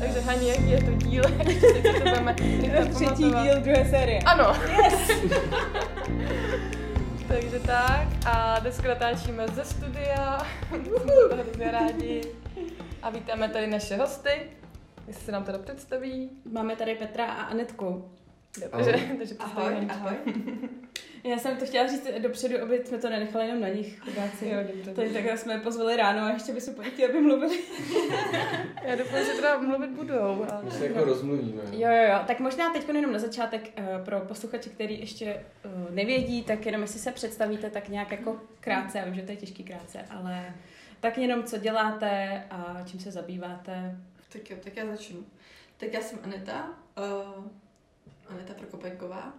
Takže 0.00 0.20
Hani, 0.20 0.48
jaký 0.48 0.70
je 0.70 0.82
to 0.84 0.90
díl? 0.90 1.22
Si 1.60 1.82
to 1.82 1.92
budeme 1.98 2.34
Třetí 2.94 3.22
díl 3.24 3.60
druhé 3.60 3.90
série. 3.90 4.18
Ano. 4.18 4.56
Yes. 4.84 5.10
Takže 7.28 7.60
tak 7.60 8.08
a 8.26 8.58
dneska 8.58 8.88
natáčíme 8.88 9.48
ze 9.48 9.64
studia, 9.64 10.46
jsme 10.68 10.78
to 10.78 11.36
hrozně 11.36 11.70
rádi. 11.70 12.22
A 13.02 13.10
vítáme 13.10 13.48
tady 13.48 13.66
naše 13.66 13.96
hosty, 13.96 14.30
jestli 15.08 15.24
se 15.24 15.32
nám 15.32 15.44
teda 15.44 15.58
představí. 15.58 16.30
Máme 16.52 16.76
tady 16.76 16.94
Petra 16.94 17.24
a 17.26 17.42
Anetku. 17.42 18.10
Dobře, 18.72 19.00
takže 19.18 19.34
Ahoj, 19.38 19.74
ahoj. 19.90 20.14
Já 21.24 21.38
jsem 21.38 21.56
to 21.56 21.66
chtěla 21.66 21.88
říct 21.88 22.06
dopředu, 22.18 22.62
aby 22.62 22.82
jsme 22.84 22.98
to 22.98 23.10
nenechali 23.10 23.46
jenom 23.46 23.60
na 23.60 23.68
nich, 23.68 24.00
chudáci. 24.00 24.48
Jo, 24.48 24.58
dobře. 24.74 24.94
Tady 24.94 25.12
takhle 25.12 25.38
jsme 25.38 25.52
je 25.52 25.60
pozvali 25.60 25.96
ráno 25.96 26.22
a 26.22 26.30
ještě 26.30 26.52
po 26.76 26.82
nich 26.82 26.92
chtěli, 26.92 27.12
aby 27.12 27.20
mluvili. 27.20 27.60
Já 28.82 28.96
doufám, 28.96 29.24
že 29.24 29.32
teda 29.32 29.58
mluvit 29.58 29.90
budou. 29.90 30.46
Ale... 30.50 30.64
My 30.64 30.70
se 30.70 30.86
jako 30.86 31.04
rozmluvíme. 31.04 31.62
Jo, 31.72 31.88
jo, 31.88 32.12
jo. 32.12 32.18
Tak 32.26 32.40
možná 32.40 32.72
teď 32.72 32.88
jenom 32.88 33.12
na 33.12 33.18
začátek 33.18 33.70
eh, 33.76 34.02
pro 34.04 34.20
posluchače, 34.20 34.70
který 34.70 35.00
ještě 35.00 35.24
eh, 35.24 35.44
nevědí, 35.90 36.42
tak 36.42 36.66
jenom 36.66 36.82
jestli 36.82 37.00
se 37.00 37.12
představíte 37.12 37.70
tak 37.70 37.88
nějak 37.88 38.10
jako 38.10 38.40
krátce, 38.60 38.98
já 38.98 39.04
vím, 39.04 39.14
že 39.14 39.22
to 39.22 39.30
je 39.30 39.36
těžký 39.36 39.64
krátce, 39.64 40.04
ale 40.10 40.54
tak 41.00 41.18
jenom 41.18 41.44
co 41.44 41.58
děláte 41.58 42.44
a 42.50 42.82
čím 42.86 43.00
se 43.00 43.10
zabýváte. 43.10 43.98
Tak 44.32 44.50
jo, 44.50 44.56
tak 44.64 44.76
já 44.76 44.86
začnu. 44.86 45.24
Tak 45.76 45.92
já 45.92 46.00
jsem 46.00 46.18
Aneta, 46.22 46.68
uh, 46.98 47.44
Aneta 48.28 48.54
Prokopenková 48.54 49.32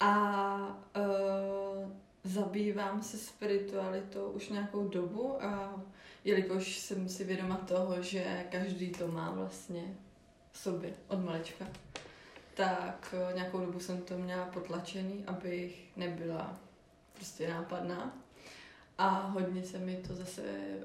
a 0.00 0.56
uh, 0.96 1.92
zabývám 2.24 3.02
se 3.02 3.18
spiritualitou 3.18 4.30
už 4.30 4.48
nějakou 4.48 4.88
dobu 4.88 5.44
a 5.44 5.82
jelikož 6.24 6.78
jsem 6.78 7.08
si 7.08 7.24
vědoma 7.24 7.56
toho, 7.56 8.02
že 8.02 8.46
každý 8.50 8.90
to 8.90 9.08
má 9.08 9.30
vlastně 9.30 9.94
v 10.52 10.58
sobě 10.58 10.94
od 11.08 11.24
malička, 11.24 11.66
tak 12.54 13.14
uh, 13.28 13.34
nějakou 13.36 13.60
dobu 13.60 13.80
jsem 13.80 14.02
to 14.02 14.18
měla 14.18 14.44
potlačený, 14.44 15.24
abych 15.26 15.96
nebyla 15.96 16.58
prostě 17.14 17.48
nápadná. 17.48 18.16
A 18.98 19.08
hodně 19.08 19.64
se 19.64 19.78
mi 19.78 19.96
to 19.96 20.14
zase 20.14 20.42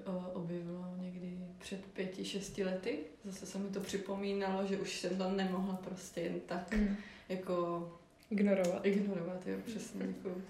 uh, 0.07 0.25
objevilo 0.33 0.85
někdy 0.97 1.37
před 1.59 1.85
pěti, 1.85 2.25
šesti 2.25 2.63
lety. 2.63 2.99
Zase 3.23 3.45
se 3.45 3.57
mi 3.57 3.69
to 3.69 3.79
připomínalo, 3.79 4.67
že 4.67 4.77
už 4.77 4.99
jsem 4.99 5.17
tam 5.17 5.37
nemohla 5.37 5.75
prostě 5.75 6.21
jen 6.21 6.39
tak 6.39 6.73
Mm. 6.73 6.95
jako 7.29 7.89
Ignorovat. 8.35 8.85
ignorovat, 8.85 9.47
jo, 9.47 9.57
přesně, 9.65 10.07
děkuju. 10.07 10.43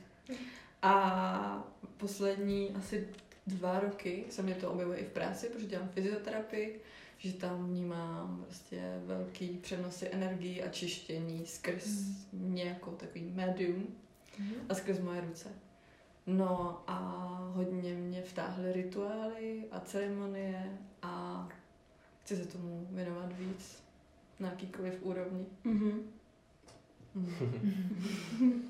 A 0.82 1.68
poslední 1.98 2.70
asi 2.76 3.08
dva 3.48 3.80
roky 3.80 4.26
se 4.30 4.42
mě 4.42 4.56
to 4.56 4.72
objevuje 4.72 4.98
i 4.98 5.06
v 5.06 5.12
práci, 5.12 5.50
protože 5.50 5.68
dělám 5.68 5.90
fyzioterapii, 5.90 6.80
že 7.18 7.34
tam 7.34 7.68
vnímám 7.68 8.44
prostě 8.46 9.02
velký 9.06 9.48
přenosy 9.48 10.08
energii 10.12 10.64
a 10.64 10.70
čištění 10.70 11.46
skrz 11.46 11.86
nějakou 12.34 12.92
takový 12.92 13.32
médium 13.36 13.88
a 14.70 14.76
skrz 14.76 15.00
moje 15.00 15.22
ruce. 15.22 15.50
No 16.28 16.84
a 16.88 16.98
hodně 17.54 17.94
mě 17.94 18.22
vtáhly 18.22 18.74
rituály 18.74 19.64
a 19.72 19.80
ceremonie 19.80 20.78
a 21.02 21.48
chci 22.24 22.36
se 22.36 22.46
tomu 22.46 22.88
věnovat 22.92 23.34
víc 23.40 23.84
na 24.40 24.50
jakýkoliv 24.50 25.04
úrovni. 25.04 25.46
Mhm. 25.64 26.12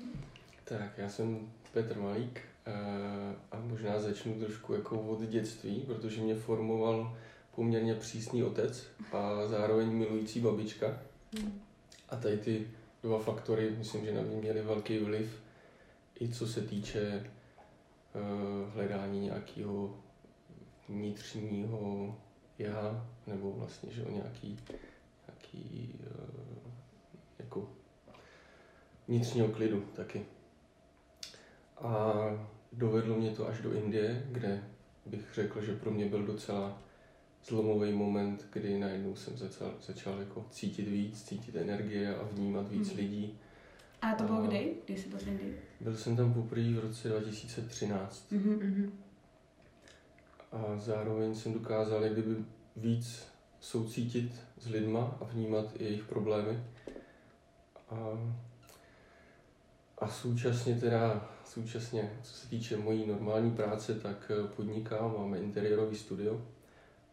Tak, 0.64 0.98
já 0.98 1.08
jsem 1.08 1.50
Petr 1.72 1.98
Malík 1.98 2.40
eh, 2.66 2.72
a 3.52 3.60
možná 3.60 3.98
začnu 3.98 4.40
trošku 4.40 4.74
jako 4.74 5.00
od 5.00 5.20
dětství, 5.20 5.80
protože 5.80 6.20
mě 6.20 6.34
formoval 6.34 7.18
poměrně 7.54 7.94
přísný 7.94 8.42
otec 8.42 8.86
a 9.12 9.46
zároveň 9.46 9.88
milující 9.88 10.40
babička. 10.40 10.98
A 12.08 12.16
tady 12.16 12.38
ty 12.38 12.66
dva 13.02 13.18
faktory, 13.18 13.74
myslím, 13.78 14.04
že 14.04 14.14
na 14.14 14.22
mě 14.22 14.36
měly 14.36 14.62
velký 14.62 14.98
vliv, 14.98 15.42
i 16.20 16.28
co 16.28 16.46
se 16.46 16.60
týče 16.60 17.00
eh, 17.00 17.30
hledání 18.74 19.20
nějakého 19.20 19.96
vnitřního 20.88 22.16
já, 22.58 23.06
nebo 23.26 23.52
vlastně, 23.52 23.92
že 23.92 24.04
o 24.04 24.10
nějaký, 24.10 24.58
nějaký 25.28 25.94
eh, 26.04 26.70
jako 27.38 27.68
vnitřního 29.08 29.48
klidu 29.48 29.80
taky. 29.96 30.24
A 31.78 32.12
dovedlo 32.72 33.16
mě 33.16 33.30
to 33.30 33.48
až 33.48 33.60
do 33.60 33.72
Indie, 33.72 34.26
kde 34.32 34.62
bych 35.06 35.34
řekl, 35.34 35.64
že 35.64 35.76
pro 35.76 35.90
mě 35.90 36.06
byl 36.06 36.22
docela 36.26 36.82
zlomový 37.44 37.92
moment, 37.92 38.46
kdy 38.52 38.78
najednou 38.78 39.16
jsem 39.16 39.36
začal, 39.38 39.74
začal 39.86 40.18
jako 40.20 40.44
cítit 40.50 40.88
víc, 40.88 41.22
cítit 41.22 41.56
energie 41.56 42.16
a 42.16 42.22
vnímat 42.32 42.68
víc 42.68 42.88
Mhm. 42.88 42.96
lidí. 42.96 43.38
A 44.02 44.14
to 44.14 44.24
bylo 44.24 44.38
A- 44.42 44.46
kdy? 44.46 44.74
Kdy 44.86 44.96
jsi 44.98 45.08
byl 45.08 45.18
v 45.18 45.26
Indii? 45.28 45.60
Byl 45.80 45.96
jsem 45.96 46.16
tam 46.16 46.34
poprvé 46.34 46.72
v 46.72 46.78
roce 46.78 47.08
2013 47.08 48.32
Mhm. 48.32 48.50
Mhm. 48.62 48.92
a 50.52 50.76
zároveň 50.78 51.34
jsem 51.34 51.52
dokázal 51.52 52.04
jak 52.04 52.12
kdyby 52.12 52.36
víc 52.76 53.22
soucítit 53.60 54.32
s 54.58 54.68
lidma 54.68 55.18
a 55.20 55.24
vnímat 55.24 55.64
i 55.78 55.84
jejich 55.84 56.04
problémy. 56.04 56.60
A, 57.90 57.96
a 59.98 60.08
současně 60.08 60.74
teda, 60.74 61.28
současně, 61.44 62.12
co 62.22 62.34
se 62.34 62.48
týče 62.48 62.76
mojí 62.76 63.06
normální 63.06 63.50
práce, 63.50 63.94
tak 63.94 64.30
eh, 64.44 64.48
podnikám, 64.56 65.14
máme 65.18 65.38
interiérový 65.38 65.96
studio 65.96 66.46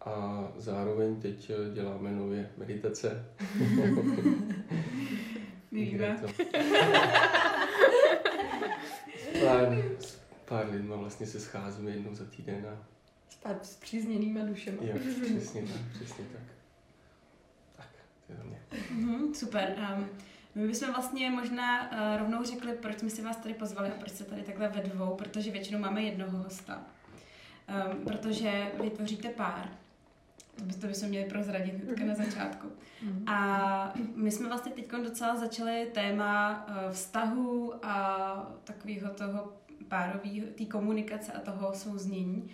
a 0.06 0.48
zároveň 0.58 1.22
teď 1.22 1.50
eh, 1.50 1.74
děláme 1.74 2.12
nově 2.12 2.50
meditace. 2.58 3.26
My 5.72 5.86
víme. 5.86 5.98
Kde 5.98 6.18
to- 6.22 6.28
S 9.34 9.40
pár, 9.46 9.68
s 10.00 10.16
pár 10.46 10.70
lidma 10.72 10.96
vlastně 10.96 11.26
se 11.28 11.40
scházíme 11.40 11.92
jednou 11.92 12.16
za 12.16 12.26
týden 12.26 12.68
a 12.74 12.88
S 13.30 13.36
pár 13.36 13.60
zpřízněnýma 13.64 14.46
dušema. 14.46 14.78
jo, 14.82 14.96
přesně 15.22 15.62
tak, 15.62 15.82
přesně 15.94 16.26
tak. 16.34 16.42
Tak, 17.78 17.88
to 18.28 18.34
je 18.34 18.38
za 18.38 18.44
mě. 18.44 18.62
Mhm, 18.92 19.34
super. 19.34 19.76
Um, 19.98 20.08
my 20.56 20.68
bychom 20.68 20.94
vlastně 20.94 21.30
možná 21.32 21.92
uh, 21.92 21.98
rovnou 22.20 22.44
řekli, 22.44 22.74
proč 22.74 23.00
jsme 23.00 23.10
si 23.10 23.22
vás 23.22 23.38
tady 23.38 23.54
pozvali 23.54 23.90
a 23.90 23.96
proč 24.00 24.12
jste 24.12 24.24
tady 24.24 24.42
takhle 24.42 24.68
ve 24.70 24.82
dvou, 24.82 25.16
protože 25.16 25.52
většinou 25.52 25.80
máme 25.80 26.02
jednoho 26.02 26.38
hosta. 26.38 26.82
Um, 27.92 28.06
protože 28.06 28.72
vy 28.84 28.90
tvoříte 28.90 29.30
pár. 29.30 29.70
To 30.56 30.64
by- 30.64 30.74
To 30.74 30.88
bychom 30.88 31.10
měli 31.10 31.26
prozradit 31.30 31.74
hnedka 31.84 32.06
na 32.06 32.16
začátku. 32.16 32.68
Mhm. 33.04 33.30
A 33.30 33.94
my 34.16 34.32
jsme 34.32 34.48
vlastně 34.48 34.72
teď 34.72 34.92
docela 35.04 35.36
začali 35.36 35.88
téma 35.94 36.66
eh, 36.68 36.92
vztahu 36.92 37.74
a 37.86 38.28
takového 38.64 39.10
toho 39.14 39.54
párového, 39.88 40.48
té 40.58 40.66
komunikace 40.66 41.32
a 41.32 41.40
toho 41.40 41.74
souznění. 41.74 42.50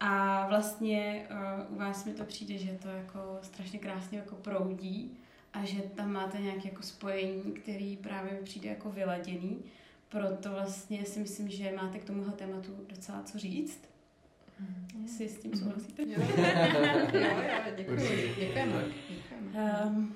A 0.00 0.46
vlastně 0.48 1.26
uh, 1.68 1.74
u 1.76 1.78
vás 1.78 2.04
mi 2.04 2.12
to 2.14 2.24
přijde, 2.24 2.58
že 2.58 2.72
to 2.82 2.88
jako 2.88 3.38
strašně 3.42 3.78
krásně 3.78 4.18
jako 4.18 4.34
proudí 4.34 5.18
a 5.54 5.64
že 5.64 5.82
tam 5.82 6.12
máte 6.12 6.38
nějaké 6.38 6.68
jako 6.68 6.82
spojení, 6.82 7.42
který 7.52 7.96
právě 7.96 8.32
mi 8.32 8.38
přijde 8.38 8.68
jako 8.68 8.90
vyladěný. 8.90 9.62
Proto 10.08 10.50
vlastně 10.50 11.04
si 11.06 11.20
myslím, 11.20 11.48
že 11.48 11.72
máte 11.76 11.98
k 11.98 12.04
tomuhle 12.04 12.32
tématu 12.32 12.72
docela 12.88 13.22
co 13.22 13.38
říct. 13.38 13.80
Jestli 15.02 15.28
s 15.28 15.38
tím 15.38 15.56
souhlasíte. 15.56 16.02
Jo, 16.02 16.08
jo, 17.12 17.20
jo, 17.20 17.74
děkuji. 17.76 18.34
Děkujeme. 18.38 18.84
Um, 19.86 20.14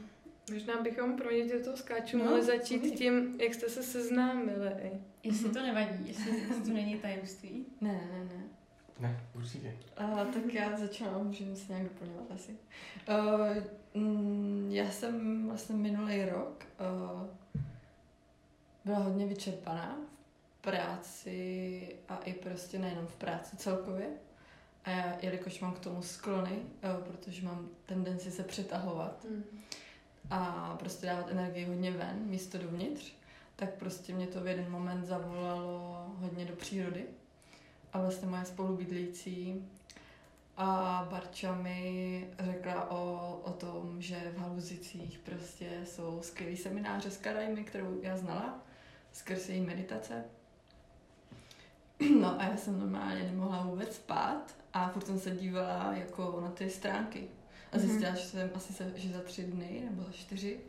Možná 0.53 0.83
bychom 0.83 1.17
pro 1.17 1.31
ně, 1.31 1.45
to 1.45 1.77
skáču, 1.77 2.19
No, 2.19 2.25
mohli 2.25 2.43
začít 2.45 2.79
povídej. 2.79 2.99
tím, 2.99 3.41
jak 3.41 3.55
jste 3.55 3.69
se 3.69 3.83
seznámili. 3.83 4.71
jestli 5.23 5.49
to 5.51 5.63
nevadí, 5.63 6.09
jestli, 6.09 6.39
jestli 6.41 6.63
to 6.63 6.69
není 6.73 6.97
tajemství. 6.99 7.67
Ne, 7.81 7.93
ne, 8.13 8.25
ne. 8.25 8.43
Ne, 9.01 9.21
určitě. 9.37 9.77
Uh, 10.01 10.21
tak 10.25 10.55
já 10.55 10.77
začala, 10.77 11.19
můžeme 11.23 11.57
se 11.57 11.73
nějak 11.73 11.85
doplňovat 11.89 12.31
asi. 12.35 12.57
Uh, 13.09 13.63
mm, 13.99 14.69
já 14.73 14.91
jsem 14.91 15.47
vlastně 15.47 15.77
minulý 15.77 16.25
rok 16.25 16.65
uh, 16.81 17.27
byla 18.85 18.99
hodně 18.99 19.27
vyčerpaná 19.27 19.99
v 20.59 20.63
práci 20.63 21.97
a 22.09 22.17
i 22.17 22.33
prostě 22.33 22.79
nejenom 22.79 23.07
v 23.07 23.17
práci 23.17 23.57
celkově. 23.57 24.07
A 24.85 24.91
já, 24.91 25.17
jelikož 25.23 25.61
mám 25.61 25.75
k 25.75 25.79
tomu 25.79 26.03
sklony, 26.03 26.59
uh, 26.59 27.05
protože 27.05 27.47
mám 27.47 27.69
tendenci 27.87 28.31
se 28.31 28.43
přetahovat 28.43 29.27
a 30.31 30.75
prostě 30.79 31.07
dávat 31.07 31.31
energii 31.31 31.65
hodně 31.65 31.91
ven, 31.91 32.19
místo 32.25 32.59
dovnitř, 32.59 33.13
tak 33.57 33.75
prostě 33.75 34.15
mě 34.15 34.27
to 34.27 34.41
v 34.41 34.47
jeden 34.47 34.71
moment 34.71 35.05
zavolalo 35.05 36.07
hodně 36.17 36.45
do 36.45 36.57
přírody. 36.57 37.05
A 37.93 38.01
vlastně 38.01 38.29
moje 38.29 38.45
spolubydlící 38.45 39.69
a 40.61 41.07
Barča 41.11 41.55
mi 41.55 42.29
řekla 42.39 42.91
o, 42.91 43.35
o 43.45 43.53
tom, 43.53 44.03
že 44.03 44.33
v 44.37 44.39
Haluzicích 44.39 45.19
prostě 45.19 45.71
jsou 45.85 46.19
skvělý 46.23 46.57
semináře 46.57 47.11
s 47.11 47.17
Karajmi, 47.17 47.65
kterou 47.65 48.01
já 48.03 48.17
znala, 48.17 48.59
skrz 49.13 49.49
její 49.49 49.61
meditace. 49.61 50.25
No 52.21 52.41
a 52.41 52.45
já 52.45 52.57
jsem 52.57 52.79
normálně 52.79 53.23
nemohla 53.23 53.63
vůbec 53.63 53.97
spát 53.97 54.57
a 54.73 54.89
furt 54.89 55.07
jsem 55.07 55.19
se 55.19 55.31
dívala 55.31 55.93
jako 55.93 56.41
na 56.41 56.51
ty 56.51 56.71
stránky. 56.71 57.29
A 57.73 57.79
zjistila, 57.79 58.15
že 58.15 58.23
jsem 58.23 58.51
asi 58.55 58.73
se, 58.73 58.93
že 58.97 59.13
za 59.13 59.21
tři 59.21 59.43
dny 59.45 59.83
nebo 59.91 60.03
za 60.03 60.13
čtyři 60.13 60.61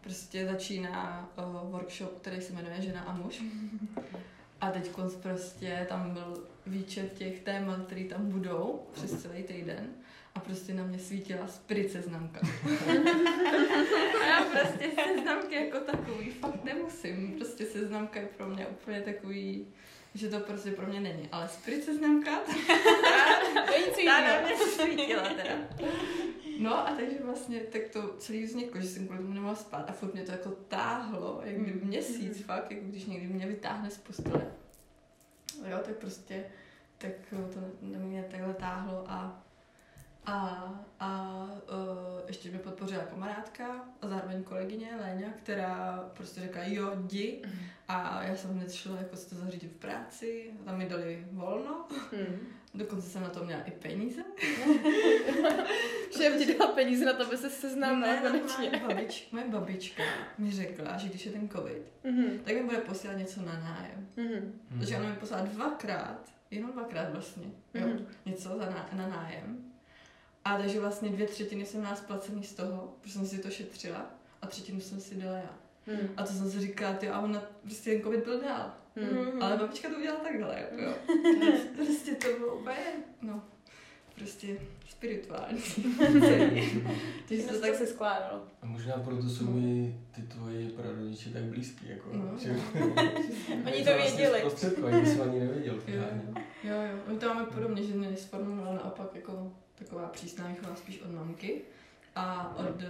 prostě 0.00 0.46
začíná 0.46 1.28
uh, 1.38 1.70
workshop, 1.70 2.18
který 2.20 2.40
se 2.40 2.52
jmenuje 2.52 2.82
Žena 2.82 3.00
a 3.00 3.12
muž. 3.12 3.42
A 4.60 4.70
teď 4.70 4.90
prostě 5.22 5.86
tam 5.88 6.10
byl 6.10 6.46
výčet 6.66 7.12
těch 7.12 7.40
témat, 7.40 7.86
které 7.86 8.04
tam 8.04 8.30
budou 8.30 8.86
přes 8.92 9.22
celý 9.22 9.42
týden. 9.42 9.88
A 10.34 10.40
prostě 10.40 10.74
na 10.74 10.84
mě 10.84 10.98
svítila 10.98 11.46
spirit 11.46 11.92
seznamka. 11.92 12.40
a 14.20 14.26
já 14.26 14.44
prostě 14.44 14.90
seznamky 15.04 15.54
jako 15.54 15.78
takový 15.78 16.30
fakt 16.30 16.64
nemusím. 16.64 17.32
Prostě 17.32 17.66
seznamka 17.66 18.20
je 18.20 18.26
pro 18.26 18.46
mě 18.46 18.66
úplně 18.66 19.00
takový, 19.00 19.66
že 20.14 20.28
to 20.28 20.40
prostě 20.40 20.70
pro 20.70 20.86
mě 20.86 21.00
není. 21.00 21.28
Ale 21.32 21.48
spirit 21.48 21.84
seznamka, 21.84 22.30
ta 24.04 24.20
na 24.20 24.40
mě 24.40 24.56
svítila 24.56 25.22
teda. 25.22 25.54
No 26.58 26.88
a 26.88 26.94
takže 26.96 27.16
vlastně 27.24 27.60
tak 27.60 27.82
to 27.92 28.14
celý 28.18 28.44
vzniklo, 28.44 28.80
že 28.80 28.88
jsem 28.88 29.06
kvůli 29.06 29.22
tomu 29.22 29.34
nemohla 29.34 29.56
spát 29.56 29.90
a 29.90 29.92
furt 29.92 30.14
mě 30.14 30.22
to 30.22 30.32
jako 30.32 30.50
táhlo, 30.50 31.40
jak 31.44 31.56
kdyby 31.56 31.86
měsíc 31.86 32.42
fakt, 32.42 32.70
jako 32.70 32.86
když 32.86 33.04
někdy 33.04 33.26
mě 33.26 33.46
vytáhne 33.46 33.90
z 33.90 33.98
postele. 33.98 34.52
Jo, 35.66 35.78
tak 35.84 35.96
prostě, 35.96 36.44
tak 36.98 37.12
to 37.30 37.60
na 37.82 37.98
mě 37.98 38.24
takhle 38.30 38.54
táhlo 38.54 39.04
a 39.08 39.44
a, 40.26 40.68
a 41.00 41.42
uh, 41.72 42.20
ještě 42.26 42.50
mě 42.50 42.58
podpořila 42.58 43.04
kamarádka 43.04 43.84
a 44.02 44.08
zároveň 44.08 44.42
kolegyně 44.42 44.96
Léňa, 45.00 45.30
která 45.30 46.04
prostě 46.14 46.40
řekla, 46.40 46.62
jo, 46.64 46.92
jdi. 47.04 47.42
A 47.88 48.22
já 48.22 48.36
jsem 48.36 48.50
hned 48.50 48.72
šla 48.72 48.96
jako 48.98 49.16
se 49.16 49.28
to 49.30 49.34
zařídit 49.34 49.72
v 49.72 49.76
práci, 49.76 50.50
tam 50.64 50.78
mi 50.78 50.88
dali 50.88 51.26
volno. 51.32 51.88
Hmm. 52.12 52.38
Dokonce 52.74 53.08
jsem 53.08 53.22
na 53.22 53.28
to 53.28 53.44
měla 53.44 53.62
i 53.62 53.70
peníze. 53.70 54.22
Šéf 56.16 56.38
ti 56.38 56.54
dal 56.58 56.68
peníze 56.68 57.04
na 57.04 57.12
to, 57.12 57.26
aby 57.26 57.36
se 57.36 57.50
seznámila 57.50 58.16
konečně. 58.16 58.70
Moje, 58.70 58.94
babič, 58.94 59.28
moje 59.32 59.48
babička 59.48 60.02
mi 60.38 60.52
řekla, 60.52 60.96
že 60.96 61.08
když 61.08 61.26
je 61.26 61.32
ten 61.32 61.48
covid, 61.48 61.82
mm-hmm. 62.04 62.38
tak 62.44 62.54
mi 62.54 62.62
bude 62.62 62.78
posílat 62.78 63.16
něco 63.16 63.42
na 63.42 63.52
nájem. 63.52 64.08
Mm-hmm. 64.16 64.78
Takže 64.78 64.96
ona 64.96 65.08
mi 65.08 65.16
poslala 65.16 65.44
dvakrát, 65.44 66.32
jenom 66.50 66.72
dvakrát 66.72 67.12
vlastně, 67.12 67.46
jo, 67.74 67.86
mm-hmm. 67.86 68.06
něco 68.26 68.48
za 68.48 68.70
ná, 68.70 68.88
na 68.92 69.08
nájem. 69.08 69.72
A 70.44 70.58
takže 70.58 70.80
vlastně 70.80 71.08
dvě 71.08 71.26
třetiny 71.26 71.66
jsem 71.66 71.80
měla 71.80 71.96
splacený 71.96 72.44
z 72.44 72.54
toho, 72.54 72.96
protože 73.00 73.14
jsem 73.14 73.26
si 73.26 73.38
to 73.38 73.50
šetřila 73.50 74.10
a 74.42 74.46
třetinu 74.46 74.80
jsem 74.80 75.00
si 75.00 75.14
dala 75.14 75.36
já. 75.36 75.58
Hmm. 75.86 76.08
A 76.16 76.22
to 76.22 76.32
jsem 76.32 76.50
si 76.50 76.60
říkala, 76.60 76.94
ty, 76.94 77.08
a 77.08 77.20
ona 77.20 77.42
prostě 77.62 77.90
ten 77.90 78.02
covid 78.02 78.24
byl 78.24 78.40
dál. 78.40 78.74
Hmm. 78.96 79.42
Ale 79.42 79.56
babička 79.56 79.88
to 79.88 79.96
udělala 79.96 80.20
takhle, 80.20 80.68
jo. 80.76 80.94
prostě 81.76 82.14
to 82.14 82.38
bylo 82.38 82.56
úplně, 82.56 82.86
no, 83.22 83.42
prostě 84.14 84.56
spirituální. 84.88 85.60
Takže 87.28 87.42
to 87.42 87.60
tak 87.60 87.74
se 87.74 87.86
skládalo. 87.86 88.42
A 88.62 88.66
možná 88.66 88.92
proto 88.92 89.28
jsou 89.28 89.50
mi 89.50 90.00
ty 90.14 90.22
tvoji 90.22 90.68
prarodiče 90.68 91.30
tak 91.30 91.42
blízký, 91.42 91.88
jako, 91.88 92.08
no. 92.12 92.38
že... 92.38 92.50
Oni 93.66 93.84
to 93.84 93.94
věděli. 93.96 94.42
Oni 94.82 95.06
jsem 95.06 95.22
ani 95.22 95.40
nevěděl. 95.40 95.74
Jo, 95.86 96.02
jo, 96.64 96.82
jo. 96.82 96.98
My 97.06 97.18
to 97.18 97.34
máme 97.34 97.46
podobně, 97.46 97.82
že 97.82 97.94
mě 97.94 98.16
sformovalo 98.16 98.74
naopak 98.74 99.14
jako 99.14 99.52
taková 99.74 100.08
přísná 100.08 100.48
výchova 100.48 100.76
spíš 100.76 101.02
od 101.02 101.12
mamky 101.12 101.62
a 102.16 102.56
od 102.56 102.82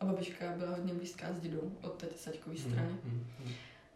a 0.00 0.04
babička 0.04 0.52
byla 0.56 0.70
hodně 0.70 0.94
blízká 0.94 1.32
s 1.32 1.40
dědou 1.40 1.72
od 1.82 1.92
té 1.92 2.06
saďkové 2.16 2.54
mhm, 2.54 2.70
strany. 2.70 2.92
Mm-hmm. 2.92 3.50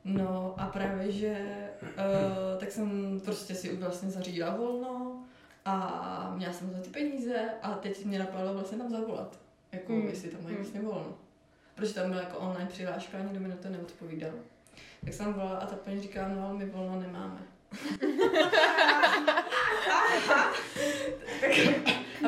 No 0.04 0.54
a 0.58 0.66
právě, 0.66 1.12
že 1.12 1.36
uh, 1.82 2.58
tak 2.58 2.70
jsem 2.70 3.20
prostě 3.24 3.54
si 3.54 3.76
vlastně 3.76 4.10
zařídila 4.10 4.56
volno 4.56 5.22
a 5.64 6.32
měla 6.36 6.52
jsem 6.52 6.70
za 6.70 6.78
ty 6.78 6.90
peníze 6.90 7.50
a 7.62 7.70
teď 7.70 8.04
mě 8.04 8.18
napadlo 8.18 8.54
vlastně 8.54 8.78
tam 8.78 8.90
zavolat, 8.90 9.38
jako 9.72 9.92
mm. 9.92 10.08
jestli 10.08 10.30
tam 10.30 10.44
mají 10.44 10.56
vlastně 10.56 10.80
volno. 10.80 11.14
Protože 11.74 11.94
tam 11.94 12.10
byla 12.10 12.22
jako 12.22 12.38
online 12.38 12.66
přihláška 12.66 13.18
a 13.18 13.22
nikdo 13.22 13.40
mi 13.40 13.48
na 13.48 13.56
to 13.56 13.68
neodpovídal. 13.68 14.32
Tak 15.04 15.14
jsem 15.14 15.32
volala 15.32 15.58
a 15.58 15.66
ta 15.66 15.76
paní 15.76 16.00
říká, 16.00 16.28
no 16.28 16.48
ale 16.48 16.58
my 16.58 16.66
volno 16.66 17.00
nemáme. 17.00 17.40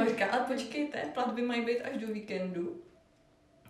a 0.01 0.05
říká, 0.09 0.27
ale 0.27 0.45
počkejte, 0.45 0.99
platby 1.15 1.43
mají 1.43 1.65
být 1.65 1.83
až 1.83 1.97
do 1.97 2.07
víkendu. 2.07 2.83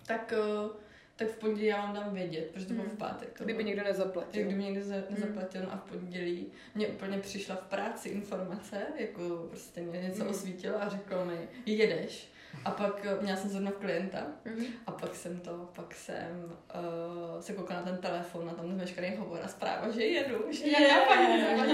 Tak, 0.07 0.35
eh, 0.37 0.69
tak 1.17 1.29
v 1.29 1.37
pondělí 1.37 1.67
já 1.67 1.77
vám 1.77 1.95
dám 1.95 2.15
vědět, 2.15 2.51
protože 2.53 2.67
to 2.67 2.73
bylo 2.73 2.87
v 2.87 2.89
hmm. 2.89 2.97
pátek. 2.97 3.39
To 3.39 3.45
Kdyby 3.45 3.65
někdo 3.65 3.85
nezaplatil. 3.85 4.45
Kdyby 4.45 4.63
někdo 4.63 4.81
nezaplatil 5.11 5.63
no 5.63 5.73
a 5.73 5.77
v 5.77 5.91
pondělí 5.91 6.47
mě 6.75 6.87
úplně 6.87 7.19
přišla 7.19 7.57
v 7.57 7.67
práci 7.67 8.09
informace, 8.09 8.87
jako 8.97 9.47
prostě 9.51 9.81
mě 9.81 10.01
něco 10.01 10.25
mm. 10.25 10.31
osvítilo 10.31 10.83
a 10.83 10.89
řekl 10.89 11.25
mi, 11.25 11.49
jedeš. 11.67 12.29
A 12.65 12.71
pak 12.71 13.07
eh, 13.07 13.23
měla 13.23 13.37
jsem 13.37 13.51
zrovna 13.51 13.71
klienta 13.71 14.27
mm-hmm. 14.47 14.67
a 14.87 14.93
pak 14.93 15.15
jsem 15.15 15.41
to, 15.41 15.71
pak 15.77 15.95
jsem 15.95 16.45
uh, 16.45 17.41
se 17.41 17.53
koukala 17.53 17.81
na 17.81 17.87
ten 17.87 17.99
telefon 17.99 18.51
a 18.51 18.55
tam 18.55 18.79
veškerý 18.79 19.17
hovor 19.17 19.41
a 19.43 19.49
zpráva, 19.49 19.91
že 19.91 20.05
jedu, 20.05 20.45
že 20.51 20.67
yeah. 20.67 20.83
já 20.83 21.05
fakt 21.05 21.69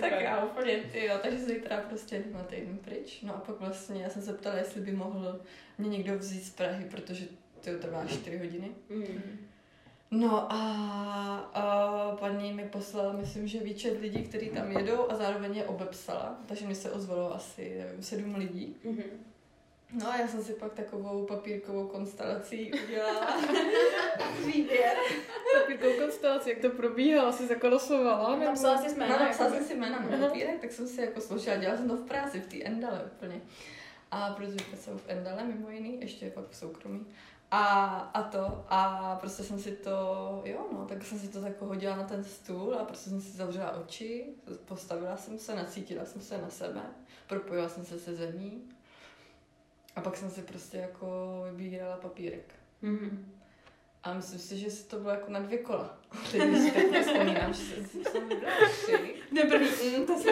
Tak 0.00 0.20
já 0.20 0.44
úplně, 0.44 0.76
ty 0.76 1.04
jo, 1.04 1.18
takže 1.22 1.38
zítra 1.38 1.76
prostě 1.88 2.24
na 2.32 2.42
týden 2.42 2.78
pryč. 2.78 3.22
No 3.22 3.36
a 3.36 3.38
pak 3.38 3.60
vlastně 3.60 4.02
já 4.02 4.08
jsem 4.08 4.22
se 4.22 4.32
ptala, 4.32 4.56
jestli 4.56 4.80
by 4.80 4.92
mohl 4.92 5.40
mě 5.78 5.88
někdo 5.88 6.18
vzít 6.18 6.44
z 6.44 6.50
Prahy, 6.50 6.84
protože 6.84 7.24
to 7.64 7.78
trvá 7.78 8.06
4 8.06 8.38
hodiny. 8.38 8.70
Mm. 8.88 9.38
No 10.10 10.52
a, 10.52 10.60
a 11.54 12.16
paní 12.20 12.52
mi 12.52 12.64
poslala, 12.64 13.12
myslím, 13.12 13.48
že 13.48 13.58
výčet 13.58 14.00
lidí, 14.00 14.22
kteří 14.22 14.50
tam 14.50 14.72
jedou 14.72 15.10
a 15.10 15.16
zároveň 15.16 15.56
je 15.56 15.64
obepsala, 15.64 16.38
takže 16.46 16.66
mi 16.66 16.74
se 16.74 16.90
ozvalo 16.90 17.34
asi 17.34 17.78
nevím, 17.78 18.02
sedm 18.02 18.34
lidí. 18.34 18.76
Mm-hmm. 18.84 19.34
No 19.92 20.10
a 20.10 20.16
já 20.16 20.28
jsem 20.28 20.44
si 20.44 20.52
pak 20.52 20.72
takovou 20.72 21.26
papírkovou 21.26 21.86
konstelací 21.86 22.72
udělala 22.86 23.36
výběr. 24.46 24.96
papírkovou 25.60 25.92
konstelaci, 25.98 26.50
jak 26.50 26.58
to 26.58 26.70
probíhalo? 26.70 27.32
Jsi 27.32 27.52
jako 27.52 27.68
losovala? 27.68 28.36
Napsala 28.36 28.82
jsi 28.82 28.98
jména? 28.98 29.18
No, 29.18 29.24
napsala 29.24 29.50
jsem 29.50 29.64
si 29.64 29.74
jména 29.74 30.06
na 30.10 30.26
papírek, 30.26 30.60
tak 30.60 30.72
jsem 30.72 30.88
si 30.88 31.00
jako 31.00 31.20
složila, 31.20 31.56
dělala 31.56 31.78
jsem 31.78 31.88
to 31.88 31.96
v 31.96 32.06
práci, 32.06 32.40
v 32.40 32.46
té 32.46 32.62
Endale 32.64 33.10
úplně. 33.16 33.40
A 34.10 34.30
protože 34.30 34.56
jsem 34.76 34.98
v 34.98 35.04
Endale 35.08 35.44
mimo 35.44 35.70
jiný, 35.70 36.00
ještě 36.00 36.30
fakt 36.30 36.50
v 36.50 36.56
soukromí. 36.56 37.06
A, 37.50 37.86
a 38.14 38.22
to, 38.22 38.64
a 38.68 39.16
prostě 39.20 39.42
jsem 39.42 39.58
si 39.58 39.72
to, 39.72 39.90
jo 40.44 40.66
no, 40.72 40.84
tak 40.84 41.04
jsem 41.04 41.18
si 41.18 41.28
to 41.28 41.40
tak 41.40 41.62
hodila 41.62 41.96
na 41.96 42.04
ten 42.04 42.24
stůl 42.24 42.74
a 42.74 42.84
prostě 42.84 43.10
jsem 43.10 43.20
si 43.20 43.36
zavřela 43.36 43.70
oči, 43.76 44.26
postavila 44.64 45.16
jsem 45.16 45.38
se, 45.38 45.54
nacítila 45.54 46.04
jsem 46.04 46.22
se 46.22 46.38
na 46.38 46.50
sebe, 46.50 46.82
propojila 47.28 47.68
jsem 47.68 47.84
se 47.84 47.98
se 47.98 48.14
zemí 48.14 48.62
a 49.96 50.00
pak 50.00 50.16
jsem 50.16 50.30
si 50.30 50.42
prostě 50.42 50.78
jako 50.78 51.06
vybírala 51.50 51.96
papírek. 51.96 52.54
Mm-hmm. 52.82 53.24
A 54.04 54.14
myslím 54.14 54.38
si, 54.38 54.58
že 54.58 54.70
to 54.70 54.98
bylo 54.98 55.10
jako 55.10 55.30
na 55.30 55.40
dvě 55.40 55.58
kola. 55.58 55.98
Teď 56.32 56.56
si 56.56 56.70
tak 56.70 57.02
vzpomínám, 57.02 57.52
že 57.52 57.62
jsem, 57.62 58.28
vybrala 58.28 58.68
tři. 58.68 59.14
Ne, 59.32 59.42
první, 59.42 59.68
mm, 59.98 60.06
to 60.06 60.18
se 60.18 60.30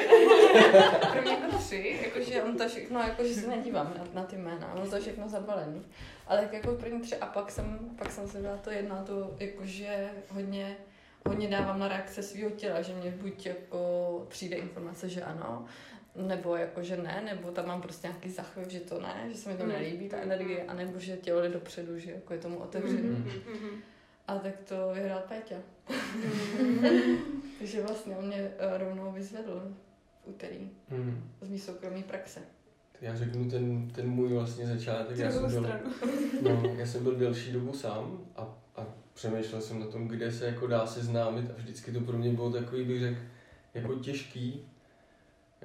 První 1.12 1.30
jako 1.30 1.56
tři, 1.58 2.00
jakože 2.02 2.42
on 2.42 2.56
to 2.56 2.68
všechno, 2.68 3.00
jakože 3.00 3.34
se 3.34 3.46
nedívám 3.46 3.94
na, 3.98 4.20
na 4.20 4.26
ty 4.26 4.36
jména, 4.36 4.74
on 4.74 4.90
to 4.90 5.00
všechno 5.00 5.28
zabalený. 5.28 5.82
Ale 6.26 6.40
tak 6.40 6.52
jako 6.52 6.74
první 6.74 7.00
tři 7.00 7.16
a 7.16 7.26
pak 7.26 7.50
jsem, 7.50 7.78
pak 7.98 8.12
jsem 8.12 8.28
si 8.28 8.42
dala 8.42 8.56
to 8.56 8.70
jedna, 8.70 9.02
to 9.02 9.36
jakože 9.38 10.10
hodně, 10.28 10.76
hodně 11.26 11.48
dávám 11.48 11.78
na 11.78 11.88
reakce 11.88 12.22
svého 12.22 12.50
těla, 12.50 12.82
že 12.82 12.94
mě 12.94 13.10
buď 13.10 13.46
jako 13.46 14.26
přijde 14.28 14.56
informace, 14.56 15.08
že 15.08 15.22
ano, 15.22 15.64
nebo 16.16 16.56
jako, 16.56 16.82
že 16.82 16.96
ne, 16.96 17.22
nebo 17.24 17.50
tam 17.50 17.66
mám 17.66 17.82
prostě 17.82 18.06
nějaký 18.06 18.30
zachvěv, 18.30 18.70
že 18.70 18.80
to 18.80 19.00
ne, 19.00 19.26
že 19.28 19.34
se 19.34 19.50
mi 19.50 19.56
to 19.56 19.64
mm. 19.64 19.68
nelíbí, 19.68 20.08
ta 20.08 20.16
energie, 20.16 20.64
anebo 20.64 20.98
že 20.98 21.16
tělo 21.16 21.40
jde 21.40 21.48
dopředu, 21.48 21.98
že 21.98 22.10
jako 22.10 22.32
je 22.32 22.38
tomu 22.38 22.58
otevřený. 22.58 23.16
Mm-hmm. 23.16 23.80
A 24.28 24.38
tak 24.38 24.54
to 24.58 24.74
vyhrál 24.94 25.22
Péťa. 25.28 25.56
Takže 27.58 27.82
vlastně 27.82 28.16
on 28.16 28.26
mě 28.26 28.36
uh, 28.40 28.78
rovnou 28.78 29.12
vyzvedl 29.12 29.62
v 30.24 30.28
úterý 30.28 30.70
mm. 30.90 31.30
z 31.40 31.48
mý 31.48 31.58
soukromý 31.58 32.02
praxe. 32.02 32.40
Já 33.00 33.16
řeknu 33.16 33.50
ten, 33.50 33.90
ten 33.90 34.08
můj 34.08 34.28
vlastně 34.28 34.66
začátek. 34.66 35.18
Já 35.18 35.32
jsem, 35.32 35.50
byl, 35.50 35.62
no, 36.42 36.74
já 36.78 36.86
jsem 36.86 37.02
byl 37.02 37.16
delší 37.16 37.52
dobu 37.52 37.72
sám 37.72 38.20
a, 38.36 38.58
a 38.76 38.86
přemýšlel 39.14 39.60
jsem 39.60 39.80
na 39.80 39.86
tom, 39.86 40.08
kde 40.08 40.32
se 40.32 40.46
jako 40.46 40.66
dá 40.66 40.86
seznámit 40.86 41.50
a 41.50 41.54
vždycky 41.56 41.92
to 41.92 42.00
pro 42.00 42.18
mě 42.18 42.32
bylo 42.32 42.52
takový, 42.52 42.84
bych 42.84 43.00
řekl, 43.00 43.20
jako 43.74 43.94
těžký, 43.94 44.71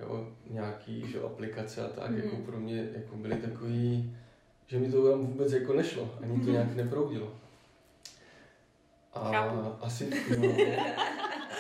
jo, 0.02 0.28
nějaký 0.50 1.08
že, 1.08 1.22
aplikace 1.22 1.86
a 1.86 1.90
tak, 1.90 2.12
mm. 2.12 2.18
jako 2.18 2.36
pro 2.36 2.60
mě 2.60 2.90
jako 2.94 3.16
byly 3.16 3.36
takový, 3.36 4.16
že 4.68 4.80
mi 4.80 4.92
to 4.92 5.12
tam 5.12 5.26
vůbec 5.26 5.54
jako 5.54 5.74
nešlo, 5.74 6.16
ani 6.22 6.46
to 6.46 6.52
nějak 6.52 6.76
neproudilo. 6.76 7.34
A 9.14 9.30
asi, 9.82 10.10
no, 10.40 10.56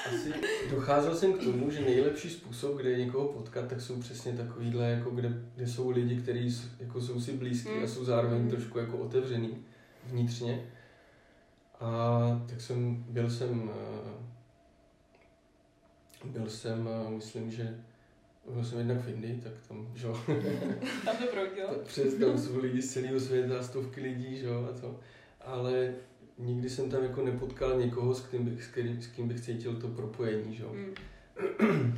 asi 0.08 0.34
docházel 0.70 1.16
jsem 1.16 1.34
k 1.34 1.44
tomu, 1.44 1.72
že 1.72 1.82
nejlepší 1.82 2.30
způsob, 2.30 2.78
kde 2.78 2.98
někoho 2.98 3.28
potkat, 3.28 3.68
tak 3.68 3.82
jsou 3.82 4.00
přesně 4.00 4.34
takovýhle, 4.34 4.90
jako 4.90 5.10
kde, 5.10 5.44
kde 5.56 5.68
jsou 5.68 5.90
lidi, 5.90 6.22
kteří 6.22 6.62
jako 6.80 7.02
jsou 7.02 7.22
si 7.22 7.34
blízký 7.34 7.70
mm. 7.70 7.84
a 7.84 7.88
jsou 7.88 8.06
zároveň 8.06 8.42
mm. 8.42 8.50
trošku 8.50 8.80
jako 8.80 8.98
otevřený 8.98 9.58
vnitřně. 10.06 10.66
A 11.80 12.20
tak 12.50 12.62
jsem, 12.62 13.04
byl 13.10 13.30
jsem, 13.30 13.72
eh, 13.76 14.12
byl 16.26 16.50
jsem, 16.50 16.90
eh, 16.92 17.10
myslím, 17.10 17.52
že 17.52 17.84
byl 18.54 18.66
jsem 18.66 18.78
jednak 18.78 18.98
v 18.98 19.10
Indii, 19.10 19.42
tak 19.44 19.54
tam, 19.68 19.88
že 19.96 20.08
jo, 20.08 20.20
Tam 21.06 21.18
to 21.18 21.28
proudilo. 21.32 21.76
přes 21.86 22.14
tam 22.14 22.38
jsou 22.38 22.60
lidi 22.60 22.82
z 22.82 22.94
celého 22.94 23.20
světa, 23.20 23.64
stovky 23.64 24.02
lidí, 24.02 24.38
že 24.38 24.46
jo, 24.46 24.70
a 24.76 24.80
to. 24.80 25.00
Ale 25.42 25.94
nikdy 26.38 26.70
jsem 26.70 26.90
tam 26.90 27.04
jako 27.04 27.22
nepotkal 27.22 27.80
někoho, 27.80 28.16
s 28.16 28.22
kým 28.22 28.46
bych, 28.46 28.64
s 28.64 28.68
kým, 28.68 29.02
s 29.02 29.08
kým 29.08 29.28
bych 29.28 29.42
cítil 29.42 29.76
to 29.76 29.88
propojení, 29.88 30.56
že 30.56 30.64
jo. 30.64 30.74
Mm. 30.74 30.94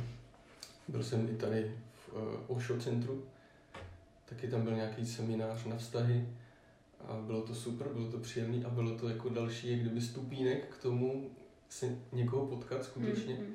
Byl 0.88 1.02
jsem 1.02 1.28
i 1.28 1.36
tady 1.36 1.74
v 1.94 2.12
uh, 2.12 2.56
Osho 2.56 2.76
centru, 2.76 3.24
taky 4.24 4.48
tam 4.48 4.62
byl 4.62 4.74
nějaký 4.74 5.06
seminář 5.06 5.64
na 5.64 5.76
vztahy 5.76 6.28
a 7.00 7.16
bylo 7.26 7.42
to 7.42 7.54
super, 7.54 7.88
bylo 7.88 8.10
to 8.10 8.18
příjemné 8.18 8.64
a 8.66 8.70
bylo 8.70 8.98
to 8.98 9.08
jako 9.08 9.28
další 9.28 9.70
jak 9.70 9.80
kdyby 9.80 10.00
stupínek 10.00 10.74
k 10.74 10.82
tomu 10.82 11.30
se 11.68 11.98
někoho 12.12 12.46
potkat 12.46 12.84
skutečně. 12.84 13.34
Mm. 13.34 13.54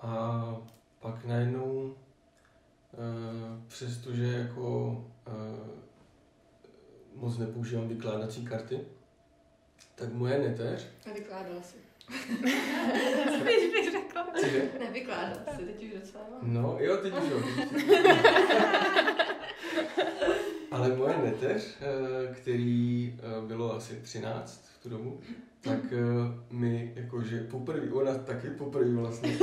A 0.00 0.56
pak 1.00 1.24
najednou, 1.24 1.94
eh, 2.94 3.62
přestože 3.68 4.24
jako 4.24 5.04
eh, 5.26 5.32
moc 7.14 7.38
nepoužívám 7.38 7.88
vykládací 7.88 8.44
karty, 8.44 8.80
tak 9.94 10.12
moje 10.12 10.38
neteř, 10.38 10.86
Nevykládala 11.06 11.62
si. 11.62 11.76
Spíš 13.40 13.72
bych 13.72 13.92
řekla. 13.92 14.26
cože? 14.40 14.68
Nevykládala 14.78 15.56
si, 15.56 15.64
teď 15.64 15.84
už 15.84 16.00
docela 16.00 16.24
mám. 16.30 16.40
No, 16.54 16.76
jo, 16.80 16.96
teď 16.96 17.14
už 17.14 17.30
jo. 17.30 17.42
Ale 20.70 20.96
moje 20.96 21.18
neteř, 21.18 21.76
eh, 21.80 22.34
který 22.34 23.16
bylo 23.46 23.74
asi 23.74 23.96
13 23.96 24.64
v 24.74 24.82
tu 24.82 24.88
dobu, 24.88 25.20
tak 25.60 25.80
mi 26.50 26.92
jakože 26.96 27.40
poprvé, 27.50 27.92
ona 27.92 28.14
taky 28.18 28.50
poprvé 28.50 28.94
vlastně, 28.94 29.36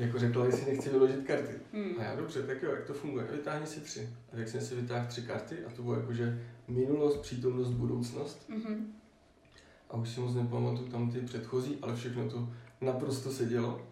jako 0.00 0.18
řekla, 0.18 0.44
jestli 0.44 0.72
nechci 0.72 0.90
vyložit 0.90 1.26
karty. 1.26 1.52
Mm. 1.72 1.94
A 1.98 2.02
já 2.02 2.16
dobře, 2.16 2.42
tak 2.42 2.62
jo, 2.62 2.70
jak 2.70 2.84
to 2.84 2.94
funguje? 2.94 3.26
Vytáhni 3.32 3.66
si 3.66 3.80
tři. 3.80 4.08
A 4.32 4.36
tak 4.36 4.48
jsem 4.48 4.60
si 4.60 4.74
vytáhl 4.74 5.06
tři 5.08 5.22
karty 5.22 5.56
a 5.66 5.70
to 5.70 5.82
bylo 5.82 5.94
jakože 5.94 6.42
minulost, 6.68 7.16
přítomnost, 7.16 7.70
budoucnost. 7.70 8.48
Mhm. 8.48 8.92
A 9.90 9.96
už 9.96 10.08
si 10.08 10.20
moc 10.20 10.34
nepamatuju 10.34 10.88
tam 10.88 11.10
ty 11.10 11.20
předchozí, 11.20 11.78
ale 11.82 11.96
všechno 11.96 12.30
to 12.30 12.48
naprosto 12.80 13.30
sedělo. 13.30 13.86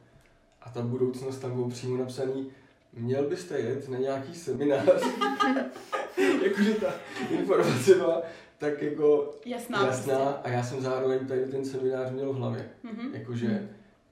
A 0.62 0.70
ta 0.70 0.82
budoucnost 0.82 1.38
tam 1.38 1.52
bylo 1.52 1.68
přímo 1.68 1.96
napsaný, 1.96 2.50
měl 2.92 3.28
byste 3.28 3.58
jet 3.58 3.88
na 3.88 3.98
nějaký 3.98 4.34
seminář. 4.34 4.86
Jakože 6.42 6.74
ta 6.74 6.94
informace 7.30 7.94
byla 7.94 8.22
tak 8.58 8.82
jako 8.82 9.34
Jasná. 9.46 9.86
jasná 9.86 10.18
a 10.18 10.48
já 10.48 10.62
jsem 10.62 10.80
zároveň 10.80 11.26
tady 11.26 11.46
ten 11.46 11.64
seminář 11.64 12.10
měl 12.10 12.32
v 12.32 12.36
hlavě. 12.36 12.70
Prostě. 12.82 13.02
Mhm. 13.02 13.14
Jakože 13.14 13.68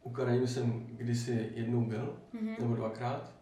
u 0.07 0.11
Karajmy 0.11 0.47
jsem 0.47 0.87
kdysi 0.91 1.51
jednou 1.55 1.85
byl, 1.85 2.17
Mhm. 2.33 2.55
nebo 2.61 2.75
dvakrát. 2.77 3.33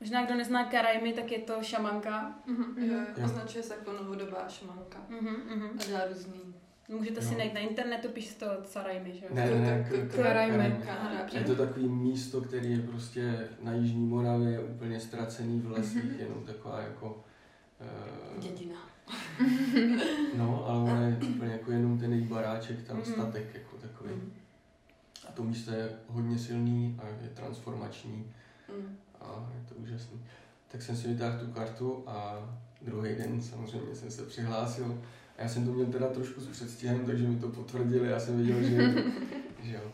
Možná 0.00 0.24
kdo 0.26 0.34
nezná 0.34 0.64
Karajmy, 0.64 1.12
tak 1.12 1.32
je 1.32 1.38
to 1.38 1.62
šamanka. 1.62 2.34
Mhm. 2.46 2.84
Jo. 2.84 2.98
Označuje 3.24 3.64
se 3.64 3.74
jako 3.74 3.92
novodobá 3.92 4.48
šamanka. 4.48 4.98
Mhm, 5.08 5.36
mhm. 5.56 5.68
A 5.80 5.84
dělá 5.86 6.00
různý. 6.08 6.54
Můžete 6.88 7.22
si 7.22 7.32
Jo. 7.32 7.38
najít 7.38 7.54
na 7.54 7.60
internetu, 7.60 8.08
píše 8.08 8.34
to 8.34 8.46
Sarajmy, 8.64 9.12
že 9.14 9.24
jo? 9.24 9.30
Ne, 9.34 9.46
ne, 9.46 9.58
ne, 9.60 9.86
K- 9.90 10.08
k- 10.08 10.12
k- 10.12 10.22
Karajmy. 10.22 10.76
A 10.88 11.36
Je 11.36 11.44
to 11.44 11.56
takový 11.56 11.88
místo, 11.88 12.40
který 12.40 12.72
je 12.72 12.78
prostě 12.78 13.48
na 13.62 13.72
Jižní 13.72 14.06
Moravě, 14.06 14.60
úplně 14.60 15.00
ztracený 15.00 15.60
v 15.60 15.70
lesích, 15.70 16.04
Mhm. 16.04 16.16
jenom 16.20 16.44
taková 16.46 16.80
jako... 16.80 17.24
Uh, 18.34 18.40
Dědina. 18.42 18.78
no, 20.36 20.66
ale 20.68 20.78
ono 20.82 21.02
je 21.06 21.16
úplně 21.36 21.52
jako 21.52 21.70
jenom 21.72 21.98
ten 21.98 22.12
její 22.12 22.24
baráček, 22.24 22.82
tam 22.82 22.96
Mhm. 22.96 23.04
statek 23.04 23.54
jako 23.54 23.76
takový. 23.76 24.10
Mm. 24.14 24.32
A 25.28 25.32
to 25.32 25.42
místo 25.44 25.70
je 25.70 25.88
hodně 26.08 26.38
silný 26.38 27.00
a 27.02 27.06
je 27.22 27.28
transformační 27.28 28.24
Mm. 28.68 28.96
a 29.20 29.50
je 29.54 29.64
to 29.68 29.74
úžasný. 29.74 30.20
Tak 30.68 30.82
jsem 30.82 30.96
si 30.96 31.08
vytáhl 31.08 31.38
tu 31.38 31.52
kartu 31.52 32.04
a 32.06 32.48
druhý 32.82 33.14
den 33.14 33.42
samozřejmě 33.42 33.94
jsem 33.94 34.10
se 34.10 34.22
přihlásil. 34.26 34.98
A 35.38 35.42
já 35.42 35.48
jsem 35.48 35.66
to 35.66 35.72
měl 35.72 35.86
teda 35.86 36.08
trošku 36.08 36.40
s 36.40 36.46
předstihem, 36.46 37.06
takže 37.06 37.28
mi 37.28 37.36
to 37.36 37.48
potvrdili, 37.48 38.08
já 38.08 38.20
jsem 38.20 38.36
věděl, 38.36 38.62
že, 38.62 39.04
že 39.62 39.74
jo. 39.74 39.92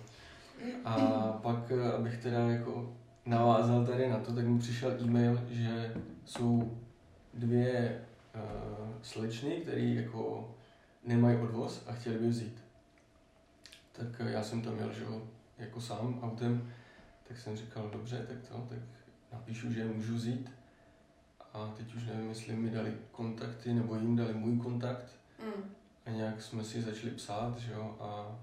A 0.85 0.97
pak, 1.43 1.71
eh, 1.71 1.93
abych 1.93 2.23
teda 2.23 2.39
jako 2.39 2.93
navázal 3.27 3.87
tady 3.87 4.09
na 4.09 4.19
to, 4.19 4.33
tak 4.33 4.47
mi 4.47 4.59
přišel 4.59 4.97
e-mail, 5.01 5.41
že 5.51 5.95
jsou 6.25 6.79
dvě 7.35 8.01
uh, 8.35 8.89
slečny, 9.03 9.51
které 9.51 9.81
jako 9.81 10.51
nemají 11.05 11.37
odvoz 11.37 11.85
a 11.87 11.93
chtěli 11.93 12.19
by 12.19 12.29
vzít. 12.29 12.60
Tak 14.01 14.21
eh, 14.21 14.31
já 14.31 14.43
jsem 14.43 14.63
tam 14.63 14.79
jel, 14.79 14.93
že 14.93 15.05
jo, 15.05 15.23
jako 15.59 15.81
sám 15.81 16.21
autem, 16.23 16.73
tak 17.29 17.39
jsem 17.39 17.57
říkal, 17.57 17.91
dobře, 17.93 18.27
tak 18.29 18.49
to, 18.49 18.67
tak 18.69 18.79
napíšu, 19.33 19.73
že 19.73 19.81
je 19.81 19.87
můžu 19.87 20.15
vzít. 20.15 20.51
A 21.53 21.75
teď 21.77 21.95
už 21.95 22.05
nevím, 22.05 22.29
jestli 22.29 22.57
mi 22.57 22.71
dali 22.71 22.95
kontakty, 23.13 23.75
nebo 23.75 23.95
jim 23.95 24.17
dali 24.17 24.35
můj 24.35 24.59
kontakt. 24.59 25.07
Mm. 25.45 25.75
A 26.07 26.11
nějak 26.11 26.43
jsme 26.43 26.65
si 26.65 26.83
začali 26.83 27.11
psát, 27.13 27.59
že 27.59 27.73
jo, 27.73 27.97
a 28.01 28.39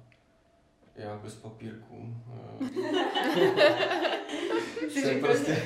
já 0.96 1.18
bez 1.18 1.36
papírků. 1.36 2.16
eh, 2.62 2.70
jsem 4.90 5.20
prostě 5.20 5.64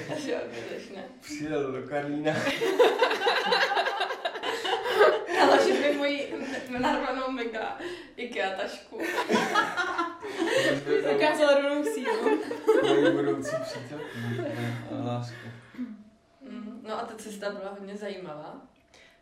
přijel 1.21 1.71
do 1.71 1.87
Karlína. 1.87 2.33
Ale 5.41 5.67
že 5.67 5.73
by 5.81 5.97
moji 5.97 6.33
narvanou 6.79 7.31
mega 7.31 7.77
IKEA 8.17 8.49
tašku. 8.57 8.99
Ukázala 11.15 11.53
rovnou 11.61 11.83
sílu. 11.93 12.39
Moji 12.87 13.11
budoucí 13.11 13.55
přítelkyni 13.61 14.47
a 14.91 15.03
lásku. 15.05 15.35
Mm. 16.49 16.81
No 16.87 16.99
a 16.99 17.05
ta 17.05 17.15
cesta 17.17 17.49
byla 17.49 17.75
hodně 17.79 17.97
zajímavá, 17.97 18.61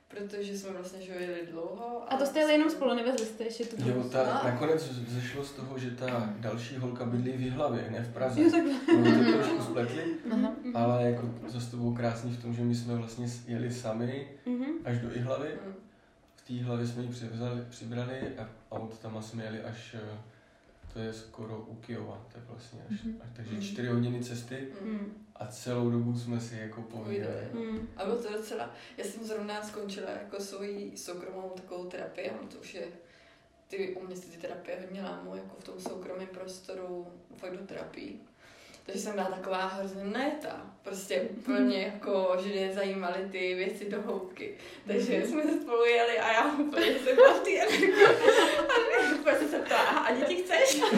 protože 0.08 0.58
jsme 0.58 0.70
vlastně 0.72 1.02
že 1.02 1.12
jeli 1.12 1.48
dlouho. 1.52 2.14
A 2.14 2.18
to 2.18 2.26
jste 2.26 2.40
jeli 2.40 2.52
jenom 2.52 2.70
spolu, 2.70 2.94
nevezli 2.96 3.26
jste 3.26 3.44
ještě 3.44 3.66
tu 3.66 3.76
Jo, 3.90 4.04
ta, 4.04 4.24
No. 4.44 4.50
nakonec 4.52 4.84
zešlo 4.92 5.44
z 5.44 5.52
toho, 5.52 5.80
že 5.80 5.92
ta 5.92 6.30
další 6.38 6.78
holka 6.78 7.06
bydlí 7.06 7.32
v 7.32 7.42
Jihlavě, 7.42 7.88
ne 7.92 8.04
v 8.04 8.14
Praze. 8.14 8.42
Jo, 8.42 8.52
takhle. 8.52 8.74
Oni 8.98 9.26
to 9.26 9.32
trošku 9.34 9.62
spletli, 9.64 10.04
Aha. 10.32 10.54
ale 10.74 11.04
jako 11.04 11.30
zase 11.48 11.72
to 11.72 11.78
bylo 11.78 11.92
krásný 11.92 12.32
v 12.32 12.42
tom, 12.42 12.54
že 12.54 12.62
my 12.62 12.76
jsme 12.76 12.96
vlastně 12.96 13.28
jeli 13.48 13.74
sami 13.74 14.28
Mhm. 14.46 14.66
až 14.86 14.98
do 15.00 15.10
Jihlavy. 15.14 15.50
Mm. 15.66 15.74
Té 16.50 16.64
hlavě 16.64 16.88
jsme 16.88 17.04
ji 17.04 17.10
přivzali, 17.10 17.62
přibrali 17.70 18.38
a 18.38 18.50
aut 18.72 19.00
tam 19.00 19.24
jsme 19.24 19.44
jeli 19.44 19.62
až, 19.64 19.96
eh, 20.00 20.18
to 20.94 21.00
je 21.00 21.14
skoro 21.14 21.58
u 21.60 21.76
Kyjova, 21.76 22.26
tak 22.34 22.44
vlastně 22.50 22.80
až, 22.90 23.04
Mhm. 23.04 23.22
až 23.24 23.30
takže 23.36 23.52
Mhm. 23.54 23.62
čtyři 23.62 23.88
hodiny 23.88 24.24
cesty 24.24 24.68
Mm. 24.82 24.92
Mhm. 24.92 25.14
a 25.36 25.48
celou 25.48 25.90
dobu 25.90 26.20
jsme 26.20 26.40
si 26.40 26.56
jako 26.56 26.82
povídali. 26.82 27.48
Mhm. 27.54 27.88
A 27.98 28.06
bylo 28.06 28.22
to 28.24 28.32
docela, 28.34 28.76
já 28.98 29.04
jsem 29.06 29.24
zrovna 29.24 29.64
skončila 29.64 30.10
jako 30.10 30.40
svoji 30.40 30.98
soukromou 30.98 31.50
takovou 31.50 31.86
terapii, 31.90 32.30
ono 32.32 32.48
to 32.48 32.58
už 32.58 32.74
je, 32.74 32.88
ty, 33.68 33.96
u 33.96 34.08
mě 34.08 34.16
se 34.16 34.28
ty 34.32 34.38
terapie 34.38 34.80
hodně 34.82 35.04
lámou, 35.04 35.36
jako 35.36 35.56
v 35.60 35.64
tom 35.64 35.80
soukromém 35.80 36.28
prostoru, 36.28 37.08
fakt 37.38 37.58
do 37.58 37.66
terapii. 37.68 38.20
Takže 38.92 39.04
jsem 39.04 39.14
byla 39.14 39.26
taková 39.28 39.58
hrozně 39.68 40.04
neta, 40.04 40.62
prostě 40.84 41.22
úplně 41.22 41.82
jako, 41.94 42.38
že 42.44 42.50
mě 42.50 42.72
zajímaly 42.74 43.30
ty 43.32 43.54
věci 43.56 43.90
do 43.90 44.02
hloubky. 44.02 44.58
Takže 44.88 45.22
jsme 45.28 45.44
se 45.44 45.62
spolu 45.62 45.86
jeli 45.86 46.20
a 46.20 46.32
já 46.34 46.52
úplně 46.60 46.86
jsem 47.00 47.16
byla 47.16 47.34
v 47.34 47.40
té 47.40 47.50
energii. 47.60 48.06
A 48.06 49.16
úplně 49.20 49.36
jsem 49.38 49.48
se 49.50 49.60
ptala, 49.60 49.82
"Aha, 49.82 50.00
a 50.00 50.14
děti 50.16 50.36
chceš? 50.44 50.82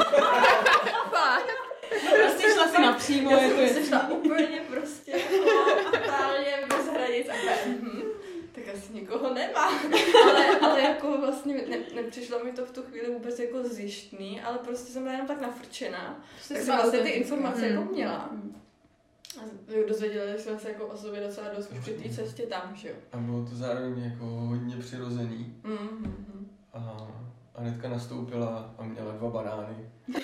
Prostě 2.24 2.48
šla 2.54 2.68
si 2.68 2.82
napřímo, 2.82 3.32
Já 3.32 3.40
je 3.42 3.50
to 3.50 3.56
jsem 3.56 3.68
se 3.68 3.74
jasný. 3.74 3.88
šla 3.88 4.10
úplně 4.10 4.62
prostě 4.70 5.12
jako 5.12 5.36
totálně 5.92 6.60
bez 6.68 6.88
hranic 6.88 7.28
a 7.30 7.68
mhm, 7.68 8.04
tak 8.66 8.76
asi 8.76 8.94
nikoho 8.94 9.34
nemá. 9.34 9.68
Ale, 10.24 10.60
ale 10.62 10.82
jako 10.82 11.18
vlastně 11.18 11.54
ne, 11.70 11.78
nepřišlo 11.96 12.44
mi 12.44 12.52
to 12.52 12.66
v 12.66 12.72
tu 12.72 12.82
chvíli 12.84 13.14
vůbec 13.14 13.40
jako 13.40 13.64
zjištný, 13.64 14.42
ale 14.42 14.58
prostě 14.58 14.92
jsem 14.94 15.02
byla 15.04 15.14
jenom 15.14 15.28
tak 15.28 15.42
nafrčená. 15.42 16.24
Tak 16.48 16.58
jsem 16.58 16.76
vlastně 16.78 17.00
ty 17.00 17.10
informace 17.10 17.62
Hmm. 17.62 17.76
jako 17.80 17.94
měla. 17.94 18.30
Mhm. 18.32 18.56
A 19.40 19.42
dozvěděli 19.88 20.40
jsme 20.40 20.60
se 20.60 20.70
jako 20.70 20.86
o 20.86 20.98
sobě 20.98 21.22
docela 21.28 21.48
dost 21.56 21.72
už 21.72 21.80
při 21.80 21.94
té 21.94 22.10
cestě 22.10 22.44
tam, 22.44 22.76
že 22.76 22.90
jo. 22.90 22.96
A 23.12 23.18
bylo 23.18 23.46
to 23.46 23.56
zároveň 23.56 24.04
jako 24.04 24.26
hodně 24.26 24.78
přirozený. 24.78 25.56
Mhm. 25.64 26.48
A 26.74 27.08
Anetka 27.56 27.90
nastoupila 27.90 28.74
a 28.78 28.84
měla 28.84 29.12
dva 29.12 29.30
banány. 29.30 29.90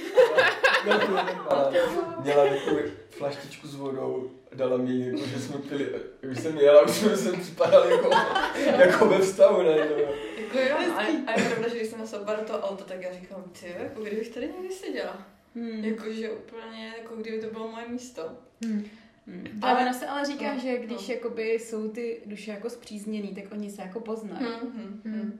Měla 0.83 1.01
jeden 1.01 1.95
banán. 1.95 2.23
Měla 2.23 2.43
takovou 2.49 2.79
flaštičku 3.09 3.67
s 3.67 3.75
vodou, 3.75 4.31
dala 4.57 4.77
mi, 4.77 4.99
jako, 5.05 5.17
že 5.25 5.39
jsme 5.39 5.57
pili, 5.57 5.89
už 6.31 6.39
jsem 6.39 6.57
jela, 6.57 6.81
už 6.81 6.91
jsme 6.91 7.17
se 7.17 7.31
připadali 7.31 7.91
jako, 7.91 8.09
jako 8.79 9.05
ve 9.05 9.19
vztahu 9.19 9.61
najednou. 9.63 9.97
Jako 10.37 10.59
jo, 10.59 10.75
a, 10.77 11.01
a 11.31 11.39
je 11.39 11.45
pravda, 11.49 11.69
že 11.69 11.75
když 11.75 11.89
jsem 11.89 11.99
do 12.25 12.45
toho 12.47 12.59
auta, 12.59 12.83
tak 12.83 13.01
já 13.01 13.13
říkám, 13.13 13.43
ty, 13.59 13.75
jako 13.83 14.01
kdybych 14.03 14.29
tady 14.29 14.47
někdy 14.61 14.75
seděla. 14.75 15.27
Mhm. 15.55 15.83
Jakože 15.85 16.29
úplně, 16.31 16.93
jako 16.97 17.15
kdyby 17.15 17.39
to 17.41 17.47
bylo 17.53 17.67
moje 17.67 17.87
místo. 17.87 18.21
Mhm. 18.61 18.85
Ale- 19.27 19.59
Právě 19.59 19.85
ono 19.85 19.93
se 19.93 20.07
ale 20.07 20.25
říká, 20.25 20.53
no, 20.53 20.59
že 20.59 20.77
když 20.77 21.07
no. 21.07 21.13
jakoby 21.13 21.51
jsou 21.51 21.89
ty 21.89 22.21
duše 22.25 22.51
jako 22.51 22.69
zpřízněný, 22.69 23.27
tak 23.35 23.43
oni 23.51 23.69
se 23.71 23.81
jako 23.81 23.99
poznají. 23.99 24.45
Mhm, 24.45 24.71
Hmm. 24.73 25.01
mhm. 25.03 25.39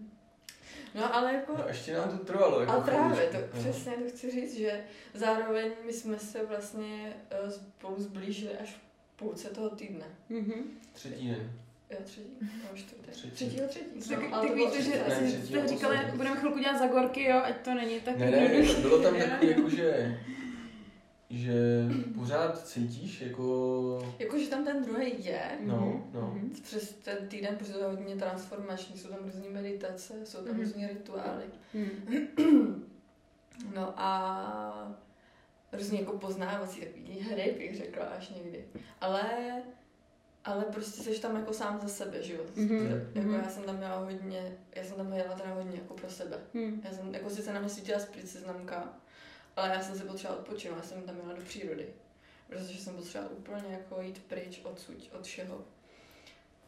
No 0.95 1.15
ale 1.15 1.33
jako, 1.33 1.53
No, 1.57 1.63
ještě 1.67 1.93
nám 1.93 2.09
to 2.17 2.25
trvalo. 2.25 2.59
Jako 2.59 2.71
ale 2.71 2.83
právě, 2.83 3.27
to 3.27 3.38
No. 3.38 3.59
přesně 3.62 3.91
to 3.91 4.09
chci 4.09 4.31
říct, 4.31 4.57
že 4.57 4.81
zároveň 5.13 5.71
my 5.86 5.93
jsme 5.93 6.19
se 6.19 6.45
vlastně 6.45 7.13
eh, 7.31 7.51
spolu 7.51 7.95
zblížili 7.97 8.51
až 8.57 8.75
půlce 9.19 9.50
toho 9.50 9.69
týdne. 9.69 10.05
Mhm. 10.29 10.53
Třetí 10.93 11.27
den. 11.27 11.51
Jo, 11.91 11.97
třetí? 12.03 12.29
Nebo 12.41 12.75
čtvrtý? 12.75 13.12
Třetí. 13.12 13.31
Třetí. 13.67 14.09
Tak, 14.09 14.09
No, 14.09 14.15
tak 14.21 14.33
ale 14.33 14.45
bylo 14.55 14.55
víte, 14.71 14.81
že 14.81 14.91
třetí. 14.91 15.09
Ne, 15.09 15.15
asi 15.27 15.41
jste 15.47 15.67
říkali, 15.67 15.97
budeme 16.15 16.36
chvilku 16.36 16.59
dělat 16.59 16.79
zagorky, 16.79 17.24
jo, 17.24 17.41
ať 17.43 17.57
to 17.63 17.74
není 17.74 18.00
tak 18.00 18.17
Ne, 18.17 18.31
ne, 18.31 18.63
bylo 18.81 19.01
tam 19.03 19.15
takový 19.19 19.50
jako, 19.50 19.69
že, 19.69 20.17
že 21.29 21.53
pořád 22.15 22.67
cítíš 22.67 23.21
jako, 23.21 24.13
Jakože 24.19 24.47
tam 24.47 24.65
ten 24.65 24.83
druhý 24.83 25.25
je, 25.25 25.41
no, 25.65 26.03
no. 26.13 26.31
Mhm. 26.36 26.50
přes 26.63 26.93
ten 26.93 27.27
týden, 27.27 27.55
protože 27.55 27.74
to 27.74 27.79
je 27.79 27.86
hodně 27.86 28.15
transformační, 28.15 28.97
jsou 28.97 29.07
tam 29.07 29.19
různé 29.24 29.50
meditace, 29.50 30.13
jsou 30.25 30.38
tam 30.38 30.53
Mhm. 30.53 30.62
různé 30.63 30.88
rituály. 30.88 31.43
Mhm. 31.74 32.27
No 33.75 33.93
a 33.97 34.97
různě 35.71 36.00
jako 36.00 36.17
poznávací 36.17 36.79
takový 36.81 37.19
hry, 37.19 37.55
bych 37.57 37.77
řekla 37.77 38.05
až 38.05 38.29
někdy. 38.29 38.65
Ale, 39.01 39.24
ale 40.45 40.65
prostě 40.65 41.03
jsi 41.03 41.21
tam 41.21 41.36
jako 41.36 41.53
sám 41.53 41.79
za 41.81 41.88
sebe, 41.88 42.24
že 42.24 42.33
jo? 42.33 42.41
Mhm, 42.55 42.88
Jako 43.15 43.27
mhm. 43.27 43.33
já 43.43 43.50
jsem 43.50 43.63
tam 43.63 43.77
měla 43.77 43.95
hodně, 43.97 44.57
já 44.75 44.83
jsem 44.83 44.95
tam 44.95 45.13
jela 45.13 45.33
teda 45.36 45.53
hodně 45.53 45.77
jako 45.77 45.93
pro 45.93 46.09
sebe. 46.09 46.38
Mhm. 46.53 46.81
Já 46.83 46.91
jsem, 46.93 47.13
jako 47.13 47.29
sice 47.29 47.53
na 47.53 47.59
mě 47.59 47.69
svítila 47.69 48.00
sprit 48.00 48.29
seznamka, 48.29 48.93
ale 49.55 49.69
já 49.69 49.81
jsem 49.81 49.95
se 49.95 50.03
potřebovala 50.05 50.41
odpočinout, 50.41 50.77
já 50.77 50.83
jsem 50.83 51.01
tam 51.01 51.15
měla 51.15 51.33
do 51.33 51.41
přírody. 51.41 51.88
Protože 52.47 52.79
jsem 52.79 52.95
potřebovala 52.95 53.36
úplně 53.38 53.63
jako 53.74 54.01
jít 54.01 54.24
pryč 54.27 54.62
odsud, 54.63 55.09
od 55.13 55.25
všeho. 55.25 55.65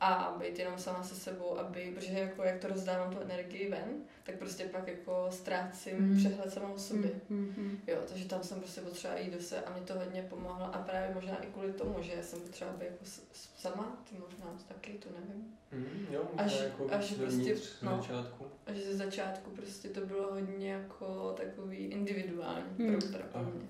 A 0.01 0.35
být 0.39 0.59
jenom 0.59 0.77
sama 0.79 1.03
se 1.03 1.15
sebou, 1.15 1.59
aby, 1.59 1.91
protože 1.95 2.13
jako 2.19 2.43
jak 2.43 2.59
to 2.59 2.67
rozdávám 2.67 3.13
tu 3.15 3.21
energii 3.21 3.69
ven, 3.69 3.89
tak 4.23 4.35
prostě 4.35 4.63
pak 4.65 4.87
jako 4.87 5.27
ztrácím 5.31 5.97
Mm. 5.99 6.17
přehled 6.17 6.53
sama 6.53 6.69
o 6.69 6.77
sobě. 6.79 7.11
Mhm. 7.29 7.79
Jo, 7.87 7.97
takže 8.09 8.25
tam 8.25 8.43
jsem 8.43 8.59
prostě 8.59 8.81
potřeba 8.81 9.17
jít 9.17 9.33
do 9.33 9.41
se 9.41 9.61
a 9.61 9.73
mě 9.73 9.81
to 9.81 9.93
hodně 9.93 10.21
pomohlo 10.29 10.65
a 10.75 10.77
právě 10.77 11.15
možná 11.15 11.43
i 11.43 11.47
kvůli 11.47 11.73
tomu, 11.73 11.95
že 12.01 12.13
já 12.13 12.23
jsem 12.23 12.39
potřeba 12.39 12.71
být 12.71 12.85
jako 12.85 13.05
sama, 13.57 14.03
ty 14.09 14.15
možná 14.19 14.45
taky, 14.67 14.93
to 14.93 15.09
nevím. 15.19 15.47
Mm, 15.71 16.05
jo, 16.11 16.23
Až- 16.37 16.61
jako 16.63 16.87
až 16.91 17.13
prostě- 17.13 17.55
no. 17.81 17.97
začátku. 17.97 18.45
A 18.65 18.73
že 18.73 18.81
ze 18.81 18.95
začátku 18.97 19.49
prostě 19.51 19.87
to 19.89 20.05
bylo 20.05 20.33
hodně 20.33 20.71
jako 20.73 21.33
takový 21.37 21.77
individuální 21.77 22.63
Hmm. 22.77 22.99
pro, 22.99 23.23
pro 23.31 23.41
mě. 23.43 23.67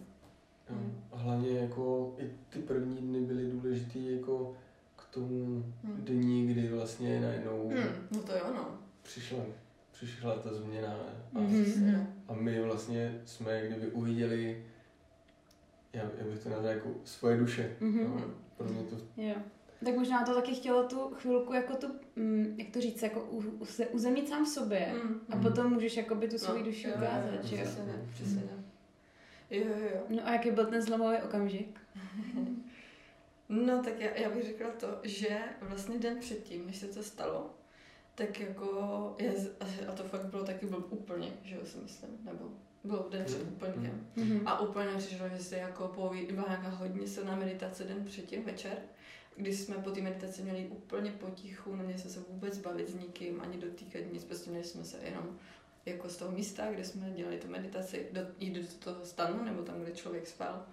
Jo. 0.69 0.75
Mm. 0.75 1.03
A 1.12 1.17
hlavně 1.17 1.59
jako 1.59 2.15
i 2.17 2.31
ty 2.50 2.59
první 2.59 2.98
dny 2.98 3.21
byly 3.21 3.51
důležitý 3.51 4.12
jako 4.15 4.55
tomu 5.12 5.63
Hmm. 5.84 5.96
dní, 6.06 6.48
kdy 6.48 6.68
vlastně 6.68 7.20
najednou 7.22 7.70
Hmm, 7.70 8.08
no 8.12 8.20
to 8.24 8.32
jo, 8.32 8.46
no. 8.56 8.68
přišla, 9.04 9.39
přišla 9.92 10.36
ta 10.36 10.54
změna. 10.54 10.96
A, 11.36 11.39
Mhm. 11.39 11.63
Přesně, 11.63 11.92
no. 11.92 12.08
a 12.28 12.34
my 12.34 12.62
vlastně 12.62 13.22
jsme 13.25 13.68
kdyby 13.68 13.88
uviděli, 13.88 14.66
já, 15.94 16.01
já 16.18 16.25
bych 16.32 16.39
to 16.44 16.50
nazval 16.50 16.72
jako 16.72 16.89
svoje 17.04 17.38
duše. 17.38 17.75
Mhm. 17.80 18.00
Jo. 18.00 18.22
Pro 18.58 18.68
mě 18.68 18.84
to 18.84 18.96
Jo. 19.18 19.36
Tak 19.86 19.96
možná 19.96 20.25
to 20.25 20.34
taky 20.36 20.56
chtělo 20.56 20.84
tu 20.88 21.00
chvilku 21.16 21.54
jako 21.54 21.75
tu, 21.75 21.88
mm, 22.16 22.56
jak 22.58 22.70
to 22.70 22.82
říct, 22.82 23.01
jako 23.04 23.20
u, 23.24 23.38
u, 23.60 23.66
se, 23.66 23.88
uzemnit 23.88 24.30
sám 24.30 24.46
v 24.46 24.48
sobě. 24.48 24.94
Mm. 25.04 25.20
A 25.30 25.38
potom 25.38 25.74
můžeš 25.74 25.98
jakoby 25.98 26.28
tu 26.28 26.38
svoji 26.38 26.60
No, 26.60 26.66
duši 26.66 26.88
jo, 26.88 26.94
ukázat, 26.98 27.25
jo, 27.34 27.39
že 27.44 27.56
jo? 27.56 27.62
Přesně, 27.63 27.84
přesně. 28.13 28.42
Jo, 29.50 29.63
jo, 29.68 29.75
jo. 29.96 30.01
No 30.10 30.28
a 30.28 30.32
jaký 30.32 30.51
byl 30.51 30.66
ten 30.66 30.82
zlomový 30.82 31.18
okamžik? 31.18 31.80
No 33.50 33.84
tak 33.84 34.00
já, 34.00 34.10
já 34.18 34.29
bych 34.29 34.46
řekla 34.46 34.70
to, 34.72 34.88
že 35.03 35.39
vlastně 35.62 35.97
den 36.00 36.19
předtím, 36.19 36.65
než 36.65 36.78
se 36.78 36.88
to 36.88 37.04
stalo, 37.04 37.50
tak 38.15 38.39
jako, 38.39 39.15
je, 39.19 39.34
a 39.88 39.91
to 39.91 40.04
fakt 40.04 40.26
bylo 40.26 40.43
taky 40.43 40.65
byl 40.65 40.86
úplně, 40.89 41.32
že 41.43 41.56
jo, 41.56 41.62
si 41.65 41.78
myslím, 41.78 42.10
nebo 42.23 42.45
bylo 42.84 43.08
den 43.10 43.26
před 43.26 43.43
Mhm. 43.43 43.54
úplňkem. 43.54 44.08
Mhm. 44.15 44.47
A 44.47 44.60
úplně 44.60 44.91
přišlo, 44.97 45.30
že 45.30 45.43
se 45.43 45.58
jako 45.58 45.88
poví, 45.88 46.26
byla 46.32 46.45
nějaká 46.47 46.69
hodně 46.69 47.08
silná 47.08 47.36
meditace 47.36 47.84
den 47.84 48.06
předtím 48.06 48.43
večer, 48.43 48.78
kdy 49.36 49.54
jsme 49.54 49.76
po 49.76 49.91
té 49.91 50.02
meditaci 50.02 50.41
měli 50.41 50.67
úplně 50.67 51.12
potichu, 51.12 51.76
neměli 51.76 52.00
jsme 52.00 52.10
se 52.10 52.19
vůbec 52.19 52.58
bavit 52.58 52.89
s 52.89 52.93
nikým, 52.95 53.41
ani 53.41 53.58
dotýkat 53.58 54.02
nic, 54.13 54.23
prostě 54.23 54.50
měli 54.50 54.65
jsme 54.65 54.84
se 54.84 54.97
jenom 55.04 55.39
jako 55.86 56.10
z 56.10 56.17
toho 56.17 56.32
místa, 56.32 56.71
kde 56.71 56.84
jsme 56.86 57.12
dělali 57.12 57.38
tu 57.38 57.47
meditaci, 57.47 58.08
do, 58.12 58.21
jít 58.39 58.54
do 58.54 58.62
toho 58.80 59.06
stanu, 59.06 59.43
nebo 59.43 59.62
tam, 59.62 59.82
kde 59.82 59.91
člověk 59.91 60.28
spal 60.28 60.65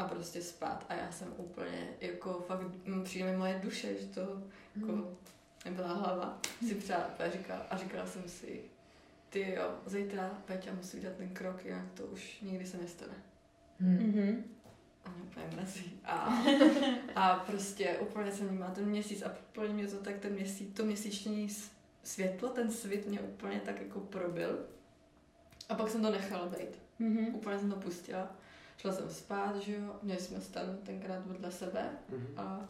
a 0.00 0.08
prostě 0.08 0.42
spát. 0.42 0.86
A 0.88 0.94
já 0.94 1.12
jsem 1.12 1.34
úplně, 1.36 1.88
jako 2.00 2.32
fakt, 2.32 2.86
mm, 2.86 3.04
přijde 3.04 3.30
mi 3.30 3.36
moje 3.36 3.60
duše, 3.62 4.00
že 4.00 4.06
to 4.06 4.42
jako 4.80 5.16
nebyla 5.64 5.92
hlava, 5.92 6.38
si 6.68 6.74
přála 6.74 7.10
a 7.18 7.30
říkala, 7.30 7.60
a 7.70 7.76
říkala 7.76 8.06
jsem 8.06 8.22
si, 8.28 8.60
ty 9.30 9.54
jo, 9.54 9.74
zítra 9.86 10.30
Peťa 10.44 10.74
musí 10.74 10.96
udělat 10.96 11.16
ten 11.16 11.28
krok, 11.28 11.64
jinak 11.64 11.84
to 11.94 12.02
už 12.02 12.40
nikdy 12.40 12.66
se 12.66 12.76
nestane. 12.76 13.14
Hmm. 13.80 13.96
Mhm. 13.96 14.44
A 15.04 15.10
mě 15.10 15.22
úplně 15.22 15.46
mrazí. 15.52 16.00
A, 16.04 16.42
a 17.14 17.36
prostě 17.36 17.98
úplně 17.98 18.32
jsem 18.32 18.48
vnímala 18.48 18.72
ten 18.72 18.84
měsíc 18.84 19.22
a 19.22 19.34
úplně 19.50 19.74
mě 19.74 19.86
to 19.86 19.96
tak 19.96 20.18
ten 20.18 20.32
měsíc, 20.32 20.76
to 20.76 20.84
měsíční 20.84 21.48
světlo, 22.02 22.48
ten 22.48 22.70
svět 22.70 23.06
mě 23.06 23.20
úplně 23.20 23.60
tak 23.64 23.80
jako 23.80 24.00
probil. 24.00 24.58
A 25.68 25.74
pak 25.74 25.90
jsem 25.90 26.02
to 26.02 26.10
nechala 26.10 26.46
být. 26.46 26.82
Mhm. 26.98 27.34
Úplně 27.34 27.58
jsem 27.58 27.70
to 27.70 27.76
pustila. 27.76 28.36
Šla 28.80 28.92
jsem 28.92 29.10
spát, 29.10 29.56
že 29.56 29.72
jo, 29.72 29.96
měli 30.02 30.20
jsme 30.20 30.40
stan 30.40 30.76
tenkrát 30.84 31.26
vedle 31.26 31.50
sebe 31.52 31.88
Mhm. 32.12 32.26
a, 32.36 32.68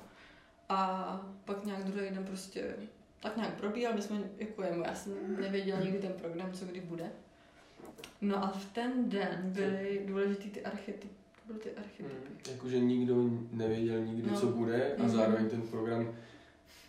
a 0.68 1.20
pak 1.44 1.64
nějak 1.64 1.84
druhý 1.84 2.10
den 2.10 2.24
prostě 2.24 2.74
tak 3.22 3.36
nějak 3.36 3.54
probíhal, 3.54 3.94
my 3.94 4.02
jsme 4.02 4.22
jako 4.38 4.62
jemu, 4.62 4.82
já 4.84 4.94
jsem 4.94 5.12
nevěděla 5.40 5.80
nikdy 5.80 5.98
ten 5.98 6.12
program, 6.12 6.52
co 6.52 6.64
kdy 6.64 6.80
bude. 6.80 7.10
No 8.20 8.44
a 8.44 8.46
v 8.50 8.64
ten 8.72 9.08
den 9.10 9.40
byly 9.44 10.02
důležitý 10.06 10.50
ty 10.50 10.62
archetypy. 10.64 11.08
Byly 11.46 11.58
ty 11.58 11.70
archetypy. 11.70 12.28
Mm, 12.30 12.52
Jakože 12.52 12.78
nikdo 12.78 13.14
nevěděl 13.52 14.00
nikdy, 14.00 14.30
No. 14.30 14.40
co 14.40 14.46
bude 14.46 14.94
a 14.96 15.02
Mhm. 15.02 15.08
zároveň 15.10 15.48
ten 15.50 15.62
program, 15.62 16.14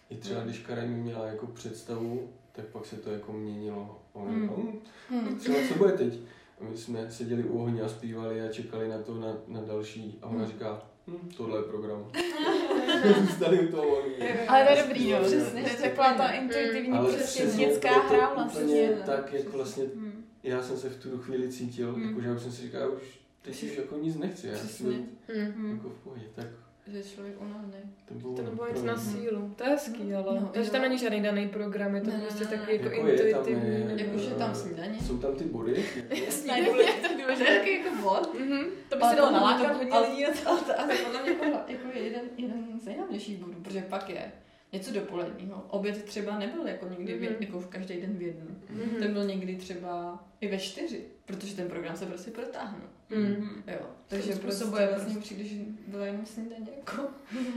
i 0.09 0.15
třeba 0.15 0.39
Mhm. 0.39 0.47
když 0.49 0.59
Karen 0.59 0.89
měla 0.93 1.27
jako 1.27 1.47
představu, 1.47 2.29
tak 2.51 2.65
pak 2.65 2.85
se 2.85 2.95
to 2.95 3.11
jako 3.11 3.33
měnilo. 3.33 4.01
Mhm. 4.15 4.41
říkala, 4.41 4.57
"Hm, 4.61 4.79
Hmm. 5.09 5.39
třeba 5.39 5.57
co 5.67 5.73
bude 5.77 5.91
teď? 5.91 6.19
A 6.61 6.69
my 6.71 6.77
jsme 6.77 7.11
seděli 7.11 7.43
u 7.43 7.59
ohně 7.63 7.81
a 7.81 7.89
zpívali 7.89 8.41
a 8.41 8.51
čekali 8.51 8.87
na 8.87 8.97
to, 8.97 9.15
na, 9.19 9.37
na 9.47 9.61
další. 9.61 10.19
A 10.21 10.25
ona 10.27 10.37
Hmm. 10.39 10.47
říká, 10.47 10.85
hm, 11.07 11.29
tohle 11.37 11.59
je 11.59 11.63
program. 11.63 12.11
Zůstali 13.21 13.67
u 13.67 13.71
toho 13.71 13.83
ohně. 13.87 14.45
Ale 14.47 14.65
to 14.65 14.71
je 14.71 14.83
dobrý, 14.83 15.09
jo. 15.09 15.19
Přesně, 15.21 15.61
To 15.61 15.67
je 15.69 15.75
to 15.75 15.81
taková 15.81 16.13
ta 16.13 16.31
intuitivní 16.31 16.93
Ale 16.97 17.13
přesně 17.17 17.65
dětská 17.65 17.89
hra 17.99 18.33
vlastně. 18.33 18.89
No. 18.99 19.03
tak, 19.05 19.33
jak 19.33 19.47
vlastně 19.47 19.83
Mhm. 19.95 20.23
já 20.43 20.63
jsem 20.63 20.77
se 20.77 20.89
v 20.89 21.01
tu 21.03 21.17
chvíli 21.17 21.49
cítil, 21.49 21.93
Hmm. 21.93 22.07
jako, 22.09 22.21
že 22.21 22.27
já 22.27 22.33
už 22.35 22.41
jsem 22.41 22.51
si 22.51 22.61
říkal, 22.61 22.91
už 22.91 23.19
teď 23.41 23.63
už 23.63 23.77
jako 23.77 23.97
nic 23.97 24.15
nechci, 24.15 24.47
já 24.47 24.53
chci 24.53 24.67
Přesně. 24.67 24.89
být 24.89 25.09
Hmm. 25.55 25.71
jako 25.77 25.89
v 25.89 26.03
pohodě. 26.03 26.23
Tak 26.35 26.47
Že 26.91 26.97
je 26.97 27.03
člověk 27.03 27.41
unavený. 27.41 27.73
to 28.05 28.13
bylo, 28.13 28.33
To 28.35 28.43
pro 28.43 28.73
nic 28.73 28.83
na 28.83 28.97
sílu. 28.97 29.53
To 29.55 29.63
je 29.63 29.69
hezký, 29.69 30.13
ale. 30.13 30.39
No, 30.41 30.49
Takže 30.53 30.71
tam 30.71 30.81
není 30.81 30.97
žádný 30.97 31.21
daný 31.21 31.47
program, 31.49 31.95
je 31.95 32.01
to 32.01 32.09
Ne, 32.09 32.19
prostě 32.19 32.45
takový 32.45 32.71
jako, 32.77 32.89
Jako 32.89 33.07
je 33.07 33.17
tam, 33.17 33.27
intuitivní. 33.27 33.69
je, 33.99 34.05
Jakože 34.05 34.31
eh, 34.31 34.35
tam 34.35 34.55
snídaně. 34.55 34.97
Jsou 35.01 35.17
tam 35.17 35.35
ty 35.35 35.43
body, 35.43 35.85
Snídaně, 36.29 36.65
to 36.65 37.07
je 37.07 37.21
důležité. 37.21 37.69
jako 37.69 37.89
bod. 38.01 38.33
Mhm. 38.39 38.65
To 38.89 38.95
by 38.95 39.01
Ale 39.01 39.11
se 39.11 39.17
dalo 39.17 39.31
nalákat 39.31 39.67
to- 39.71 39.77
hodně 39.77 39.91
ale- 39.97 40.09
lidí. 40.09 40.25
Ale 40.25 40.59
to, 40.61 40.79
ale 40.79 40.95
podle 40.97 41.21
mě 41.21 41.31
jako, 41.31 41.45
jako 41.71 41.87
je 41.97 42.03
jeden, 42.03 42.21
jeden 42.37 42.79
z 42.81 42.85
nejhlavnějších 42.85 43.37
bodů, 43.37 43.53
protože 43.63 43.81
pak 43.81 44.09
je 44.09 44.31
něco 44.73 44.91
dopoledního. 44.93 45.65
Oběd 45.69 46.03
třeba 46.03 46.39
nebyl 46.39 46.67
jako 46.67 46.87
nikdy, 46.89 47.13
v, 47.17 47.21
Mhm. 47.21 47.35
jako 47.39 47.59
v 47.59 47.67
každý 47.67 48.01
den 48.01 48.13
v 48.17 48.21
jednu. 48.21 48.55
Mhm. 48.69 48.89
Ten 48.99 49.13
byl 49.13 49.25
někdy 49.25 49.55
třeba 49.55 50.23
i 50.41 50.47
ve 50.47 50.57
čtyři, 50.57 51.01
protože 51.25 51.55
ten 51.55 51.67
program 51.67 51.95
se 51.95 52.05
prostě 52.05 52.31
protáhnul. 52.31 52.87
Mhm. 53.09 53.63
Jo, 53.67 53.79
takže 54.07 54.27
prostě 54.35 54.41
způsobuje 54.41 54.87
vlastně 54.87 55.21
přijde, 55.21 55.43
že 55.43 55.55
bylo 55.87 56.05
jenom 56.05 56.25
snídaně 56.25 56.67
jako. 56.77 57.07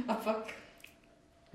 A 0.08 0.14
pak, 0.14 0.54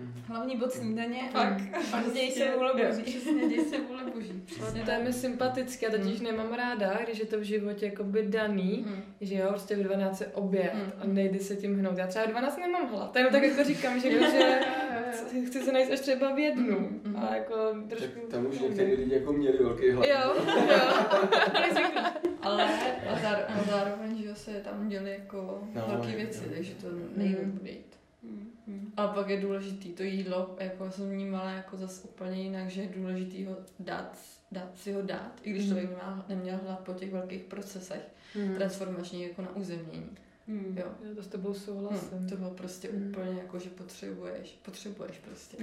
Mhm. 0.01 0.23
Hlavní 0.27 0.57
bod 0.57 0.71
snídaně 0.71 1.21
a 1.29 1.31
pak, 1.33 1.61
pak 1.91 2.13
děj 2.13 2.31
se 2.31 2.51
vůle 2.55 2.73
boží. 2.73 3.03
Přesně, 3.03 3.49
děj 3.49 3.65
se 3.65 3.77
vůle 3.81 4.03
boží. 4.13 4.31
No, 4.33 4.41
Přesně 4.45 4.83
to 4.83 4.91
je 4.91 4.99
mi 5.03 5.13
sympatické, 5.13 5.85
já 5.85 5.91
totiž 5.91 6.19
nemám 6.19 6.53
ráda, 6.53 6.99
když 7.03 7.19
je 7.19 7.25
to 7.25 7.39
v 7.39 7.43
životě 7.43 7.85
jakoby 7.85 8.23
daný, 8.29 8.85
Hmm. 8.87 9.01
že 9.21 9.35
jo, 9.35 9.49
prostě 9.49 9.75
v 9.75 9.83
12 9.83 10.21
je 10.21 10.27
oběd 10.27 10.73
Mm. 10.73 10.91
a 11.01 11.05
nejde 11.07 11.39
se 11.39 11.55
tím 11.55 11.79
hnout. 11.79 11.97
Já 11.97 12.07
třeba 12.07 12.25
v 12.25 12.29
12 12.29 12.57
nemám 12.57 12.87
hlad, 12.89 13.11
to 13.11 13.17
jenom 13.17 13.33
tak 13.33 13.43
jako 13.43 13.63
říkám, 13.63 13.99
že, 13.99 14.11
že 14.11 14.19
chci- 15.11 15.45
chci 15.45 15.61
se 15.61 15.71
najít 15.71 15.91
až 15.91 15.99
třeba 15.99 16.35
v 16.35 16.39
jednu 16.39 16.79
Mm, 16.79 17.01
mm. 17.05 17.15
a 17.17 17.35
jako 17.35 17.55
tak 17.89 17.97
trošku... 17.99 18.19
tam 18.27 18.45
už 18.45 18.59
některý 18.59 18.93
lidi 18.95 19.13
jako 19.15 19.33
měli 19.33 19.57
velký 19.57 19.91
hlad. 19.91 20.05
Jo, 20.07 20.33
jo. 20.69 21.03
Ale 22.41 22.63
a 23.09 23.19
zároveň, 23.21 23.45
a 23.59 23.63
zároveň, 23.69 24.23
že 24.23 24.35
se 24.35 24.51
tam 24.51 24.89
děly 24.89 25.11
jako 25.11 25.63
No, 25.73 25.83
velké 25.87 26.15
věci, 26.15 26.43
jo. 26.45 26.51
takže 26.55 26.73
to 26.73 26.87
nejde 27.15 27.39
Mm. 28.67 28.93
A 28.97 29.07
pak 29.07 29.29
je 29.29 29.41
důležitý 29.41 29.89
to 29.93 30.03
jídlo, 30.03 30.55
jako 30.59 30.91
jsem 30.91 31.09
vnímala 31.09 31.51
jako 31.51 31.77
zase 31.77 32.07
úplně 32.07 32.41
jinak, 32.41 32.69
že 32.69 32.81
je 32.81 32.89
důležitý 32.95 33.45
ho 33.45 33.55
dát, 33.79 34.17
dát 34.51 34.69
si 34.77 34.91
ho 34.91 35.01
dát, 35.01 35.31
i 35.43 35.49
když 35.49 35.63
Mm. 35.63 35.67
člověk 35.69 35.89
nemá, 35.89 36.25
neměl 36.29 36.59
hlad 36.65 36.79
po 36.79 36.93
těch 36.93 37.11
velkých 37.11 37.43
procesech 37.43 38.01
Hmm. 38.33 38.55
transformačních 38.55 39.27
jako 39.27 39.41
na 39.41 39.55
uzemnění. 39.55 40.09
Mhm. 40.49 40.77
Jo. 40.77 40.85
Já 41.09 41.15
to 41.15 41.23
s 41.23 41.27
tebou 41.27 41.53
souhlasím. 41.53 42.17
Hm, 42.19 42.27
to 42.29 42.37
bylo 42.37 42.49
prostě 42.51 42.89
Mm. 42.91 43.07
úplně 43.09 43.39
jako, 43.41 43.59
že 43.59 43.69
potřebuješ, 43.69 44.59
potřebuješ 44.65 45.17
prostě. 45.17 45.57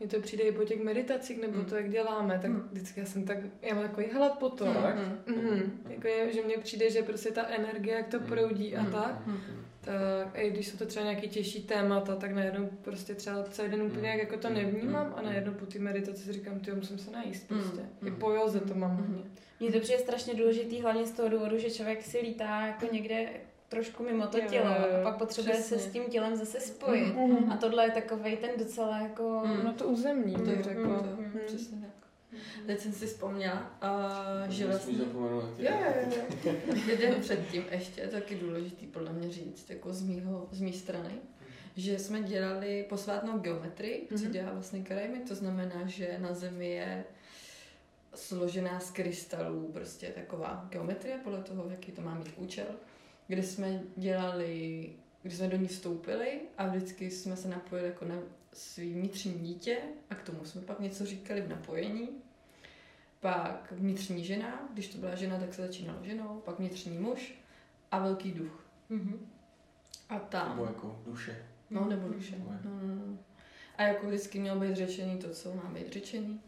Mně 0.00 0.08
to 0.10 0.20
přijde 0.20 0.44
i 0.44 0.52
po 0.52 0.64
těch 0.64 0.82
meditacích, 0.82 1.40
nebo 1.40 1.58
Mm. 1.58 1.64
to, 1.64 1.76
jak 1.76 1.90
děláme, 1.90 2.38
tak 2.42 2.50
Mm. 2.50 2.68
vždycky 2.72 3.00
já 3.00 3.06
jsem 3.06 3.24
tak, 3.24 3.38
já 3.62 3.74
mám 3.74 3.88
takový 3.88 4.06
hlad 4.12 4.38
po 4.38 4.48
tom. 4.48 4.74
Tak? 4.74 4.96
Mm. 5.26 5.34
Mhm. 5.36 5.80
Jako 5.88 6.06
je, 6.08 6.32
že 6.32 6.42
mně 6.42 6.58
přijde, 6.58 6.90
že 6.90 7.02
prostě 7.02 7.30
ta 7.30 7.46
energie, 7.46 7.96
jak 7.96 8.06
to 8.08 8.20
Mm. 8.20 8.26
proudí 8.26 8.76
a 8.76 8.82
Mm. 8.82 8.92
tak. 8.92 9.26
Mm. 9.26 9.38
tak 9.84 10.28
i 10.38 10.50
když 10.50 10.68
jsou 10.68 10.78
to 10.78 10.86
třeba 10.86 11.04
nějaký 11.04 11.28
těžší 11.28 11.62
témata, 11.62 12.16
tak 12.16 12.32
najednou 12.32 12.70
prostě 12.82 13.14
třeba 13.14 13.42
celý 13.42 13.70
den 13.70 13.82
úplně 13.82 14.08
jak 14.08 14.18
jako 14.18 14.36
to 14.36 14.48
Mm. 14.48 14.54
nevnímám 14.54 15.06
Mm. 15.06 15.12
a 15.16 15.22
najednou 15.22 15.52
po 15.54 15.66
té 15.66 15.78
meditaci 15.78 16.22
si 16.22 16.32
říkám, 16.32 16.60
ty 16.60 16.72
musím 16.72 16.98
se 16.98 17.10
najíst 17.10 17.50
Mm. 17.50 17.58
prostě. 17.60 17.80
I 18.06 18.10
Mm. 18.10 18.16
po 18.16 18.30
joze 18.30 18.60
to 18.60 18.74
mám 18.74 18.90
Mm. 18.90 18.96
hodně. 18.96 19.22
Mně 19.60 19.72
to 19.72 19.80
přijde 19.80 19.98
strašně 19.98 20.34
důležitý, 20.34 20.80
hlavně 20.80 21.06
z 21.06 21.10
toho 21.12 21.28
důvodu, 21.28 21.58
že 21.58 21.70
člověk 21.70 22.02
si 22.02 22.18
lítá 22.18 22.66
jako 22.66 22.94
někde 22.94 23.28
trošku 23.72 24.02
mimo 24.02 24.26
to 24.26 24.40
tělo 24.40 24.66
jo, 24.66 24.86
jo, 24.92 25.00
a 25.00 25.02
pak 25.02 25.16
potřebuje 25.18 25.54
přesně. 25.54 25.78
se 25.78 25.84
s 25.88 25.92
tím 25.92 26.04
tělem 26.04 26.36
zase 26.36 26.60
spojit. 26.60 27.14
Mhm. 27.14 27.52
A 27.52 27.56
tohle 27.56 27.84
je 27.84 27.90
takovej 27.90 28.36
ten 28.36 28.50
docela 28.58 28.98
jako... 28.98 29.42
Mm. 29.46 29.64
No 29.64 29.72
to 29.72 29.84
územní, 29.84 30.34
Mm, 30.36 30.44
bych 30.44 30.56
mm, 30.56 30.62
řekla. 30.62 31.02
mm, 31.02 31.24
Mm. 31.24 31.40
Přesně 31.46 31.78
tak. 31.80 31.90
Teď 32.66 32.80
jsem 32.80 32.92
si 32.92 33.06
vzpomněla, 33.06 33.70
uh, 33.82 34.50
že 34.50 34.66
vlastně 34.66 34.94
Jo, 34.98 35.04
jo, 35.58 35.72
jo. 36.44 36.52
jeden 36.86 37.20
předtím 37.20 37.64
ještě, 37.70 38.00
je 38.00 38.08
taky 38.08 38.34
důležitý 38.34 38.86
podle 38.86 39.12
mě 39.12 39.30
říct, 39.30 39.70
jako 39.70 39.92
z, 39.92 40.02
mýho, 40.02 40.48
z 40.50 40.60
mý 40.60 40.72
strany, 40.72 41.14
že 41.76 41.98
jsme 41.98 42.22
dělali 42.22 42.86
posvátnou 42.88 43.38
geometrii, 43.38 44.06
co 44.08 44.22
Mhm. 44.24 44.32
dělá 44.32 44.52
vlastně 44.52 44.82
Karajmy, 44.82 45.18
to 45.20 45.34
znamená, 45.34 45.86
že 45.86 46.16
na 46.18 46.32
Zemi 46.34 46.70
je 46.70 47.04
složená 48.14 48.80
z 48.80 48.90
krystalů, 48.90 49.70
prostě 49.72 50.06
taková 50.06 50.66
geometrie, 50.70 51.18
podle 51.24 51.42
toho, 51.42 51.66
jaký 51.70 51.92
to 51.92 52.02
má 52.02 52.14
mít 52.14 52.32
účel, 52.36 52.66
kde 53.26 53.42
jsme 53.42 53.82
dělali, 53.96 54.90
kdy 55.22 55.34
jsme 55.36 55.48
do 55.48 55.56
ní 55.56 55.68
vstoupili 55.68 56.40
a 56.58 56.66
vždycky 56.66 57.10
jsme 57.10 57.36
se 57.36 57.48
napojili 57.48 57.88
jako 57.88 58.04
na 58.04 58.16
svý 58.52 58.92
vnitřní 58.92 59.32
dítě 59.32 59.78
a 60.10 60.14
k 60.14 60.22
tomu 60.22 60.44
jsme 60.44 60.60
pak 60.60 60.80
něco 60.80 61.06
říkali 61.06 61.40
v 61.40 61.48
napojení. 61.48 62.08
Pak 63.20 63.72
vnitřní 63.76 64.24
žena, 64.24 64.68
když 64.72 64.88
to 64.88 64.98
byla 64.98 65.14
žena, 65.14 65.38
tak 65.38 65.54
se 65.54 65.66
začínalo 65.66 65.98
ženou, 66.02 66.40
pak 66.44 66.58
vnitřní 66.58 66.98
muž 66.98 67.34
a 67.90 67.98
velký 67.98 68.32
duch. 68.32 68.66
Mhm. 68.88 69.26
A 70.08 70.18
tam, 70.18 70.48
Nebo 70.50 70.64
jako 70.64 71.02
duše. 71.06 71.46
no 71.70 71.84
nebo 71.88 72.08
duše. 72.08 72.34
No, 72.38 72.58
no, 72.64 72.94
no. 72.96 73.18
A 73.76 73.82
jako 73.82 74.06
vždycky 74.06 74.38
mělo 74.40 74.60
být 74.60 74.76
řečený 74.76 75.18
to, 75.18 75.30
co 75.30 75.54
má 75.54 75.70
být 75.74 75.92
řečený. 75.92 76.40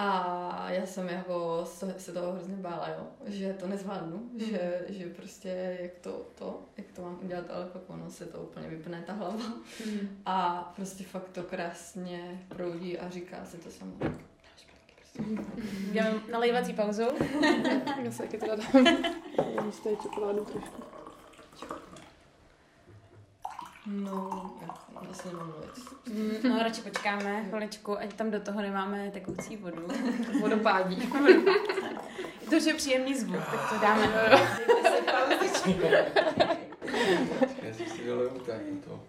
A 0.00 0.70
já 0.70 0.86
jsem 0.86 1.08
jako 1.08 1.62
se, 1.64 1.94
se 1.98 2.12
toho 2.12 2.32
hrozně 2.32 2.56
bála, 2.56 2.88
jo, 2.88 3.06
že 3.26 3.52
to 3.52 3.66
nezvládnu, 3.68 4.16
Mhm. 4.16 4.40
že, 4.40 4.84
že 4.88 5.06
prostě 5.06 5.78
jak 5.82 5.92
to, 6.00 6.26
to, 6.34 6.60
jak 6.76 6.86
to 6.92 7.02
mám 7.02 7.18
udělat, 7.24 7.44
ale 7.50 7.66
pak 7.66 7.82
ono 7.86 8.10
se 8.10 8.26
to 8.26 8.38
úplně 8.38 8.68
vypne 8.68 9.02
ta 9.06 9.12
hlava. 9.12 9.36
Mm. 9.86 10.22
A 10.26 10.62
prostě 10.76 11.04
fakt 11.04 11.28
to 11.28 11.42
krásně 11.42 12.46
proudí 12.48 12.98
a 12.98 13.10
říká 13.10 13.44
si 13.44 13.56
to 13.56 13.70
samo. 13.70 13.92
Jdeme 15.92 16.14
na 16.32 16.38
lejvací 16.38 16.72
pauzu. 16.72 17.02
Já 18.04 18.10
se 18.10 18.18
taky 18.22 18.38
teda 18.38 18.54
dám. 18.56 18.84
Tady 19.82 19.96
čokoládu 20.02 20.44
trošku. 20.44 20.82
No, 23.86 24.50
já 25.02 25.06
vlastně 25.06 25.30
nemám 25.32 25.46
mluvit. 25.46 26.42
Mm, 26.44 26.50
No, 26.50 26.58
radši 26.62 26.80
počkáme 26.82 27.44
chviličku, 27.48 27.98
ať 27.98 28.12
tam 28.12 28.30
do 28.30 28.40
toho 28.40 28.62
nemáme 28.62 29.10
tekoucí 29.10 29.56
vodu. 29.56 29.88
Vodopádí. 30.40 31.12
Je 32.42 32.50
to 32.50 32.56
už 32.56 32.64
je 32.64 32.74
příjemný 32.74 33.14
zvuk, 33.18 33.44
tak 33.50 33.68
to 33.70 33.78
dáme. 33.78 34.06
Já 37.62 37.74
si 37.74 37.82
tak 38.46 38.60
to. 38.84 39.00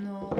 No, 0.00 0.30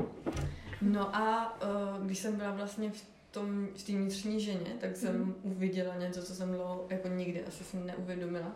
no 0.82 1.16
a 1.16 1.56
uh, 1.62 2.06
když 2.06 2.18
jsem 2.18 2.36
byla 2.36 2.50
vlastně 2.50 2.90
v 2.90 3.02
tom, 3.30 3.68
v 3.76 3.82
té 3.82 3.92
vnitřní 3.92 4.40
ženě, 4.40 4.70
tak 4.80 4.96
jsem 4.96 5.16
Mhm. 5.20 5.34
uviděla 5.42 5.94
něco, 5.96 6.22
co 6.22 6.34
jsem 6.34 6.52
dlouho 6.52 6.86
jako 6.90 7.08
nikdy 7.08 7.44
asi 7.44 7.64
jsem 7.64 7.86
neuvědomila. 7.86 8.52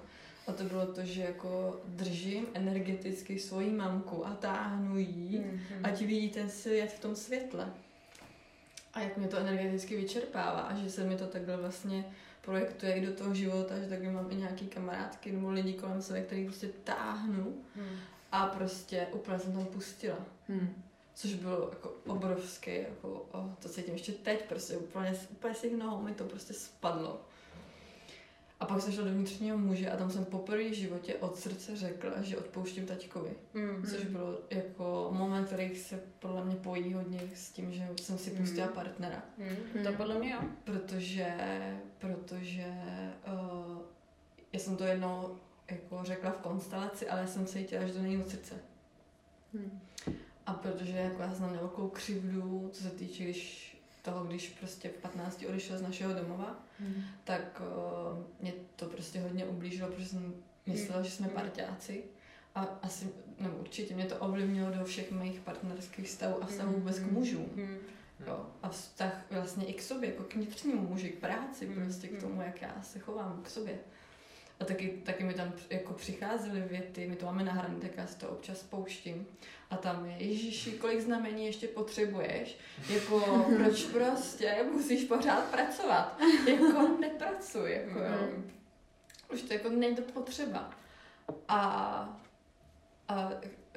A 0.49 0.53
to 0.53 0.65
bylo 0.65 0.87
to, 0.87 1.05
že 1.05 1.23
jako 1.23 1.81
držím 1.85 2.47
energeticky 2.55 3.39
svoji 3.39 3.71
mamku 3.71 4.27
a 4.27 4.35
táhnu 4.35 4.99
jí, 4.99 5.39
Mhm. 5.39 5.61
ať 5.85 6.01
vidí 6.01 6.29
ten 6.31 6.51
svět 6.51 6.93
v 6.93 7.01
tom 7.01 7.17
světle. 7.17 7.73
A 8.95 9.01
jak 9.01 9.17
mě 9.17 9.29
to 9.29 9.37
energeticky 9.37 9.97
vyčerpává 9.97 10.61
a 10.61 10.75
že 10.77 10.91
se 10.91 11.05
mi 11.05 11.17
to 11.17 11.27
takhle 11.27 11.57
vlastně 11.57 12.05
projektuje 12.41 12.95
i 12.95 13.07
do 13.07 13.13
toho 13.13 13.35
života, 13.35 13.79
že 13.79 13.89
takhle 13.89 14.13
mám 14.13 14.31
i 14.31 14.35
nějaký 14.35 14.67
kamarádky 14.67 15.33
nebo 15.33 15.51
lidi 15.51 15.73
kolem 15.75 16.03
sebe, 16.03 16.21
který 16.23 16.45
prostě 16.45 16.69
táhnu 16.85 17.55
a 18.33 18.47
prostě 18.47 19.07
úplně 19.13 19.39
jsem 19.39 19.53
tam 19.53 19.67
pustila. 19.67 20.19
Hmm. 20.49 20.83
Což 21.15 21.35
bylo 21.35 21.69
jako 21.71 21.95
obrovský, 22.07 22.71
jako, 22.77 23.27
oh, 23.33 23.47
to 23.63 23.69
cítím 23.69 23.95
ještě 23.95 24.13
teď, 24.13 24.49
prostě 24.49 24.77
úplně, 24.77 25.15
úplně 25.31 25.55
těch 25.55 25.73
nohou 25.77 26.03
mi 26.03 26.15
to 26.15 26.25
prostě 26.25 26.55
spadlo. 26.55 27.21
A 28.61 28.67
pak 28.67 28.81
jsem 28.83 28.93
šla 28.93 29.05
do 29.05 29.11
vnitřního 29.11 29.59
muže 29.59 29.91
a 29.91 29.97
tam 29.97 30.11
jsem 30.11 30.25
poprvé 30.25 30.69
v 30.69 30.73
životě 30.73 31.15
od 31.15 31.37
srdce 31.37 31.77
řekla, 31.77 32.23
že 32.23 32.37
odpouštím 32.39 32.87
taťkovi. 32.87 33.31
Mm. 33.55 33.87
Což 33.91 34.05
bylo 34.05 34.39
jako 34.51 35.09
moment, 35.13 35.47
který 35.47 35.77
se 35.77 36.01
podle 36.19 36.45
mě 36.45 36.57
pojí 36.57 36.93
hodně 36.93 37.21
s 37.35 37.51
tím, 37.51 37.73
že 37.73 37.89
jsem 38.03 38.19
si 38.19 38.31
pustila 38.31 38.67
Mhm. 38.67 38.75
partnera. 38.75 39.23
Mm. 39.39 39.85
To 39.85 39.93
podle 39.93 40.19
mě 40.19 40.31
jo. 40.33 40.39
Protože, 40.65 41.35
protože 41.99 42.67
uh, 43.27 43.79
já 44.53 44.59
jsem 44.61 44.77
to 44.77 44.85
jednou 44.85 45.37
jako 45.71 46.01
řekla 46.05 46.31
v 46.31 46.39
konstelaci, 46.39 47.09
ale 47.09 47.21
já 47.21 47.27
jsem 47.27 47.47
cítila, 47.47 47.87
že 47.87 47.93
to 47.93 48.03
není 48.03 48.19
od 48.19 48.29
srdce. 48.29 48.55
Hmm. 49.55 49.81
A 50.47 50.53
protože 50.55 50.97
jako 50.97 51.23
já 51.23 51.35
znám 51.35 51.53
velkou 51.53 51.89
křivdu, 51.89 52.69
co 52.73 52.83
se 52.83 52.91
týče 52.91 53.25
když 53.25 53.78
toho, 54.03 54.25
když 54.25 54.49
prostě 54.49 54.89
v 54.89 54.93
15 54.93 55.45
odešel 55.49 55.79
z 55.79 55.83
našeho 55.83 56.15
domova, 56.15 56.57
Hmm. 56.81 57.03
tak 57.25 57.61
uh, 57.61 58.25
mě 58.41 58.53
to 58.77 58.87
prostě 58.87 59.21
hodně 59.21 59.45
ublížilo, 59.45 59.89
protože 59.91 60.07
jsem 60.09 60.35
myslela, 60.67 61.03
že 61.03 61.11
jsme 61.11 61.27
Mm. 61.27 61.33
parťáci. 61.33 62.05
A 62.55 62.79
asi, 62.83 63.09
nebo 63.39 63.57
určitě 63.57 63.95
mě 63.95 64.05
to 64.05 64.17
ovlivnilo 64.17 64.71
do 64.71 64.85
všech 64.85 65.11
mých 65.13 65.41
partnerských 65.41 66.07
vztahů 66.07 66.43
a 66.43 66.47
vztahů 66.47 66.73
vůbec 66.73 66.99
k 66.99 67.07
mužům. 67.13 67.47
Mm. 67.55 67.79
Jo. 68.27 68.47
A 68.63 68.69
vztah 68.69 69.25
vlastně 69.31 69.67
i 69.67 69.73
k 69.73 69.83
sobě, 69.83 70.11
jako 70.11 70.25
k 70.25 70.35
vnitřnímu 70.35 70.89
muži, 70.89 71.09
k 71.09 71.19
práci, 71.19 71.67
Mm, 71.67 71.75
prostě 71.75 72.09
k 72.09 72.21
tomu, 72.21 72.43
jak 72.43 72.63
já 72.63 72.83
se 72.83 72.99
chovám 72.99 73.43
k 73.43 73.51
sobě. 73.51 73.79
A 74.61 74.65
taky, 74.65 74.89
taky 75.05 75.25
mi 75.25 75.35
tam 75.35 75.53
jako 75.71 75.93
přicházely 75.93 76.61
věty, 76.61 77.07
my 77.07 77.17
to 77.17 77.27
máme 77.27 77.45
nahrané, 77.45 77.81
tak 77.81 77.91
já 77.97 78.07
si 78.07 78.19
to 78.19 78.29
občas 78.29 78.63
pouštím. 78.63 79.27
A 79.71 79.77
tam 79.77 80.07
je, 80.07 80.27
Ježíši, 80.27 80.71
kolik 80.71 81.01
znamení 81.01 81.47
ještě 81.47 81.69
potřebuješ? 81.69 82.59
Jako, 82.89 83.47
proč 83.57 83.85
prostě 83.85 84.65
musíš 84.73 85.05
pořád 85.05 85.45
pracovat? 85.45 86.21
Jako, 86.47 86.89
nepracuj, 87.01 87.73
jako 87.73 87.99
jo. 87.99 88.29
Mm. 88.37 88.51
Už 89.33 89.43
to 89.43 89.53
jako 89.53 89.69
není 89.69 89.97
to 89.97 90.03
potřeba. 90.03 90.71
A, 91.49 91.59
a 93.09 93.33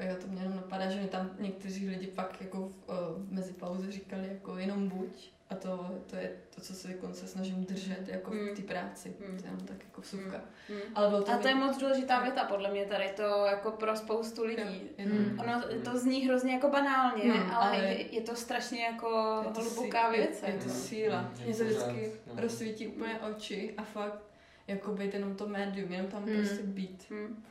jo, 0.05 0.15
to 0.21 0.27
mě 0.27 0.41
jenom 0.41 0.55
napadá, 0.55 0.89
že 0.89 0.99
mi 1.01 1.07
tam 1.07 1.29
někteří 1.39 1.89
lidi 1.89 2.07
pak 2.07 2.41
jako 2.41 2.57
v, 2.57 2.89
o, 2.89 2.93
mezi 3.29 3.53
pauze 3.53 3.91
říkali 3.91 4.27
jako 4.27 4.57
jenom 4.57 4.89
buď. 4.89 5.31
A 5.49 5.55
to, 5.55 5.95
to 6.09 6.15
je 6.15 6.31
to, 6.55 6.61
co 6.61 6.73
se 6.73 6.91
jako 6.91 7.13
se 7.13 7.27
snažím 7.27 7.65
držet 7.65 8.07
jako 8.07 8.31
v 8.31 8.33
Mm. 8.33 8.55
té 8.55 8.61
práci. 8.61 9.09
Mm. 9.09 9.37
To 9.37 9.43
je 9.43 9.45
jenom 9.51 9.59
tak 9.59 9.83
jako 9.83 10.01
vsuvka. 10.01 10.41
Mm. 10.69 10.75
Ale 10.95 11.09
bylo 11.09 11.21
to 11.21 11.31
A 11.31 11.37
to 11.37 11.47
je 11.47 11.55
moc 11.55 11.77
důležitá 11.77 12.21
věta 12.21 12.43
podle 12.43 12.71
mě 12.71 12.85
tady 12.85 13.09
to 13.15 13.23
jako 13.45 13.71
pro 13.71 13.95
spoustu 13.95 14.43
lidí. 14.43 14.81
Mm. 15.05 15.39
Ono 15.39 15.61
to 15.83 15.97
zní 15.97 16.27
hrozně 16.27 16.53
jako 16.53 16.69
banálně, 16.69 17.23
Hmm, 17.33 17.51
ale 17.51 17.67
ale- 17.67 17.77
je, 17.77 18.15
je 18.15 18.21
to 18.21 18.35
strašně 18.35 18.83
jako 18.85 19.41
je 19.47 19.53
to 19.53 19.61
hluboká 19.61 20.11
sí- 20.11 20.17
věc. 20.17 20.41
Je, 20.43 20.47
je 20.49 20.53
jako. 20.53 20.63
to 20.63 20.69
síla. 20.69 21.21
Mm. 21.21 21.43
Mně 21.45 21.53
se 21.53 21.63
vždycky 21.63 22.11
no. 22.27 22.41
rozsvítí 22.41 22.87
úplně 22.87 23.19
oči 23.19 23.73
a 23.77 23.83
fakt 23.83 24.19
jako 24.67 24.91
být 24.91 25.13
jenom 25.13 25.35
to 25.35 25.47
médium, 25.47 25.91
jenom 25.91 26.07
tam 26.11 26.25
Mm. 26.25 26.35
prostě 26.35 26.63
být. 26.63 27.05
Hmm. 27.09 27.43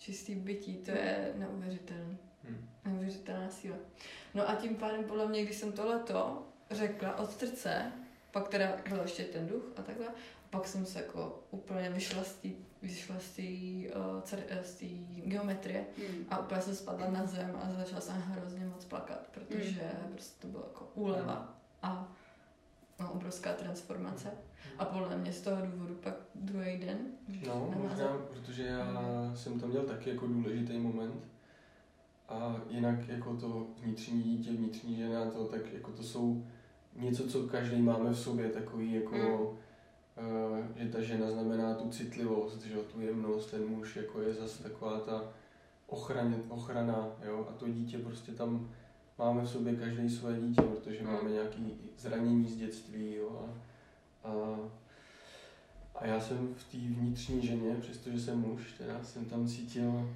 Čistý 0.00 0.34
bytí, 0.34 0.76
to 0.76 0.90
je 0.90 1.32
neuvěřitelné. 1.36 2.16
Hmm. 2.44 2.68
Neuvěřitelná 2.84 3.50
síla. 3.50 3.76
No 4.34 4.50
a 4.50 4.54
tím 4.54 4.76
pádem 4.76 5.04
podle 5.04 5.26
mě, 5.28 5.44
když 5.44 5.56
jsem 5.56 5.72
tohleto 5.72 6.46
řekla 6.70 7.16
od 7.18 7.30
srdce, 7.32 7.92
pak 8.30 8.48
teda 8.48 8.76
byl 8.88 9.00
ještě 9.00 9.24
ten 9.24 9.46
duch 9.46 9.62
a 9.76 9.82
takhle, 9.82 10.06
a 10.06 10.12
pak 10.50 10.66
jsem 10.68 10.86
se 10.86 10.98
jako 10.98 11.42
úplně 11.50 11.90
vyšla 11.90 12.24
z 12.24 12.32
té 12.34 12.48
vyšla 12.82 13.16
z 13.18 13.28
té 13.30 13.42
uh, 13.42 14.20
cer- 14.20 14.44
eh, 14.48 14.64
z 14.64 14.74
té 14.74 14.86
geometrie 15.24 15.86
Hmm. 15.98 16.24
a 16.30 16.38
úplně 16.38 16.62
jsem 16.62 16.74
spadla 16.74 17.10
na 17.10 17.26
zem 17.26 17.58
a 17.62 17.72
začala 17.78 18.00
jsem 18.00 18.14
hrozně 18.22 18.66
moc 18.66 18.84
plakat, 18.84 19.26
protože 19.30 19.92
prostě 20.12 20.34
to 20.40 20.48
bylo 20.48 20.64
jako 20.64 20.90
úleva 20.94 21.54
a 21.82 22.12
no, 23.00 23.12
obrovská 23.12 23.52
transformace. 23.52 24.28
A 24.78 24.84
podle 24.84 25.16
mě 25.16 25.32
z 25.32 25.40
toho 25.40 25.66
důvodu 25.66 25.94
pak 25.94 26.14
druhý 26.34 26.78
den 26.78 26.98
No, 27.46 27.74
možná, 27.82 28.18
protože 28.30 28.62
já 28.62 29.32
jsem 29.34 29.60
tam 29.60 29.70
měl 29.70 29.82
taky 29.82 30.10
jako 30.10 30.26
důležitý 30.26 30.78
moment. 30.78 31.24
A 32.28 32.56
jinak 32.68 33.08
jako 33.08 33.36
to 33.36 33.66
vnitřní 33.82 34.22
dítě, 34.22 34.50
vnitřní 34.50 34.96
žena, 34.96 35.30
to 35.30 35.44
tak 35.44 35.72
jako 35.72 35.92
to 35.92 36.02
jsou 36.02 36.44
něco, 36.96 37.28
co 37.28 37.42
každý 37.46 37.82
máme 37.82 38.10
v 38.10 38.18
sobě, 38.18 38.48
takový 38.48 38.92
jako, 38.92 39.16
Mm. 39.16 39.30
uh, 39.30 40.58
že 40.76 40.88
ta 40.88 41.00
žena 41.00 41.30
znamená 41.30 41.74
tu 41.74 41.88
citlivost, 41.88 42.62
že 42.62 42.76
tu 42.76 43.00
jemnost, 43.00 43.50
ten 43.50 43.66
muž 43.68 43.96
jako 43.96 44.20
je 44.20 44.34
zase 44.34 44.62
taková 44.62 45.00
ta 45.00 45.22
ochraně, 45.86 46.36
ochrana, 46.48 47.08
jo, 47.24 47.46
a 47.50 47.52
to 47.52 47.68
dítě 47.68 47.98
prostě 47.98 48.32
tam 48.32 48.70
máme 49.20 49.42
v 49.42 49.48
sobě 49.50 49.76
každý 49.76 50.10
své 50.10 50.40
dítě, 50.40 50.62
protože 50.62 51.02
Mm. 51.02 51.12
máme 51.12 51.30
nějaký 51.30 51.74
zranění 51.98 52.48
z 52.48 52.56
dětství, 52.56 53.14
jo, 53.14 53.48
a, 54.24 54.28
a 54.28 54.56
a 55.94 56.06
já 56.06 56.20
jsem 56.20 56.54
v 56.54 56.64
té 56.64 56.76
vnitřní 56.76 57.46
ženě, 57.46 57.74
přestože 57.80 58.20
jsem 58.20 58.38
muž, 58.40 58.74
teda 58.78 59.04
jsem 59.04 59.24
tam 59.24 59.46
cítil 59.48 60.10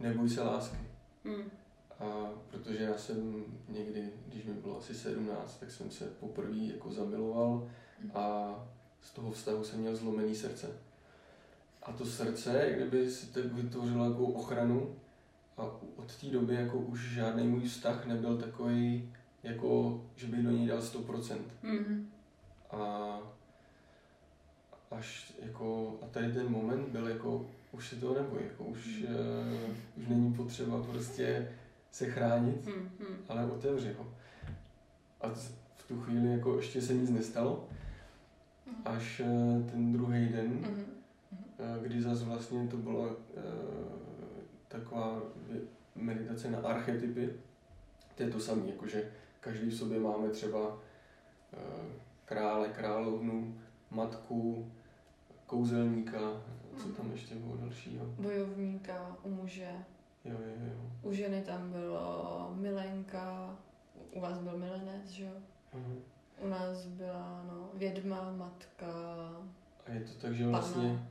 neboj 0.00 0.28
se 0.30 0.42
lásky. 0.42 0.76
Mm. 1.24 1.50
A 2.00 2.30
protože 2.50 2.84
já 2.84 2.98
jsem 2.98 3.44
někdy, 3.68 4.10
když 4.26 4.44
mi 4.44 4.52
bylo 4.52 4.78
asi 4.78 4.94
17, 4.94 5.56
tak 5.60 5.70
jsem 5.70 5.90
se 5.90 6.04
poprvé 6.04 6.56
jako 6.56 6.92
zamiloval 6.92 7.68
a 8.14 8.54
z 9.02 9.10
toho 9.10 9.30
vztahu 9.32 9.64
jsem 9.64 9.80
měl 9.80 9.96
zlomený 9.96 10.34
srdce. 10.34 10.66
A 11.82 11.92
to 11.92 12.06
srdce, 12.06 12.72
kdyby 12.76 13.10
si 13.10 13.26
tak 13.26 13.44
vytvořilo 13.44 14.04
jako 14.04 14.24
ochranu 14.26 14.96
a 15.56 15.62
od 15.96 16.16
té 16.20 16.26
doby 16.26 16.54
jako 16.54 16.78
už 16.78 17.00
žádný 17.14 17.46
můj 17.48 17.60
vztah 17.60 18.06
nebyl 18.06 18.38
takový, 18.38 19.12
jako 19.42 20.00
že 20.16 20.26
bych 20.26 20.42
do 20.42 20.50
něj 20.50 20.66
dal 20.66 20.78
100%. 20.80 21.38
Mm. 21.62 22.08
A 22.70 23.18
až 24.90 25.32
jako, 25.42 25.98
a 26.02 26.06
tady 26.06 26.32
ten 26.32 26.50
moment 26.52 26.88
byl 26.88 27.08
jako, 27.08 27.46
už 27.72 27.88
si 27.88 27.96
toho 27.96 28.14
neboj, 28.14 28.42
jako 28.44 28.64
už, 28.64 29.04
uh, 29.04 29.70
už 30.02 30.08
není 30.08 30.34
potřeba 30.34 30.82
prostě 30.82 31.52
se 31.90 32.06
chránit, 32.10 32.66
Mm. 32.66 32.72
Mm. 32.98 33.16
ale 33.28 33.46
otevři 33.50 33.92
ho. 33.98 34.06
A 35.20 35.28
v 35.76 35.88
tu 35.88 36.00
chvíli 36.00 36.32
jako 36.32 36.56
ještě 36.56 36.82
se 36.82 36.94
nic 36.94 37.10
nestalo, 37.10 37.68
až 38.84 39.20
eh, 39.24 39.70
ten 39.70 39.92
druhý 39.92 40.28
den, 40.28 40.48
Mhm. 40.48 40.84
eh, 41.58 41.78
kdy 41.88 42.02
zase 42.02 42.24
vlastně 42.24 42.68
to 42.68 42.76
byla 42.76 43.06
eh, 43.36 43.40
taková 44.78 45.22
meditace 45.94 46.50
na 46.50 46.58
archetypy. 46.58 47.30
To 48.14 48.22
je 48.22 48.30
to 48.30 48.40
samé, 48.40 48.66
jakože 48.66 49.10
každý 49.40 49.70
v 49.70 49.74
sobě 49.74 50.00
máme 50.00 50.28
třeba 50.28 50.78
eh, 51.52 51.58
krále, 52.24 52.68
královnu, 52.68 53.58
matku, 53.90 54.72
kouzelníka, 55.46 56.42
co 56.76 56.88
tam 56.88 57.10
ještě 57.12 57.34
bylo 57.34 57.56
dalšího. 57.56 58.06
Bojovníka 58.06 59.16
u 59.22 59.30
muže. 59.30 59.70
Jo, 60.24 60.36
jo, 60.46 60.66
jo. 60.66 60.90
U 61.02 61.12
ženy 61.12 61.42
tam 61.42 61.70
bylo 61.70 62.54
milenka, 62.54 63.56
u 64.12 64.20
vás 64.20 64.38
byl 64.38 64.58
milenec, 64.58 65.08
že 65.08 65.24
jo? 65.24 65.32
Mhm. 65.74 65.98
U 66.40 66.48
nás 66.48 66.86
byla 66.86 67.44
no, 67.46 67.70
vědma, 67.74 68.32
matka. 68.32 68.86
A 69.86 69.92
je 69.92 70.00
to 70.00 70.12
tak, 70.20 70.34
že 70.34 70.46
vlastně 70.46 71.08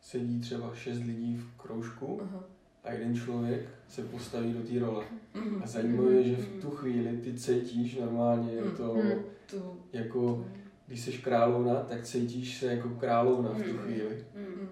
sedí 0.00 0.40
třeba 0.40 0.74
šest 0.74 0.98
lidí 0.98 1.36
v 1.36 1.56
kroužku 1.56 2.20
Aha. 2.22 2.44
A 2.84 2.92
jeden 2.92 3.14
člověk 3.16 3.60
se 3.88 4.02
postaví 4.02 4.52
do 4.52 4.60
té 4.60 4.78
role. 4.78 5.04
Mhm. 5.34 5.62
A 5.62 5.66
zajímavé 5.66 6.12
je, 6.12 6.24
že 6.24 6.36
v 6.36 6.60
tu 6.62 6.70
chvíli 6.70 7.16
ty 7.16 7.34
cítíš 7.34 7.96
normálně, 7.96 8.52
je 8.52 8.62
to 8.62 8.94
Mhm. 8.94 9.18
Tu, 9.50 9.62
jako, 9.92 10.44
když 10.86 11.00
jsi 11.00 11.12
královna, 11.12 11.74
tak 11.74 12.02
cítíš 12.04 12.58
se 12.58 12.66
jako 12.66 12.88
královna 12.88 13.50
v 13.50 13.62
tu 13.62 13.68
Mhm. 13.68 13.78
chvíli. 13.78 14.24
Mhm. 14.36 14.68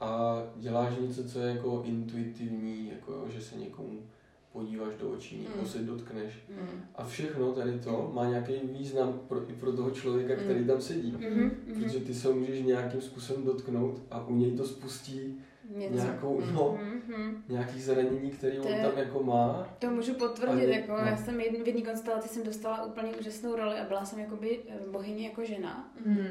A 0.00 0.42
děláš 0.56 0.92
něco, 1.00 1.24
co 1.24 1.38
je 1.38 1.54
jako 1.54 1.82
intuitivní, 1.86 2.88
jako 2.94 3.26
že 3.34 3.40
se 3.40 3.56
někomu 3.56 3.98
podíváš 4.52 4.94
do 5.00 5.10
očí, 5.10 5.38
někoho 5.38 5.56
Mhm. 5.62 5.66
se 5.66 5.78
dotkneš. 5.78 6.32
Mm. 6.48 6.80
A 6.94 7.04
všechno 7.04 7.52
tady 7.52 7.78
to 7.78 8.10
má 8.14 8.26
nějaký 8.28 8.52
význam 8.78 9.20
pro, 9.28 9.50
i 9.50 9.52
pro 9.52 9.72
toho 9.72 9.90
člověka, 9.90 10.34
který 10.36 10.58
Mhm. 10.58 10.68
tam 10.68 10.80
sedí. 10.80 11.16
Mhm. 11.30 11.50
Protože 11.74 12.00
ty 12.00 12.14
se 12.14 12.32
můžeš 12.32 12.62
nějakým 12.62 13.00
způsobem 13.00 13.44
dotknout 13.44 14.02
a 14.10 14.26
u 14.26 14.34
něj 14.36 14.52
to 14.56 14.64
spustí 14.64 15.38
Něco. 15.76 15.94
nějakou, 15.94 16.40
Mhm. 16.40 16.54
no, 16.54 16.78
Mhm. 16.82 17.44
nějaký 17.48 17.80
zranění, 17.80 18.30
který 18.30 18.56
To 18.56 18.62
on 18.68 18.74
tam 18.82 18.98
jako 18.98 19.22
má. 19.22 19.68
To 19.78 19.90
můžu 19.90 20.14
potvrdit, 20.14 20.50
Ale- 20.64 20.70
jako 20.80 20.92
no. 20.92 20.98
já 20.98 21.16
jsem 21.16 21.40
jedn, 21.40 21.62
v 21.62 21.66
jedné 21.66 21.82
konstelaci 21.82 22.28
jsem 22.28 22.42
dostala 22.44 22.84
úplně 22.84 23.12
úžasnou 23.20 23.56
roli 23.56 23.74
a 23.78 23.84
byla 23.84 24.04
jsem 24.04 24.18
jakoby 24.18 24.60
eh, 24.68 24.90
bohyně 24.90 25.28
jako 25.28 25.44
žena. 25.44 25.88
Mhm. 26.06 26.26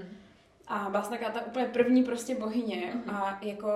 A 0.67 0.87
byla 0.89 1.03
jsem 1.03 1.11
taková 1.17 1.31
ta 1.39 1.45
úplně 1.45 1.65
první 1.65 2.03
prostě 2.03 2.35
bohyně 2.35 2.91
Mhm. 2.95 3.15
a 3.15 3.39
jako 3.41 3.67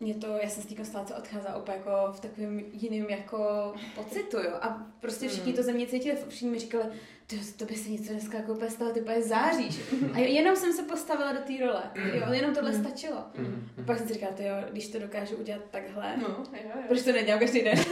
mě 0.00 0.14
to, 0.14 0.26
já 0.26 0.48
jsem 0.48 0.62
z 0.62 0.66
té 0.66 0.74
konstelace 0.74 1.14
odcházela 1.14 1.56
úplně 1.56 1.76
jako 1.76 1.90
v 2.12 2.20
takovém 2.20 2.60
jiném 2.72 3.10
jako 3.10 3.72
pocitu, 3.94 4.36
jo. 4.36 4.50
A 4.60 4.86
prostě 5.00 5.28
všichni 5.28 5.52
Mhm. 5.52 5.56
to 5.56 5.62
ze 5.62 5.72
mě 5.72 5.86
cítili, 5.86 6.18
všichni 6.28 6.50
mi 6.50 6.58
říkali, 6.58 6.84
ty, 7.26 7.40
to 7.56 7.64
by 7.64 7.74
se 7.74 7.88
něco 7.90 8.12
dneska 8.12 8.36
jako 8.38 8.52
úplně 8.52 8.70
stalo, 8.70 8.90
ty 8.92 9.00
úplně 9.00 9.22
záříš. 9.22 9.80
A 10.14 10.18
jenom 10.18 10.56
jsem 10.56 10.72
se 10.72 10.82
postavila 10.82 11.32
do 11.32 11.38
té 11.38 11.52
role, 11.66 11.82
jo, 12.14 12.32
jenom 12.32 12.54
tohle 12.54 12.70
Mhm. 12.72 12.84
stačilo. 12.84 13.24
Mhm. 13.38 13.68
A 13.78 13.82
pak 13.86 13.98
jsem 13.98 14.08
si 14.08 14.14
říkala, 14.14 14.32
ty 14.32 14.44
jo, 14.44 14.54
když 14.72 14.88
to 14.88 14.98
dokážu 14.98 15.36
udělat 15.36 15.62
takhle, 15.70 16.16
No, 16.16 16.28
jo, 16.28 16.44
jo. 16.64 16.70
proč 16.88 17.02
to 17.02 17.12
nedělám 17.12 17.40
každý 17.40 17.62
den? 17.62 17.76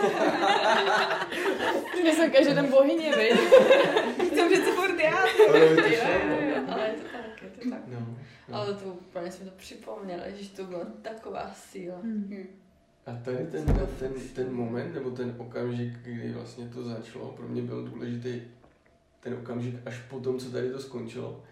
Že 2.04 2.12
jsem 2.12 2.30
každý 2.30 2.54
den 2.54 2.66
bohyně, 2.70 3.12
viď? 3.16 3.32
Jsem 4.34 4.48
přece 4.52 4.72
furt 4.72 4.98
já. 5.00 5.18
Ale 5.48 5.58
je 5.58 5.76
to 5.76 5.82
ale 6.72 6.88
je 6.88 6.94
to 6.94 7.02
tak, 7.12 7.42
je 7.42 7.48
to 7.50 7.70
tak. 7.70 7.80
No, 7.86 8.00
no. 8.48 8.56
Ale 8.56 8.74
to 8.74 8.84
úplně 8.84 9.32
jsme 9.32 9.44
to 9.46 9.52
připomněli, 9.56 10.22
že 10.40 10.48
to 10.48 10.64
byla 10.64 10.84
taková 11.02 11.50
síla. 11.54 11.98
Hm. 12.02 12.46
A 13.06 13.12
tady 13.24 13.36
ten, 13.36 13.64
ten, 13.98 14.12
ten 14.34 14.52
moment, 14.52 14.94
nebo 14.94 15.10
ten 15.10 15.34
okamžik, 15.38 15.92
kdy 16.02 16.32
vlastně 16.32 16.68
to 16.68 16.82
začalo, 16.82 17.32
pro 17.32 17.48
mě 17.48 17.62
byl 17.62 17.82
důležitý 17.88 18.40
ten 19.24 19.34
okamžik 19.34 19.74
až 19.86 19.98
po 20.10 20.20
tom, 20.20 20.38
co 20.38 20.50
tady 20.50 20.70
to 20.70 20.78
skončilo. 20.80 21.42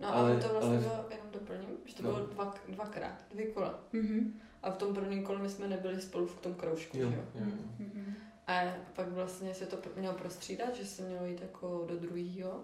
No 0.00 0.14
Ale- 0.14 0.30
ale, 0.32 0.40
to 0.42 0.48
vlastně 0.48 0.68
ale- 0.70 0.78
bylo, 0.78 1.04
jenom 1.10 1.26
doplním, 1.32 1.68
že 1.84 1.94
to 1.94 2.02
No. 2.02 2.12
bylo 2.12 2.26
dva, 2.26 2.54
dvakrát, 2.68 3.24
dvě 3.34 3.46
kola. 3.46 3.80
Mhm. 3.92 4.40
A 4.62 4.70
v 4.70 4.76
tom 4.76 4.94
prvním 4.94 5.22
kole 5.24 5.38
my 5.38 5.48
jsme 5.48 5.68
nebyli 5.68 6.00
spolu 6.00 6.26
v 6.26 6.40
tom 6.40 6.54
kroužku, 6.54 6.98
Jo, 6.98 7.10
že 7.10 7.16
jo? 7.16 7.22
jo. 7.34 7.44
Mhm. 7.78 8.14
A 8.46 8.62
pak 8.92 9.08
vlastně 9.08 9.54
se 9.54 9.66
to 9.66 9.76
mělo 9.96 10.14
prostřídat, 10.14 10.76
že 10.76 10.86
se 10.86 11.02
mělo 11.02 11.26
jít 11.26 11.40
jako 11.42 11.84
do 11.88 11.96
druhého 11.96 12.60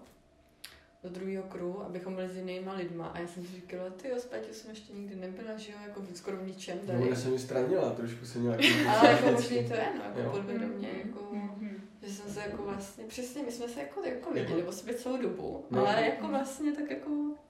do 1.03 1.09
druhého 1.11 1.43
kruhu, 1.43 1.81
abychom 1.83 2.15
byli 2.15 2.29
s 2.29 2.35
jinýma 2.35 2.73
lidma. 2.73 3.05
A 3.07 3.19
já 3.19 3.27
jsem 3.27 3.45
si 3.45 3.51
říkala, 3.55 3.89
ty 3.89 4.09
jo, 4.09 4.15
s 4.19 4.25
Péťou 4.25 4.53
jsem 4.53 4.69
ještě 4.69 4.93
nikdy 4.93 5.15
nebyla, 5.15 5.57
že 5.57 5.71
jo, 5.71 5.77
jako 5.87 6.03
skoro 6.13 6.37
v 6.37 6.43
ničem 6.47 6.77
No, 6.81 6.87
tady. 6.93 7.03
ona 7.07 7.15
se 7.15 7.29
mi 7.29 7.39
stranila, 7.39 7.89
trošku 7.89 8.25
se 8.25 8.39
nějak... 8.39 8.59
Ale 8.99 9.11
jako 9.11 9.25
možný 9.31 9.67
to 9.67 9.73
je, 9.73 9.87
no, 9.97 10.03
jako 10.03 10.19
Jo. 10.19 10.29
podvědomě, 10.31 10.89
jako, 11.05 11.19
Mhm. 11.31 11.64
Že 12.05 12.13
jsem 12.13 12.31
se 12.33 12.39
jako 12.39 12.63
vlastně, 12.63 13.03
přesně, 13.07 13.43
my 13.43 13.51
jsme 13.51 13.67
se 13.67 13.79
jako, 13.79 13.99
jako 13.99 14.09
Jako- 14.15 14.33
viděli 14.33 14.63
o 14.63 14.71
sobě 14.71 14.93
celou 14.93 15.21
dobu, 15.21 15.65
No. 15.71 15.79
ale 15.87 16.05
jako 16.05 16.27
vlastně 16.27 16.71
tak 16.71 16.89
jako, 16.91 17.09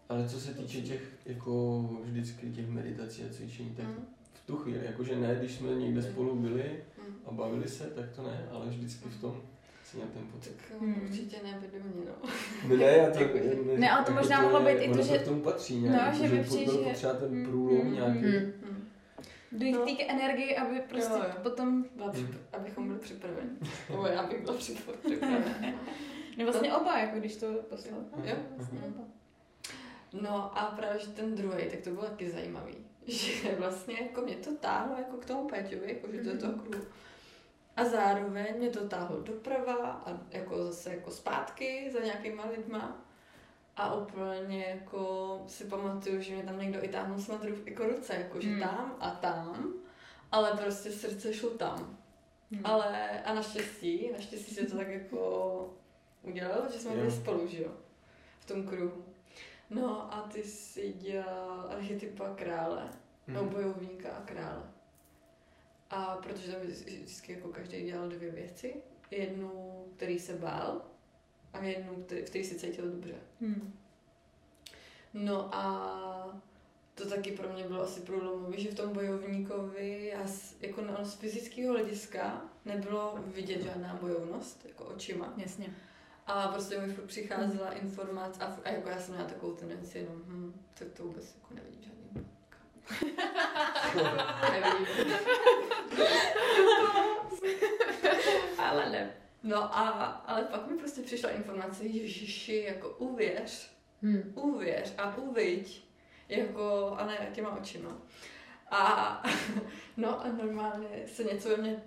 Ale 0.09 0.29
co 0.29 0.39
se 0.39 0.53
týče 0.53 0.81
těch, 0.81 1.01
jako 1.25 1.81
vždycky 2.03 2.49
těch 2.51 2.67
meditací 2.69 3.23
a 3.23 3.33
cvičení, 3.33 3.69
tak 3.69 3.85
mm, 3.85 4.05
v 4.33 4.47
tu 4.47 4.55
chvíli, 4.57 4.79
jakože 4.85 5.15
ne, 5.15 5.35
když 5.39 5.51
jsme 5.55 5.75
někde 5.75 6.01
spolu 6.01 6.35
byli 6.35 6.83
mm. 7.07 7.15
a 7.25 7.31
bavili 7.31 7.67
se, 7.69 7.83
tak 7.83 8.05
to 8.15 8.23
ne, 8.23 8.45
ale 8.51 8.65
vždycky 8.65 9.09
v 9.09 9.21
tom 9.21 9.41
si 9.83 9.97
na 9.97 10.05
ten 10.13 10.23
pocit. 10.33 10.55
tak 10.69 10.79
Hmm. 10.81 11.01
určitě 11.09 11.37
nevědomě, 11.43 12.05
no. 12.05 12.29
Ne, 12.69 12.77
ne, 12.77 12.83
já 12.97 13.09
to, 13.11 13.19
Jako- 13.19 13.37
ne, 13.37 13.77
Ne, 13.79 13.91
ale 13.91 14.05
to 14.05 14.11
jako 14.11 14.21
možná 14.23 14.41
mohlo 14.41 14.59
být 14.61 14.71
i 14.81 14.89
to, 14.93 15.01
že- 15.03 15.17
k 15.17 15.25
tomu 15.25 15.41
patří 15.41 15.79
nějak, 15.79 15.95
No, 16.01 16.05
jako, 16.05 16.17
že 16.17 16.27
že 16.27 16.35
byl 16.35 16.43
přijde, 16.43 16.71
že- 16.71 16.77
potřeba 16.89 17.13
ten 17.13 17.31
Mm, 17.35 17.45
průlom 17.45 17.85
mm, 17.87 17.93
nějaký. 17.93 18.19
Mm. 18.19 18.74
Dojít 19.59 19.73
No. 19.73 19.81
k 19.85 19.97
té 19.97 20.03
energii, 20.03 20.55
aby 20.57 20.79
prostě 20.79 21.13
Jo, 21.13 21.23
jo. 21.27 21.33
potom... 21.43 21.85
Byla 21.95 22.11
Hmm. 22.11 22.37
abychom 22.53 22.87
byli 22.87 22.99
připraveni. 22.99 23.49
Nebo 23.89 24.07
já 24.07 24.23
bych 24.23 24.41
byla 24.41 24.57
přip- 24.57 24.97
připravena. 25.05 25.55
No 26.37 26.45
vlastně 26.45 26.73
oba, 26.73 26.97
jako 26.99 27.19
když 27.19 27.35
to 27.35 27.53
poslal. 27.69 27.99
Jo, 28.23 28.35
vlastně 28.57 28.79
oba. 28.87 29.03
No 30.21 30.57
a 30.59 30.65
právě, 30.65 30.99
že 30.99 31.07
ten 31.07 31.35
druhý, 31.35 31.69
tak 31.71 31.79
to 31.81 31.89
bylo 31.89 32.05
taky 32.05 32.29
zajímavý. 32.31 32.73
Že 33.07 33.55
vlastně 33.55 33.95
jako 34.01 34.21
mě 34.21 34.35
to 34.35 34.55
táhlo 34.55 34.95
jako 34.97 35.17
k 35.17 35.25
tomu 35.25 35.47
Péťovi, 35.49 35.93
jako 35.93 36.11
že 36.11 36.21
to 36.23 36.29
je 36.29 36.37
to 36.37 36.47
kruhu. 36.51 36.85
A 37.75 37.85
zároveň 37.85 38.45
mě 38.57 38.69
to 38.69 38.87
táhlo 38.87 39.21
doprava 39.21 39.75
a 40.05 40.17
jako 40.31 40.63
zase 40.63 40.89
jako 40.89 41.11
zpátky 41.11 41.89
za 41.93 41.99
nějakýma 41.99 42.45
lidma. 42.57 43.05
A 43.77 43.95
úplně 43.95 44.65
jako 44.65 45.43
si 45.47 45.63
pamatuju, 45.65 46.21
že 46.21 46.33
mě 46.33 46.43
tam 46.43 46.59
někdo 46.59 46.83
i 46.83 46.87
táhnul 46.87 47.19
snad 47.19 47.41
jako 47.65 47.83
ruce, 47.87 48.13
jako 48.15 48.41
že 48.41 48.49
Hmm. 48.49 48.59
tam 48.59 48.95
a 48.99 49.09
tam. 49.11 49.73
Ale 50.31 50.51
prostě 50.51 50.91
srdce 50.91 51.33
šlo 51.33 51.49
tam. 51.49 51.97
Hmm. 52.51 52.61
Ale 52.65 53.09
a 53.21 53.33
naštěstí, 53.33 54.11
naštěstí 54.11 54.55
se 54.55 54.65
to 54.65 54.77
tak 54.77 54.87
jako 54.87 55.73
udělalo, 56.23 56.65
že 56.73 56.79
jsme 56.79 56.95
byli 56.95 57.11
spolu, 57.11 57.47
že 57.47 57.63
jo, 57.63 57.71
v 58.39 58.45
tom 58.45 58.67
kruhu. 58.67 59.05
No 59.69 60.13
a 60.13 60.21
ty 60.21 60.43
si 60.43 60.93
dělal 60.93 61.67
archetypa 61.71 62.35
krále, 62.35 62.83
Mhm. 63.27 63.37
no 63.37 63.43
bojovníka 63.45 64.09
a 64.11 64.21
krále. 64.21 64.63
A 65.89 66.15
protože 66.23 66.51
tam 66.51 66.61
vždy- 66.61 66.91
vždycky 66.91 67.33
jako 67.33 67.47
každý 67.47 67.83
dělal 67.85 68.09
dvě 68.09 68.31
věci. 68.31 68.75
Jednu, 69.11 69.83
který 69.95 70.19
se 70.19 70.33
bál 70.33 70.81
a 71.59 71.63
jednu, 71.63 71.95
který, 71.95 72.21
v 72.21 72.29
který 72.29 72.43
se 72.43 72.55
cítil 72.55 72.91
dobře. 72.91 73.13
Hmm. 73.41 73.73
No 75.13 75.55
a 75.55 76.41
to 76.95 77.09
taky 77.09 77.31
pro 77.31 77.53
mě 77.53 77.63
bylo 77.63 77.81
asi 77.81 77.99
průlomový, 77.99 78.63
že 78.63 78.71
v 78.71 78.75
tom 78.75 78.93
bojovníkovi, 78.93 80.05
já 80.13 80.27
s, 80.27 80.55
jako 80.61 80.81
na, 80.81 81.05
z 81.05 81.15
fyzického 81.15 81.73
hlediska 81.73 82.41
nebylo 82.65 83.19
vidět 83.25 83.61
žádná 83.61 83.97
bojovnost, 84.01 84.65
jako 84.65 84.85
očima. 84.85 85.33
Jasně. 85.37 85.67
A 86.27 86.47
prostě 86.47 86.79
mi 86.79 86.93
furt 86.93 87.05
přicházela 87.05 87.71
informace 87.71 88.43
a, 88.43 88.57
a 88.63 88.69
jako 88.69 88.89
já 88.89 88.99
jsem 88.99 89.13
měla 89.13 89.29
takovou 89.29 89.53
tendenci 89.53 89.97
jenom, 89.97 90.15
hm, 90.25 90.61
tak 90.73 90.87
to 90.87 91.03
vůbec 91.03 91.35
jako 91.35 91.53
nevidím 91.53 91.81
žádný 91.83 91.95
nevidím. 94.51 95.15
ale 98.57 98.89
ne. 98.89 99.24
No 99.45 99.77
a, 99.77 99.89
ale 100.25 100.43
pak 100.43 100.67
mi 100.67 100.77
prostě 100.77 101.01
přišla 101.01 101.29
informace, 101.29 101.85
Ježiši, 101.85 102.63
jako 102.67 102.89
uvěř, 102.89 103.75
Hmm. 104.01 104.33
uvěř 104.35 104.93
a 104.97 105.17
uviď, 105.17 105.85
jako, 106.29 106.95
a 106.97 107.05
ne 107.05 107.29
těma 107.33 107.57
očima. 107.57 107.97
A, 108.71 109.23
no 109.97 110.25
a 110.25 110.27
normálně 110.31 110.87
se 111.07 111.23
něco 111.23 111.49
ve 111.49 111.57
mně 111.57 111.83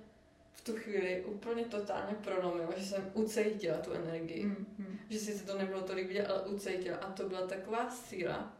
v 0.52 0.64
tu 0.64 0.76
chvíli 0.76 1.24
úplně 1.26 1.64
totálně 1.64 2.14
prolomilo, 2.14 2.72
že 2.76 2.84
jsem 2.84 3.10
ucítila 3.14 3.78
tu 3.78 3.92
energii. 3.92 4.44
Mm, 4.44 4.66
mm. 4.78 4.98
Že 5.10 5.18
si 5.18 5.46
to 5.46 5.58
nebylo 5.58 5.80
tolik 5.80 6.08
vidět, 6.08 6.26
ale 6.26 6.42
ucítila. 6.42 6.96
A 6.96 7.12
to 7.12 7.28
byla 7.28 7.46
taková 7.46 7.90
síla, 7.90 8.56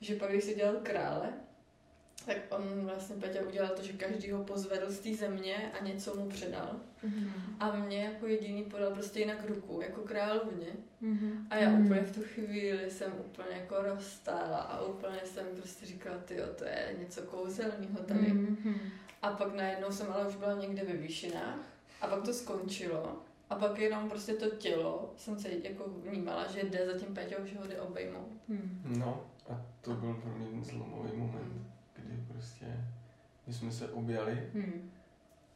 že 0.00 0.16
pak, 0.16 0.30
když 0.30 0.44
si 0.44 0.54
dělal 0.54 0.76
krále, 0.82 1.32
tak 2.26 2.36
on 2.50 2.86
vlastně 2.86 3.16
Peťa 3.16 3.40
udělal 3.42 3.70
to, 3.76 3.82
že 3.82 3.92
každý 3.92 4.30
ho 4.30 4.44
pozvedl 4.44 4.90
z 4.90 4.98
té 4.98 5.14
země 5.14 5.72
a 5.80 5.84
něco 5.84 6.14
mu 6.14 6.28
předal. 6.28 6.76
A 7.60 7.76
mě 7.76 8.04
jako 8.04 8.26
jediný 8.26 8.64
podal 8.64 8.90
prostě 8.90 9.20
jinak 9.20 9.48
ruku, 9.48 9.80
jako 9.80 10.00
královně. 10.00 10.66
Mhm. 11.00 11.46
A 11.50 11.56
já 11.56 11.70
Mhm. 11.70 11.84
úplně 11.86 12.00
v 12.00 12.14
tu 12.14 12.20
chvíli 12.22 12.90
jsem 12.90 13.12
úplně 13.26 13.56
jako 13.60 13.74
rozstála 13.82 14.58
a 14.58 14.82
úplně 14.84 15.18
jsem 15.24 15.46
prostě 15.56 15.86
říkala, 15.86 16.18
ty 16.18 16.36
to 16.58 16.64
je 16.64 16.94
něco 16.98 17.22
kouzelného 17.22 17.98
tady. 18.06 18.32
Mhm. 18.32 18.74
A 19.22 19.30
pak 19.30 19.54
najednou 19.54 19.90
jsem 19.92 20.12
ale 20.12 20.28
už 20.28 20.36
byla 20.36 20.54
někde 20.54 20.84
ve 20.84 20.92
výšinách 20.92 21.58
a 22.00 22.06
pak 22.06 22.22
to 22.22 22.32
skončilo. 22.32 23.16
A 23.50 23.54
pak 23.54 23.78
jenom 23.78 24.08
prostě 24.10 24.32
to 24.34 24.50
tělo 24.50 25.14
jsem 25.16 25.38
se 25.38 25.48
jako 25.62 25.84
vnímala, 25.88 26.46
že 26.52 26.60
jde 26.64 26.86
za 26.86 26.98
tím 26.98 27.14
Peťou, 27.14 27.44
že 27.44 27.58
ho 27.58 27.66
jde 27.66 27.80
obejmout. 27.80 28.28
Mm. 28.48 28.82
No 28.98 29.24
a 29.50 29.60
to 29.80 29.90
byl 29.94 30.14
pro 30.14 30.32
mě 30.32 30.46
ten 30.46 30.64
zlomový 30.64 31.16
moment, 31.16 31.52
kdy 31.52 31.71
prostě 32.42 32.66
my 33.46 33.52
jsme 33.54 33.72
se 33.72 33.88
objali 33.88 34.50
Mm. 34.54 34.90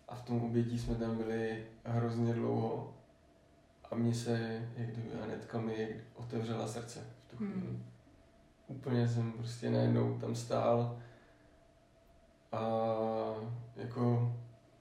a 0.09 0.15
v 0.15 0.23
tom 0.23 0.43
obětí 0.45 0.79
jsme 0.79 0.95
tam 0.95 1.17
byli 1.17 1.67
hrozně 1.85 2.35
dlouho 2.35 2.95
a 3.91 3.95
mně 3.95 4.15
se, 4.15 4.63
jak 4.77 4.89
kdyby 4.89 5.09
Anetka 5.23 5.61
mi 5.61 6.01
otevřela 6.15 6.69
srdce 6.69 7.01
v 7.27 7.31
tu 7.31 7.37
chvíli. 7.37 7.53
Hmm. 7.53 7.83
Úplně 8.67 9.09
jsem 9.09 9.33
prostě 9.33 9.71
najednou 9.71 10.19
tam 10.19 10.35
stál 10.35 10.99
a 12.53 12.61
jako 13.77 14.33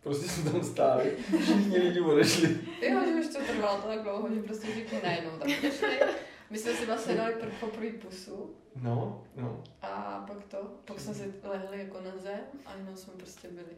prostě 0.03 0.27
jsme 0.27 0.51
tam 0.51 0.63
stáli, 0.63 1.17
všichni 1.41 1.77
lidi 1.77 1.99
odešli. 2.01 2.59
Jo, 2.81 3.01
že 3.05 3.13
už 3.27 3.33
to 3.35 3.39
trvalo 3.53 3.81
tak 3.81 4.01
dlouho, 4.03 4.33
že 4.35 4.41
prostě 4.41 4.67
všichni 4.67 4.99
najednou 5.03 5.29
tam 5.31 5.41
odešli. 5.59 5.99
My 6.49 6.57
jsme 6.57 6.73
si 6.73 6.85
vlastně 6.85 7.15
dali 7.15 7.33
pr- 7.35 7.59
poprvé 7.59 7.89
pusu 7.89 8.55
No, 8.81 9.23
no. 9.35 9.63
a 9.81 10.23
pak 10.27 10.43
to, 10.43 10.57
pak 10.85 10.99
jsme 10.99 11.13
si 11.13 11.33
lehli 11.43 11.79
jako 11.79 12.01
na 12.01 12.17
zem 12.17 12.39
a 12.65 12.73
jenom 12.73 12.95
jsme 12.97 13.13
prostě 13.13 13.47
byli. 13.47 13.75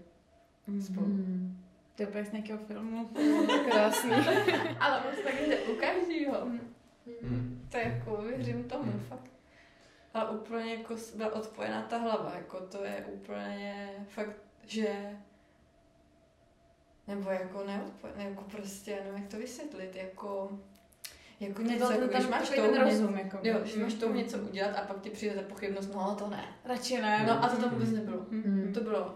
Mm. 0.68 0.82
Spolu. 0.82 1.08
To 1.96 2.18
je 2.18 2.26
z 2.26 2.32
nějakého 2.32 2.60
filmu. 2.60 3.06
Krásný. 3.72 4.12
Ale 4.80 5.00
prostě 5.02 5.24
tak 5.24 5.34
jde 5.48 5.60
u 5.60 5.76
každého. 5.76 6.46
Mm. 7.22 7.68
To 7.72 7.78
je 7.78 7.84
jako, 7.84 8.22
věřím 8.22 8.64
tomu, 8.64 8.84
Mm. 8.92 9.00
fakt. 9.00 9.32
A 10.14 10.30
úplně 10.30 10.74
jako 10.76 10.96
byla 11.16 11.34
odpojená 11.36 11.82
ta 11.82 11.98
hlava, 11.98 12.34
jako 12.36 12.60
to 12.60 12.84
je 12.84 13.06
úplně 13.14 13.90
fakt, 14.10 14.36
že 14.66 15.18
nebo 17.08 17.30
jako 17.30 17.64
neodpojená, 17.64 18.24
jako 18.24 18.44
prostě, 18.44 18.96
nevím 19.06 19.22
jak 19.22 19.32
to 19.32 19.38
vysvětlit, 19.38 19.96
jako 19.96 20.60
jako 21.40 21.62
něco, 21.62 21.86
to, 21.86 21.92
jako 21.92 22.08
to, 22.08 22.14
když 22.18 22.28
máš 22.28 22.50
to, 22.50 22.56
ten 22.62 22.82
rozum, 22.82 23.18
jako. 23.18 23.38
jo, 23.44 23.56
když 23.62 23.76
máš 23.76 23.94
tomu 23.94 24.12
Mm. 24.14 24.18
něco 24.18 24.38
udělat 24.38 24.76
a 24.78 24.82
pak 24.82 25.02
ti 25.02 25.10
přijde 25.10 25.36
ta 25.36 25.42
pochybnost, 25.42 25.94
no 25.94 26.16
to 26.20 26.30
ne. 26.30 26.44
Radši 26.66 27.02
ne. 27.02 27.24
No 27.28 27.44
a 27.46 27.50
to 27.50 27.58
tam 27.62 27.70
vůbec 27.70 27.92
nebylo. 27.92 28.26
Mm. 28.30 28.72
To 28.74 28.80
bylo 28.82 29.16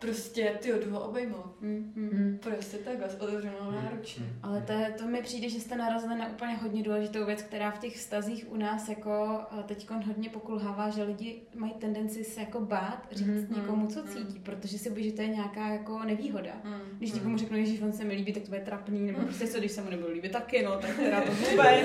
prostě, 0.00 0.52
ty 0.60 0.68
jdu 0.84 0.90
ho 0.90 1.00
obejmout. 1.00 1.56
Mm, 1.60 1.92
mm. 1.96 2.08
Mm. 2.12 2.38
Prostě 2.42 2.76
takhle, 2.76 3.10
s 3.10 3.14
otevřenou 3.20 3.70
náručí. 3.70 4.20
Mm. 4.20 4.28
Ale 4.42 4.60
to, 4.66 4.72
je- 4.72 4.94
to 4.98 5.06
mi 5.06 5.22
přijde, 5.22 5.48
že 5.48 5.60
jste 5.60 5.76
narazili 5.76 6.14
na 6.18 6.28
úplně 6.28 6.54
hodně 6.56 6.82
důležitou 6.82 7.24
věc, 7.26 7.42
která 7.42 7.70
v 7.70 7.78
těch 7.78 7.96
vztazích 7.96 8.46
u 8.50 8.56
nás 8.56 8.88
jako 8.88 9.40
teď 9.66 9.90
hodně 10.06 10.28
pokulhává, 10.28 10.90
že 10.90 11.02
lidi 11.02 11.40
mají 11.54 11.72
tendenci 11.72 12.24
se 12.24 12.40
jako 12.40 12.60
bát 12.60 13.08
říct 13.12 13.26
Mhm. 13.50 13.54
někomu, 13.56 13.86
co 13.86 13.98
Mhm. 14.02 14.08
cítí, 14.08 14.38
protože 14.38 14.78
si 14.78 14.90
bojí, 14.90 15.04
že 15.10 15.12
to 15.16 15.22
je 15.22 15.28
nějaká 15.28 15.68
jako 15.68 15.98
nevýhoda. 16.04 16.52
Mm. 16.64 16.72
Když 16.98 17.10
mm. 17.12 17.16
někomu 17.18 17.38
řeknu, 17.38 17.64
že 17.64 17.84
on 17.84 17.92
se 17.92 18.04
mi 18.04 18.14
líbí, 18.14 18.32
tak 18.32 18.42
to 18.42 18.48
bude 18.48 18.60
trapný, 18.60 19.00
nebo 19.06 19.18
Mm. 19.18 19.24
prostě 19.24 19.46
co, 19.46 19.58
když 19.58 19.72
se 19.72 19.82
mu 19.82 19.90
nebude 19.90 20.12
líbit 20.12 20.32
taky, 20.32 20.62
no, 20.62 20.76
tak 20.78 20.96
teda 20.96 21.20
to 21.20 21.32
vůbec. 21.50 21.84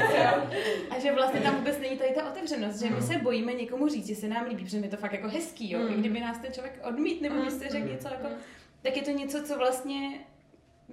A 0.90 1.00
že 1.00 1.12
vlastně 1.14 1.40
tam 1.40 1.56
vůbec 1.56 1.80
není 1.80 1.98
tady 1.98 2.12
ta 2.16 2.30
otevřenost, 2.32 2.80
že 2.80 2.90
my 2.90 3.02
se 3.02 3.18
bojíme 3.18 3.54
někomu 3.54 3.88
říct, 3.88 4.08
že 4.08 4.16
se 4.16 4.28
nám 4.28 4.46
líbí, 4.50 4.64
protože 4.64 4.80
mi 4.80 4.88
to 4.90 4.98
fakt 4.98 5.14
jako 5.14 5.28
hezký, 5.30 5.72
jo. 5.72 5.80
I 5.88 5.92
Mm. 5.96 6.00
kdyby 6.00 6.20
nás 6.20 6.38
ten 6.38 6.54
člověk 6.54 6.80
odmít, 6.90 7.22
nebo 7.22 7.42
když 7.42 7.54
jste 7.54 7.70
řekl 7.70 7.88
něco 8.06 8.14
jako, 8.14 8.28
Mm. 8.36 8.42
tak 8.82 8.98
je 8.98 9.04
to 9.04 9.12
něco, 9.12 9.44
co 9.44 9.58
vlastně 9.58 10.20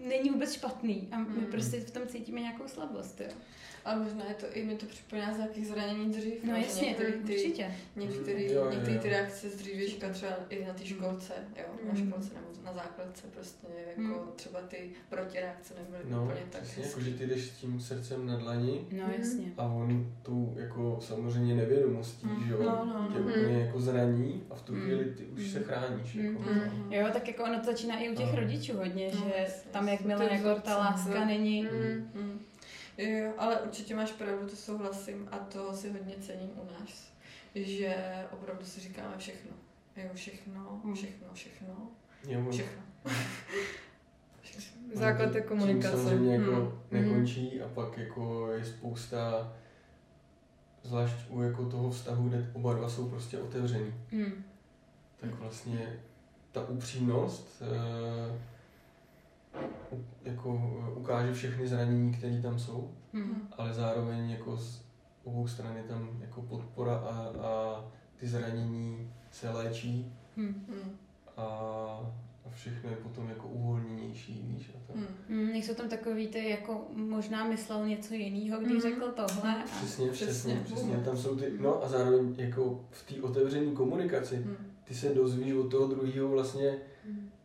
není 0.07 0.31
vůbec 0.31 0.53
špatný 0.53 1.09
a 1.13 1.19
my 1.19 1.25
Mm. 1.41 1.47
prostě 1.47 1.81
v 1.81 1.91
tom 1.91 2.07
cítíme 2.07 2.41
nějakou 2.41 2.69
slabost, 2.69 3.21
jo. 3.21 3.29
A 3.85 3.95
možná 3.99 4.25
je 4.29 4.35
to 4.35 4.47
i 4.53 4.65
mi 4.65 4.75
to 4.77 4.87
připomíná 4.87 5.35
z 5.35 5.37
nějakých 5.37 5.67
zranění 5.67 6.11
dřív. 6.13 6.45
No 6.45 6.57
jasně, 6.57 6.89
některý 6.89 7.13
ty, 7.13 7.35
určitě. 7.35 7.75
některý, 7.97 8.45
jo, 8.53 8.53
jo, 8.65 8.71
některý 8.71 8.99
ty 8.99 9.09
reakce 9.09 9.51
z 9.51 9.57
dřívějška 9.57 10.09
třeba 10.09 10.33
i 10.49 10.65
na 10.65 10.73
té 10.75 10.85
školce, 10.87 11.33
jo, 11.57 11.65
na 11.87 11.93
Mm. 11.93 12.07
školce 12.09 12.31
nebo 12.35 12.47
na 12.65 12.73
základce 12.73 13.27
prostě, 13.35 13.67
jako 13.97 14.03
Mm. 14.03 14.33
třeba 14.37 14.61
ty 14.61 14.91
protireakce 15.09 15.75
nebyly 15.75 16.03
No, 16.11 16.25
úplně 16.25 16.41
tak 16.51 16.63
přesně, 16.63 16.83
hezký. 16.83 17.01
jako 17.01 17.11
že 17.11 17.17
ty 17.19 17.27
jdeš 17.27 17.45
s 17.45 17.51
tím 17.51 17.81
srdcem 17.81 18.27
na 18.27 18.37
dlani 18.37 18.87
No 18.93 19.03
Mhm. 19.05 19.13
jasně. 19.19 19.53
a 19.59 19.63
on 19.67 20.13
tu 20.23 20.55
jako 20.57 20.99
samozřejmě 21.01 21.55
nevědomostí, 21.55 22.27
Mm. 22.27 22.45
že 22.47 22.53
jo, 22.53 22.63
No, 22.63 22.85
no, 22.85 23.09
tě 23.13 23.19
no. 23.21 23.27
úplně 23.27 23.59
jako 23.65 23.81
zraní 23.81 24.43
a 24.51 24.55
v 24.55 24.63
tu 24.63 24.73
Mm. 24.75 24.81
chvíli 24.81 25.05
ty 25.05 25.25
už 25.25 25.51
se 25.51 25.59
Mm. 25.59 25.65
chráníš. 25.65 26.15
Mm. 26.15 26.25
Jako, 26.25 26.43
Mm. 26.43 26.93
Jo, 26.93 27.07
tak 27.13 27.29
jako 27.29 27.45
ono 27.45 27.59
to 27.61 27.65
začíná 27.67 27.99
i 27.99 28.11
u 28.11 28.15
těch 28.15 28.33
No. 28.33 28.41
rodičů 28.41 28.77
hodně, 28.77 29.11
No, 29.15 29.21
že 29.21 29.35
jasně, 29.43 29.71
tam 29.71 29.89
jasně. 29.89 29.93
jakmile 30.11 30.35
jako 30.37 30.61
ta 30.61 30.77
láska 30.79 31.21
no. 31.21 31.27
není, 31.27 31.63
Mm. 32.15 32.32
Jo, 32.99 33.33
ale 33.39 33.61
určitě 33.61 33.97
máš 33.97 34.13
pravdu, 34.13 34.49
to 34.49 34.57
souhlasím 34.57 35.29
a 35.33 35.39
to 35.39 35.73
si 35.75 35.91
hodně 35.93 36.15
cením 36.21 36.51
u 36.51 36.69
nás, 36.73 37.13
že 37.55 37.97
opravdu 38.33 38.65
si 38.65 38.81
říkáme 38.81 39.15
všechno. 39.19 39.51
Jo, 39.97 40.09
všechno, 40.15 40.81
Mm. 40.85 40.95
všechno, 40.95 41.27
všechno, 41.33 41.69
Jo, 42.29 42.39
on- 42.41 42.53
všechno. 42.53 42.83
Základ 44.95 45.33
to 45.33 45.43
komunikace. 45.43 45.95
tím 45.97 46.03
samozřejmě 46.05 46.35
jako 46.35 46.51
Mm. 46.51 46.73
nekončí 46.91 47.61
a 47.63 47.69
pak 47.69 47.99
jako 47.99 48.51
je 48.53 48.65
spousta, 48.65 49.53
zvlášť 50.83 51.15
u 51.29 51.43
jako 51.43 51.67
toho 51.71 51.91
vztahu, 51.91 52.29
kde 52.29 52.51
oba 52.53 52.75
dva 52.75 52.89
jsou 52.89 53.09
prostě 53.09 53.39
otevření, 53.39 53.95
mm, 54.13 54.45
tak 55.17 55.31
vlastně 55.35 56.01
ta 56.53 56.69
upřímnost 56.69 57.63
eh, 57.63 58.33
u- 58.33 58.39
jako 60.25 60.73
eh, 60.89 60.99
ukáže 60.99 61.33
všechny 61.33 61.67
zranění, 61.69 62.13
které 62.13 62.43
tam 62.43 62.59
jsou, 62.59 62.91
mm, 63.13 63.49
ale 63.59 63.75
zároveň 63.75 64.31
jako 64.31 64.57
z 64.57 64.83
obou 65.25 65.47
stran 65.47 65.77
je 65.77 65.83
tam 65.83 66.09
jako 66.21 66.43
podpora 66.43 66.95
a, 66.97 67.33
a 67.47 67.85
ty 68.17 68.27
zranění 68.29 69.11
se 69.31 69.51
léčí 69.51 70.13
mm. 70.37 70.45
Mm. 70.69 70.97
a, 71.37 71.43
a 72.47 72.51
všechno 72.51 72.91
je 72.91 72.97
potom 72.97 73.29
jako 73.29 73.49
uvolněnější, 73.49 74.45
víš, 74.57 74.71
a 74.77 74.79
tak. 74.93 74.97
Mm. 74.97 75.37
Mm, 75.37 75.47
nejsou 75.53 75.75
tam 75.75 75.89
takový 75.89 76.29
ty, 76.29 76.49
jako 76.51 76.81
možná 76.95 77.45
myslel 77.45 77.87
něco 77.89 78.15
jiného, 78.15 78.61
když 78.61 78.73
Mhm. 78.73 78.81
řekl 78.83 79.13
tohle. 79.13 79.57
A... 79.63 79.65
Přesně, 79.65 80.09
přesně, 80.11 80.55
Přesně. 80.55 80.75
přesně, 80.77 80.97
tam 80.97 81.17
jsou 81.17 81.37
ty, 81.37 81.53
no 81.61 81.85
a 81.85 81.89
zároveň 81.89 82.35
jako 82.39 82.81
v 82.91 83.03
té 83.15 83.23
otevřené 83.23 83.73
komunikaci, 83.73 84.37
Mm. 84.37 84.57
ty 84.85 84.95
se 84.95 85.15
dozvíš 85.15 85.53
od 85.53 85.71
toho 85.71 85.87
druhého 85.87 86.29
vlastně. 86.29 86.79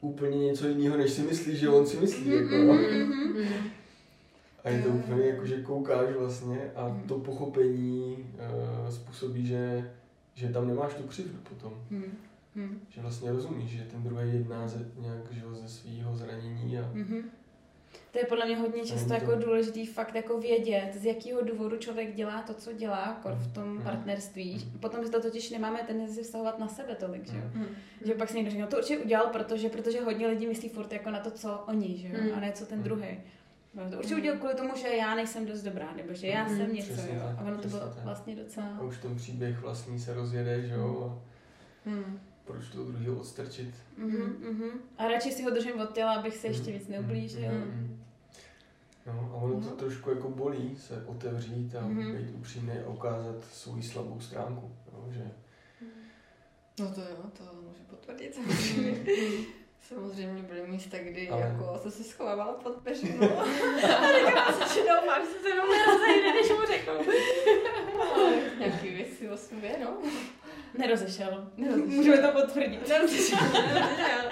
Úplně 0.02 0.38
něco 0.46 0.68
jiného, 0.68 0.98
než 0.98 1.12
si 1.12 1.22
myslíš, 1.22 1.60
že 1.60 1.70
on 1.70 1.86
si 1.86 1.98
myslí, 1.98 2.30
jako, 2.30 2.56
no. 2.58 2.74
Mhm. 2.74 3.38
Mm. 3.38 3.48
A 4.64 4.70
je 4.70 4.82
to 4.82 4.88
Jo, 4.90 4.96
úplně 4.96 5.26
jako, 5.26 5.46
že 5.46 5.62
koukáš 5.62 6.10
vlastně 6.20 6.72
a 6.76 6.88
Mm. 6.90 7.02
to 7.02 7.20
pochopení 7.20 8.18
uh, 8.18 8.90
způsobí, 8.90 9.46
že, 9.48 9.92
že 10.34 10.50
tam 10.50 10.68
nemáš 10.68 10.94
tu 10.94 11.04
křivdu 11.04 11.38
potom. 11.50 11.74
Mm, 11.90 12.04
mm, 12.56 12.80
Že 12.90 13.02
vlastně 13.02 13.32
rozumíš, 13.32 13.70
že 13.72 13.84
ten 13.92 14.04
druhý 14.04 14.34
jedná 14.34 14.68
ze, 14.68 14.86
nějak 15.02 15.32
že 15.32 15.42
ze 15.62 15.68
svého 15.70 16.16
zranění 16.18 16.80
a 16.80 16.90
mhm. 16.94 17.22
To 18.12 18.20
je 18.20 18.26
podle 18.26 18.46
mě 18.46 18.58
hodně 18.58 18.86
často 18.86 19.08
to- 19.08 19.14
jako 19.14 19.36
důležitý 19.36 19.86
fakt 19.86 20.16
jako 20.16 20.38
vědět, 20.40 20.90
z 20.94 21.06
jakého 21.06 21.42
důvodu 21.42 21.78
člověk 21.78 22.16
dělá 22.16 22.42
to, 22.42 22.54
co 22.54 22.74
dělá 22.74 23.00
jako 23.08 23.30
v 23.40 23.54
tom 23.54 23.74
Mhm. 23.74 23.84
partnerství. 23.84 24.72
Potom 24.80 25.06
si 25.06 25.12
to 25.12 25.22
totiž 25.22 25.50
nemáme 25.50 25.80
tendenci 25.88 26.24
vztahovat 26.24 26.60
na 26.60 26.68
sebe 26.68 26.96
tolik, 26.96 27.32
že 27.32 27.38
jo. 27.38 27.44
Mhm. 27.54 27.62
Mm. 27.64 27.76
Že 28.06 28.14
pak 28.14 28.30
si 28.30 28.36
někdo 28.38 28.52
řekne, 28.52 28.66
no 28.66 28.72
to 28.72 28.78
určitě 28.78 28.98
udělal, 28.98 29.28
protože, 29.28 29.70
protože 29.70 30.02
hodně 30.02 30.28
lidí 30.28 30.48
myslí 30.48 30.70
furt 30.70 30.94
jako 30.94 31.10
na 31.12 31.20
to, 31.20 31.32
co 31.32 31.64
oni, 31.68 31.98
že 31.98 32.08
jo, 32.08 32.14
Mm. 32.24 32.32
a 32.36 32.40
ne 32.40 32.52
co 32.52 32.66
ten 32.66 32.84
druhý. 32.84 33.08
No, 33.74 33.90
to 33.92 33.98
určitě 33.98 34.16
udělal 34.16 34.40
kvůli 34.40 34.54
tomu, 34.56 34.70
že 34.76 34.88
já 34.88 35.16
nejsem 35.16 35.46
dost 35.46 35.62
dobrá, 35.64 35.94
nebo 35.98 36.14
že 36.14 36.28
já 36.28 36.48
jsem 36.50 36.74
něco, 36.74 36.94
Přesně 36.94 37.16
jo. 37.16 37.22
A 37.40 37.42
ono 37.48 37.58
to 37.58 37.68
bylo 37.68 37.80
tak. 37.80 38.04
vlastně 38.04 38.36
docela... 38.36 38.68
a 38.80 38.82
už 38.82 38.98
ten 38.98 39.16
příběh 39.16 39.62
vlastní 39.62 40.00
se 40.00 40.14
rozjede, 40.14 40.62
že 40.62 40.74
jo, 40.74 41.20
a 41.22 41.28
Mm. 41.90 42.20
Proč 42.48 42.68
toho 42.70 42.86
druhého 42.86 43.16
odstrčit. 43.16 43.76
Mhm, 43.98 44.38
mhm. 44.50 44.70
A 44.98 45.08
radši 45.08 45.32
si 45.32 45.44
ho 45.44 45.50
držím 45.50 45.80
od 45.80 45.94
těla, 45.94 46.14
abych 46.14 46.38
se 46.38 46.48
ještě 46.48 46.72
víc 46.72 46.88
neublížil. 46.88 47.52
Mhm. 47.52 48.04
No 49.06 49.32
a 49.34 49.36
ono 49.36 49.62
to 49.62 49.70
No. 49.70 49.76
trošku 49.76 50.10
jako 50.10 50.30
bolí 50.30 50.78
se 50.80 51.04
otevřít 51.06 51.76
a 51.76 51.82
Mhm. 51.82 52.16
být 52.16 52.36
upřímný 52.36 52.74
a 52.86 52.90
ukázat 52.90 53.36
svou 53.52 53.82
slabou 53.82 54.20
stránku. 54.20 54.72
Jo, 54.94 55.06
že 55.12 55.32
No 56.80 56.92
to 56.96 57.02
jo, 57.02 57.18
to 57.38 57.44
můžu 57.62 57.84
potvrdit 57.90 58.36
samozřejmě. 58.36 59.00
Samozřejmě 59.82 60.44
byly 60.44 60.68
místa, 60.68 60.98
kdy 60.98 61.30
Ale- 61.30 61.42
jako 61.42 61.80
jsem 61.82 61.92
se 61.92 62.04
schovávala 62.04 62.54
pod 62.54 62.74
peřinu. 62.78 63.24
A 63.40 63.46
říkala 64.20 64.52
jsem, 64.52 64.68
že 64.74 64.80
doufám, 64.90 65.22
že 65.26 65.32
se 65.32 65.54
mnou 65.54 65.66
nerozejde, 65.72 66.34
než 66.34 66.50
mu 66.50 66.66
řeknu. 66.68 66.94
Nějaký 68.60 68.88
věci 68.90 69.30
o 69.30 69.38
sobě, 69.38 69.78
no. 69.84 69.98
Nerozešel. 70.78 71.52
Nerozešel. 71.58 71.88
Můžeme 71.88 72.18
to 72.18 72.42
potvrdit. 72.42 72.88
Nerozešel, 72.90 73.38
nerozešel. 73.54 74.32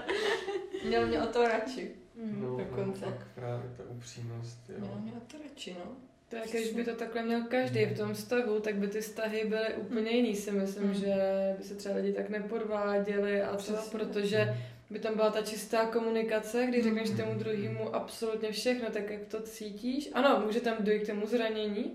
Měl 0.88 1.08
mě 1.08 1.22
o 1.22 1.26
to 1.26 1.48
radši. 1.48 1.92
Mm. 2.16 2.42
No, 2.44 2.58
dokonce. 2.58 3.06
a 3.06 3.10
pak 3.12 3.28
právě 3.36 3.70
ta 3.78 3.84
upřímnost, 3.90 4.58
jo. 4.70 4.88
Já 4.92 4.98
měla 5.02 5.20
to 5.32 5.38
radši, 5.44 5.76
no. 5.80 5.92
To 6.30 6.36
je, 6.36 6.42
když 6.52 6.74
by 6.74 6.84
to 6.84 6.96
takhle 6.96 7.24
měl 7.24 7.42
každý 7.44 7.86
v 7.86 7.98
tom 7.98 8.14
vztahu, 8.14 8.60
tak 8.60 8.76
by 8.76 8.88
ty 8.88 9.02
vztahy 9.02 9.44
byly 9.48 9.74
úplně 9.78 10.12
jiný, 10.12 10.36
si 10.36 10.52
myslím, 10.52 10.88
Mm. 10.88 10.94
že 10.94 11.14
by 11.58 11.64
se 11.64 11.76
třeba 11.76 11.96
lidi 11.96 12.14
tak 12.14 12.30
nepodváděli 12.30 13.42
a 13.42 13.56
třeba 13.56 13.78
Přesně. 13.78 14.00
protože 14.00 14.58
by 14.90 15.00
tam 15.00 15.16
byla 15.16 15.32
ta 15.32 15.42
čistá 15.42 15.86
komunikace, 15.86 16.66
kdy 16.66 16.82
řekneš 16.84 17.10
Mm. 17.10 17.18
tomu 17.18 17.40
druhému 17.40 17.96
absolutně 17.96 18.52
všechno, 18.52 18.90
tak 18.90 19.10
jak 19.10 19.22
to 19.26 19.42
cítíš. 19.42 20.10
Ano, 20.14 20.42
může 20.46 20.60
tam 20.62 20.76
dojít 20.80 21.04
k 21.04 21.08
tomu 21.08 21.28
zranění, 21.28 21.92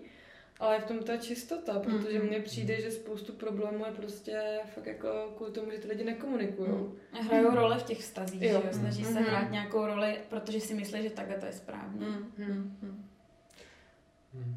ale 0.60 0.74
je 0.74 0.80
v 0.80 0.84
tom 0.84 0.98
ta 0.98 1.16
čistota, 1.16 1.78
protože 1.78 2.18
Mm. 2.18 2.26
mně 2.26 2.40
přijde, 2.40 2.80
že 2.80 2.90
spoustu 2.90 3.32
problémů 3.32 3.84
je 3.86 3.92
prostě 3.92 4.40
fakt 4.74 4.86
jako 4.86 5.08
kvůli 5.36 5.52
tomu, 5.52 5.70
že 5.70 5.78
ty 5.78 5.88
lidi 5.88 6.04
nekomunikují. 6.04 6.70
Mm. 6.70 6.92
Hrajou 7.26 7.54
roli 7.54 7.78
v 7.78 7.82
těch 7.82 7.98
vztazích, 7.98 8.42
Jo. 8.42 8.48
že 8.48 8.66
jo? 8.68 8.72
Snaží 8.72 9.04
se 9.04 9.20
Mhm. 9.20 9.24
hrát 9.24 9.50
nějakou 9.50 9.86
roli, 9.86 10.18
protože 10.30 10.60
si 10.60 10.74
myslí, 10.74 11.02
že 11.02 11.10
takhle 11.10 11.36
to 11.36 11.46
je 11.46 11.52
správně. 11.52 12.06
Mm, 12.06 12.32
mm, 12.46 12.76
mm. 12.82 13.04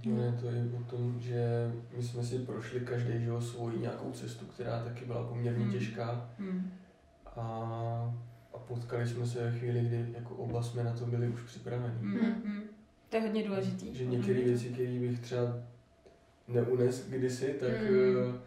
No 0.06 0.24
je 0.24 0.32
to 0.32 0.48
i 0.48 0.82
o 0.82 0.84
tom, 0.90 1.16
že 1.20 1.72
my 1.98 2.04
jsme 2.04 2.24
si 2.24 2.40
prošli 2.40 2.80
každý 2.80 3.12
že 3.20 3.26
jo, 3.30 3.42
svoji 3.42 3.80
nějakou 3.80 4.12
cestu, 4.12 4.46
která 4.46 4.84
taky 4.84 5.06
byla 5.06 5.28
poměrně 5.28 5.72
těžká 5.72 6.30
Hmm. 6.40 6.72
a, 7.26 7.40
a 8.54 8.58
potkali 8.58 9.08
jsme 9.08 9.28
se 9.28 9.44
ve 9.52 9.60
chvíli, 9.60 9.80
kdy 9.82 10.06
jako 10.14 10.36
oba 10.36 10.64
jsme 10.64 10.84
na 10.84 10.94
to 10.94 11.06
byli 11.06 11.28
už 11.28 11.42
připraveni. 11.42 11.96
Hmm. 12.00 12.64
To 13.10 13.16
je 13.18 13.22
hodně 13.22 13.44
důležitý. 13.44 13.96
Že 13.96 14.06
některé 14.06 14.42
věci, 14.42 14.70
které 14.70 15.00
bych 15.00 15.20
třeba 15.20 15.42
neunes 16.48 17.06
kdysi, 17.10 17.56
tak, 17.60 17.70
Hmm. 17.70 18.36
eh, 18.36 18.40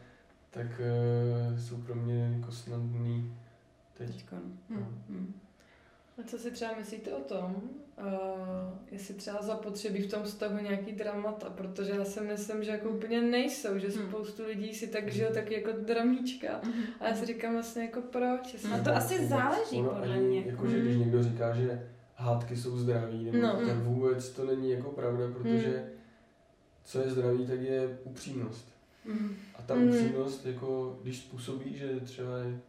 tak 0.51 0.67
eh, 0.81 1.59
jsou 1.61 1.77
pro 1.77 1.95
mě 1.95 2.33
jako 2.39 2.53
snadný 2.53 3.35
teď. 3.99 4.07
Teďkon. 4.13 4.41
Mm. 4.69 4.87
Hmm. 5.09 5.35
A 6.19 6.23
co 6.27 6.39
si 6.39 6.51
třeba 6.51 6.71
myslíte 6.79 7.13
o 7.13 7.21
tom, 7.21 7.57
uh, 7.99 8.05
jestli 8.91 9.15
třeba 9.15 9.43
zapotřebí 9.43 10.03
v 10.03 10.11
tom 10.11 10.23
vztahu 10.23 10.59
nějaký 10.59 10.93
dramata, 10.93 11.51
protože 11.51 11.91
já 11.93 12.05
si 12.05 12.21
myslím, 12.21 12.65
že 12.65 12.71
jako 12.71 12.89
úplně 12.91 13.21
nejsou, 13.23 13.79
že 13.79 13.89
Hmm. 13.89 14.09
spoustu 14.09 14.47
lidí 14.47 14.75
si 14.75 14.87
tak 14.87 15.13
žijou 15.13 15.33
taky 15.33 15.55
jako 15.55 15.71
dramíčka. 15.85 16.61
Mm. 16.65 16.73
A 17.01 17.09
já 17.09 17.15
si 17.15 17.27
říkám 17.27 17.53
vlastně 17.53 17.83
jako 17.83 18.01
proč? 18.03 18.53
Jestli... 18.53 18.71
No 18.71 18.85
to 18.85 18.95
asi 18.97 19.27
záleží, 19.27 19.77
ono 19.77 19.89
podle 19.91 20.17
mě. 20.17 20.43
Jakože 20.47 20.77
Mm. 20.77 20.83
když 20.83 20.97
někdo 20.97 21.23
říká, 21.23 21.55
že 21.55 21.87
hádky 22.15 22.57
jsou 22.57 22.77
zdraví, 22.77 23.25
nebo 23.25 23.39
No. 23.39 23.53
tak 23.67 23.77
vůbec 23.79 24.31
to 24.31 24.45
není 24.45 24.71
jako 24.71 24.91
pravda, 24.91 25.25
protože 25.33 25.85
Mm. 25.87 25.96
Co 26.87 26.99
je 27.01 27.11
zdraví, 27.11 27.47
tak 27.47 27.61
je 27.61 27.99
upřímnost. 28.05 28.69
Hmm. 29.07 29.35
A 29.55 29.63
ta 29.63 29.75
Mm. 29.75 29.89
upřímnost, 29.89 30.47
jako 30.47 30.99
když 31.03 31.19
způsobí, 31.19 31.77
že 31.79 32.01
třeba 32.01 32.39
je, 32.39 32.61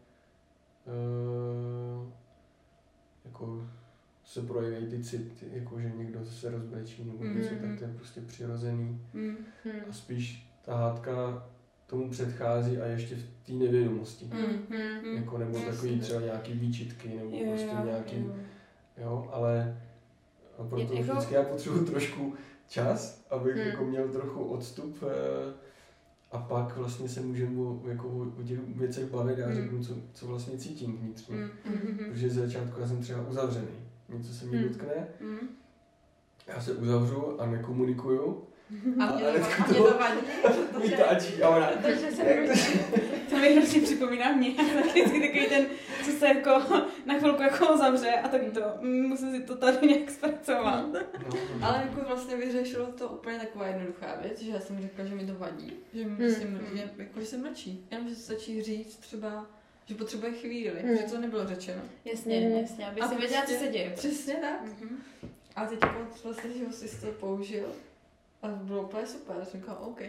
uh, 0.86 2.08
jako 3.26 3.68
se 4.26 4.42
projeví 4.42 4.86
ty 4.88 5.04
city, 5.04 5.46
jako 5.54 5.80
že 5.82 5.92
někdo 5.98 6.26
se 6.26 6.52
rozbrečí 6.52 7.04
nebo 7.04 7.24
Mm, 7.24 7.38
něco, 7.38 7.54
mm. 7.54 7.60
tak 7.60 7.80
to 7.80 7.84
je 7.86 7.94
prostě 7.96 8.22
přirozený. 8.22 9.02
Hmm. 9.14 9.38
A 9.90 9.94
spíš 9.94 10.50
ta 10.66 10.76
hádka 10.78 11.48
tomu 11.88 12.10
předchází 12.10 12.78
a 12.78 12.86
ještě 12.86 13.16
v 13.16 13.24
té 13.46 13.54
nevědomosti. 13.54 14.26
Hmm. 14.26 15.16
Jako 15.18 15.38
nebo 15.38 15.60
takový 15.60 16.00
třeba 16.00 16.22
nějaký 16.22 16.54
výčitky 16.54 17.10
nebo 17.10 17.38
Jo, 17.38 17.46
prostě 17.50 17.76
nějaký, 17.86 18.18
jo. 18.18 18.36
jo, 18.98 19.30
ale 19.32 19.82
a 20.58 20.64
proto 20.64 20.94
Je- 20.94 21.00
jako- 21.00 21.12
vždycky 21.14 21.34
já 21.36 21.44
potřebuji 21.44 21.86
trošku 21.86 22.34
čas, 22.68 23.22
abych 23.30 23.56
Hmm. 23.56 23.68
jako 23.68 23.86
měl 23.86 24.08
trochu 24.08 24.44
odstup 24.44 25.04
eh, 25.04 25.54
a 26.32 26.38
pak 26.38 26.78
vlastně 26.78 27.10
se 27.10 27.22
můžeme 27.22 27.60
o, 27.62 27.80
jako 27.88 28.08
o, 28.40 28.44
těch 28.44 28.60
věcech 28.60 29.06
bavit 29.06 29.40
a 29.40 29.46
Hmm. 29.46 29.56
řeknu, 29.56 29.84
co, 29.84 29.94
co 30.14 30.28
vlastně 30.28 30.58
cítím 30.58 30.98
vnitřně. 30.98 31.36
Hmm. 31.36 31.50
Hmm. 31.66 31.98
Protože 32.12 32.30
ze 32.30 32.42
začátku 32.42 32.82
já 32.82 32.88
jsem 32.88 33.02
třeba 33.02 33.22
uzavřený. 33.30 33.68
Něco 34.10 34.34
se 34.34 34.46
mě 34.46 34.58
Hmm. 34.58 34.68
dotkne, 34.68 35.08
Hmm. 35.22 35.50
já 36.48 36.62
se 36.62 36.74
uzavřu 36.74 37.42
a 37.42 37.46
nekomunikuju. 37.46 38.44
A 39.00 39.04
A 39.06 39.16
mě 39.16 39.24
to, 39.24 39.30
a 39.30 39.68
mě 39.68 39.78
to 39.78 39.92
to 39.92 39.98
vadí, 39.98 40.22
protože, 40.42 40.90
Vytáčí 40.90 41.44
a 41.44 41.50
ona... 41.50 41.68
protože 41.68 42.12
se 42.12 42.24
To 42.24 43.02
mi 43.36 43.56
hrozně 43.56 43.82
připomíná 43.82 44.32
mě. 44.32 44.50
Vždycky 44.90 45.20
takový 45.22 45.46
ten, 45.50 45.66
co 46.06 46.12
se 46.12 46.28
jako 46.28 46.52
na 47.06 47.20
chvilku 47.20 47.42
jako 47.42 47.78
zavře 47.78 48.10
a 48.10 48.28
tak 48.28 48.42
to, 48.54 48.62
mm, 48.82 49.02
musím 49.08 49.32
si 49.32 49.44
to 49.44 49.56
tady 49.56 49.88
nějak 49.88 50.10
zpracovat. 50.12 50.86
No, 50.94 51.00
no, 51.60 51.68
Ale 51.68 51.84
jako 51.90 52.08
vlastně 52.08 52.36
vyřešilo 52.36 52.86
to 52.88 53.08
úplně 53.08 53.40
taková 53.40 53.68
jednoduchá 53.68 54.16
věc, 54.22 54.42
že 54.42 54.52
já 54.52 54.60
jsem 54.60 54.82
řekla, 54.82 55.06
že 55.06 55.16
mi 55.16 55.26
to 55.28 55.36
vadí, 55.36 55.74
že 55.94 56.06
mi 56.06 56.26
Hmm. 56.26 56.36
si 56.36 56.46
ml- 56.46 56.76
že, 56.76 56.90
jako, 56.98 57.20
že 57.20 57.26
se 57.26 57.38
mlčí. 57.38 57.86
Jenom, 57.92 58.10
že 58.10 58.16
se 58.16 58.22
stačí 58.22 58.62
říct 58.64 58.96
třeba, 58.98 59.46
že 59.86 59.96
potřebuje 59.96 60.32
chvíli, 60.32 60.80
Hmm. 60.82 60.98
že 60.98 61.04
to 61.04 61.18
nebylo 61.18 61.48
řečeno. 61.48 61.82
Jasně, 62.06 62.40
Mhm. 62.40 62.58
jasně, 62.60 62.88
aby 62.88 63.02
A 63.02 63.08
si 63.08 63.16
věděla, 63.16 63.42
co 63.42 63.48
prostě- 63.48 63.66
se 63.66 63.72
děje. 63.72 63.90
Přesně 63.96 64.34
tak. 64.34 64.62
Mhm. 64.64 65.04
A 65.56 65.66
teď 65.66 65.80
vlastně, 66.24 66.50
že 66.58 66.66
ho 66.66 66.72
si 66.74 67.02
to 67.02 67.08
použil 67.12 67.66
a 68.42 68.48
bylo 68.48 68.82
úplně 68.84 69.08
super. 69.08 69.36
Já 69.40 69.46
jsem 69.46 69.60
říkala, 69.60 69.80
OK. 69.80 70.02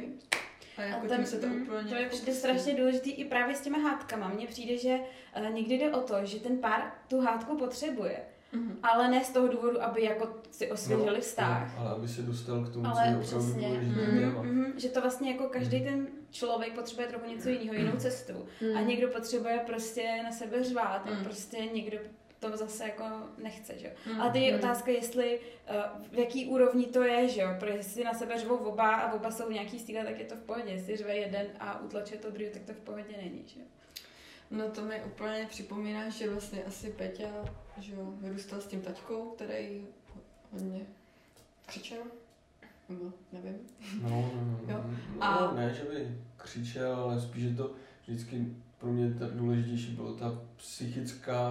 A 0.78 0.82
jako 0.82 1.06
A 1.06 1.08
tam, 1.08 1.16
tím 1.16 1.26
se 1.26 1.38
to 1.38 1.46
mm, 1.46 1.62
úplně 1.62 1.82
to 1.88 1.94
je 1.94 2.00
jako 2.02 2.10
přijde 2.16 2.32
pustí. 2.32 2.32
strašně 2.32 2.74
důležitý 2.74 3.10
i 3.10 3.24
právě 3.24 3.54
s 3.54 3.60
těma 3.60 3.78
hádkama. 3.78 4.28
Mně 4.28 4.46
přijde, 4.46 4.78
že 4.78 4.98
uh, 5.40 5.50
někdy 5.50 5.74
jde 5.78 5.92
o 5.92 6.00
to, 6.00 6.14
že 6.24 6.40
ten 6.40 6.58
pár 6.58 6.92
tu 7.08 7.20
hádku 7.20 7.56
potřebuje, 7.58 8.16
Mhm. 8.52 8.78
ale 8.82 9.08
ne 9.08 9.24
z 9.24 9.30
toho 9.30 9.48
důvodu, 9.48 9.82
aby 9.82 10.02
jako 10.04 10.36
si 10.50 10.70
osvěžili 10.70 11.20
vztah. 11.20 11.74
No, 11.76 11.80
ale 11.82 11.90
aby 11.90 12.08
se 12.08 12.22
dostal 12.22 12.64
k 12.64 12.72
tomu, 12.72 12.86
Ale 12.86 12.94
co 12.94 13.00
je 13.10 13.16
opravdu 13.38 13.52
důležité 13.60 13.86
Mhm, 13.86 14.18
téma. 14.20 14.42
Mhm, 14.42 14.72
že 14.76 14.88
to 14.88 15.00
vlastně 15.00 15.30
jako 15.32 15.44
každý 15.48 15.80
ten 15.84 16.06
člověk 16.30 16.72
potřebuje 16.74 17.08
trochu 17.08 17.30
něco 17.30 17.48
jiného, 17.48 17.74
jinou 17.74 17.96
cestu. 17.96 18.32
Hmm. 18.60 18.76
A 18.76 18.80
někdo 18.80 19.08
potřebuje 19.08 19.60
prostě 19.66 20.20
na 20.24 20.32
sebe 20.32 20.64
řvát 20.64 21.06
a 21.06 21.10
Mm. 21.10 21.24
prostě 21.24 21.56
někdo 21.74 21.98
to 22.41 22.57
zase 22.57 22.84
jako 22.84 23.05
nechce, 23.43 23.78
že 23.78 23.86
jo. 23.86 23.93
Mm. 24.14 24.20
Ale 24.20 24.30
teď 24.32 24.43
je 24.43 24.53
Mm. 24.53 24.59
otázka, 24.59 24.91
jestli 24.91 25.41
uh, 25.41 26.03
v 26.12 26.18
jaký 26.18 26.47
úrovni 26.47 26.86
to 26.86 27.03
je, 27.03 27.28
že 27.28 27.41
jo, 27.41 27.49
protože 27.59 27.72
jestli 27.76 28.05
na 28.05 28.14
sebe 28.14 28.39
řvou 28.41 28.57
oba 28.57 28.95
a 28.97 29.12
oba 29.12 29.30
jsou 29.30 29.51
nějaký 29.51 29.78
stíle, 29.78 30.05
tak 30.05 30.18
je 30.18 30.24
to 30.24 30.36
v 30.36 30.41
pohodě. 30.43 30.70
Jestli 30.70 30.97
řve 30.97 31.16
jeden 31.16 31.47
a 31.61 31.80
utlačuje 31.80 32.20
to 32.20 32.30
druhý, 32.30 32.51
tak 32.51 32.62
to 32.62 32.72
v 32.72 32.76
pohodě 32.80 33.16
není, 33.22 33.43
že 33.47 33.61
jo. 33.61 33.66
No 34.51 34.68
to 34.70 34.82
mi 34.82 35.03
úplně 35.07 35.47
připomíná, 35.51 36.09
že 36.09 36.30
vlastně 36.30 36.64
asi 36.64 36.91
Peťa, 36.91 37.28
že 37.78 37.95
jo, 37.95 38.12
vyrůstal 38.16 38.61
s 38.61 38.66
tím 38.66 38.80
taťkou, 38.80 39.30
který 39.30 39.86
hodně 40.53 40.80
křičel. 41.66 42.03
Nebo 42.89 43.12
nevím. 43.32 43.59
No, 44.03 44.09
no, 44.11 44.43
no, 44.45 44.72
Jo. 44.74 44.84
no, 45.16 45.22
A- 45.24 45.41
no 45.41 45.55
ne, 45.57 45.74
že 45.74 45.82
by 45.84 46.18
křičel, 46.36 46.95
ale 46.97 47.20
spíš 47.20 47.43
je 47.45 47.55
to 47.55 47.72
vždycky 48.07 48.47
pro 48.78 48.92
mě 48.92 49.14
ta 49.14 49.26
důležitější 49.32 49.92
bylo 49.92 50.14
ta 50.14 50.40
psychická, 50.56 51.50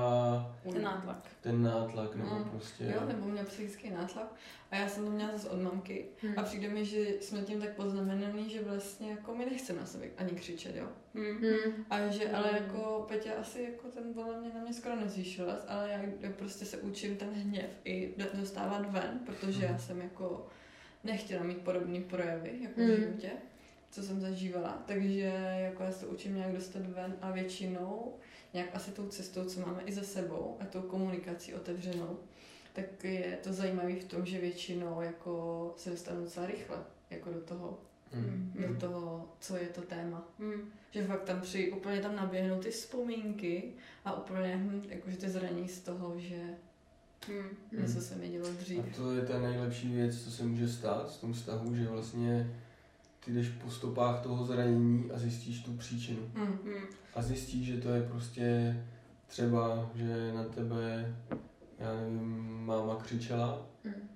Ten 0.74 0.82
nátlak. 0.82 1.24
ten 1.42 1.64
nátlak, 1.64 2.16
nebo 2.16 2.36
Mm. 2.36 2.44
prostě... 2.50 2.84
Jo, 2.84 3.02
nebo 3.08 3.28
měl 3.28 3.46
psychický 3.46 3.90
nátlak. 3.90 4.34
A 4.72 4.76
já 4.76 4.88
jsem 4.90 5.06
to 5.06 5.12
měla 5.12 5.32
zase 5.32 5.50
od 5.50 5.62
mamky. 5.62 6.06
Hmm. 6.22 6.34
A 6.38 6.44
přijde 6.44 6.70
mi, 6.70 6.86
že 6.86 7.00
jsme 7.22 7.42
tím 7.42 7.60
tak 7.62 7.70
poznamenaný, 7.70 8.50
že 8.50 8.64
vlastně 8.64 9.12
jako 9.12 9.36
my 9.36 9.46
nechceme 9.46 9.80
na 9.80 9.86
sebe 9.86 10.06
ani 10.18 10.30
křičet, 10.32 10.76
jo. 10.76 10.88
Hmm. 11.16 11.38
Hmm. 11.38 11.86
A 11.90 12.08
že 12.08 12.32
ale 12.32 12.50
Mm. 12.52 12.56
jako 12.58 13.06
Peťa 13.08 13.32
asi 13.42 13.62
jako 13.64 13.88
ten 13.88 14.14
podle 14.14 14.40
mě 14.42 14.50
na 14.54 14.62
mě 14.62 14.74
skoro 14.74 14.96
nezvýšila, 14.96 15.54
ale 15.68 15.90
já, 16.22 16.30
prostě 16.32 16.66
se 16.66 16.78
učím 16.78 17.16
ten 17.18 17.30
hněv 17.30 17.70
i 17.84 18.14
do- 18.18 18.40
dostávat 18.40 18.92
ven, 18.92 19.20
protože 19.26 19.66
já 19.66 19.78
jsem 19.78 20.02
jako 20.02 20.48
nechtěla 21.04 21.44
mít 21.44 21.58
podobné 21.58 22.00
projevy 22.00 22.52
jako 22.62 22.82
v 22.82 22.84
Mm. 22.84 22.96
životě, 22.96 23.32
co 23.98 24.04
jsem 24.04 24.22
zažívala, 24.22 24.84
takže 24.86 25.58
jako 25.64 25.84
já 25.84 25.92
se 25.92 26.06
to 26.06 26.12
učím 26.12 26.36
nějak 26.36 26.52
dostat 26.54 26.86
ven 26.88 27.16
a 27.22 27.32
většinou 27.32 28.14
nějak 28.54 28.70
asi 28.74 28.92
tou 28.92 29.08
cestou, 29.08 29.46
co 29.46 29.60
máme 29.60 29.82
i 29.86 29.94
za 29.94 30.04
sebou 30.04 30.58
a 30.60 30.66
tou 30.66 30.82
komunikací 30.82 31.54
otevřenou, 31.54 32.20
tak 32.74 33.04
je 33.04 33.38
to 33.44 33.54
zajímavé 33.54 33.96
v 33.96 34.04
tom, 34.06 34.26
že 34.26 34.42
většinou 34.42 35.02
jako 35.02 35.74
se 35.78 35.90
dostanu 35.90 36.22
docela 36.24 36.46
rychle 36.46 36.78
jako 37.10 37.30
do 37.34 37.42
toho, 37.42 37.80
Mm. 38.14 38.54
do 38.62 38.68
Hmm. 38.68 38.78
toho, 38.78 39.30
co 39.40 39.56
je 39.56 39.68
to 39.68 39.82
téma. 39.82 40.28
Hmm. 40.40 40.72
Že 40.92 41.04
fakt 41.04 41.24
tam 41.24 41.42
při, 41.42 41.72
úplně 41.72 42.02
tam 42.02 42.16
naběhnou 42.16 42.60
ty 42.60 42.72
vzpomínky 42.72 43.64
a 44.06 44.18
úplně, 44.18 44.56
hm, 44.58 44.82
jakože 44.90 45.18
ty 45.18 45.30
zraní 45.30 45.68
z 45.68 45.80
toho, 45.80 46.14
že 46.20 46.42
Hmm. 47.28 47.38
Mm. 47.72 47.82
něco 47.82 48.02
se 48.02 48.16
mi 48.16 48.30
dělo 48.30 48.50
dřív. 48.60 48.80
A 48.80 48.96
to 48.96 49.12
je 49.16 49.22
ta 49.22 49.40
nejlepší 49.40 49.94
věc, 49.94 50.24
co 50.24 50.32
se 50.32 50.44
může 50.44 50.68
stát 50.68 51.12
v 51.18 51.22
tom 51.22 51.34
vztahu, 51.34 51.76
že 51.76 51.88
vlastně 51.88 52.54
ty 53.28 53.34
jdeš 53.34 53.50
po 53.50 53.72
stopách 53.72 54.22
toho 54.22 54.46
zranění 54.46 55.12
a 55.12 55.18
zjistíš 55.20 55.64
tu 55.64 55.74
příčinu. 55.74 56.20
Hm. 56.34 56.46
Hmm. 56.46 56.84
A 57.16 57.22
zjistíš, 57.22 57.68
že 57.68 57.78
to 57.82 57.90
je 57.90 58.02
prostě 58.04 58.76
třeba, 59.28 59.90
že 59.96 60.32
na 60.36 60.44
tebe, 60.44 61.16
já 61.80 61.94
nevím, 61.96 62.48
máma 62.66 62.96
křičela 62.96 63.66
Hmm. 63.84 64.10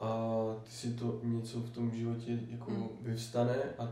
a 0.00 0.26
ty 0.64 0.70
si 0.70 0.92
to 0.94 1.20
něco 1.22 1.60
v 1.60 1.70
tom 1.70 1.90
životě 1.90 2.38
jako 2.50 2.70
Mm. 2.70 2.88
vyvstane 3.00 3.56
a, 3.78 3.84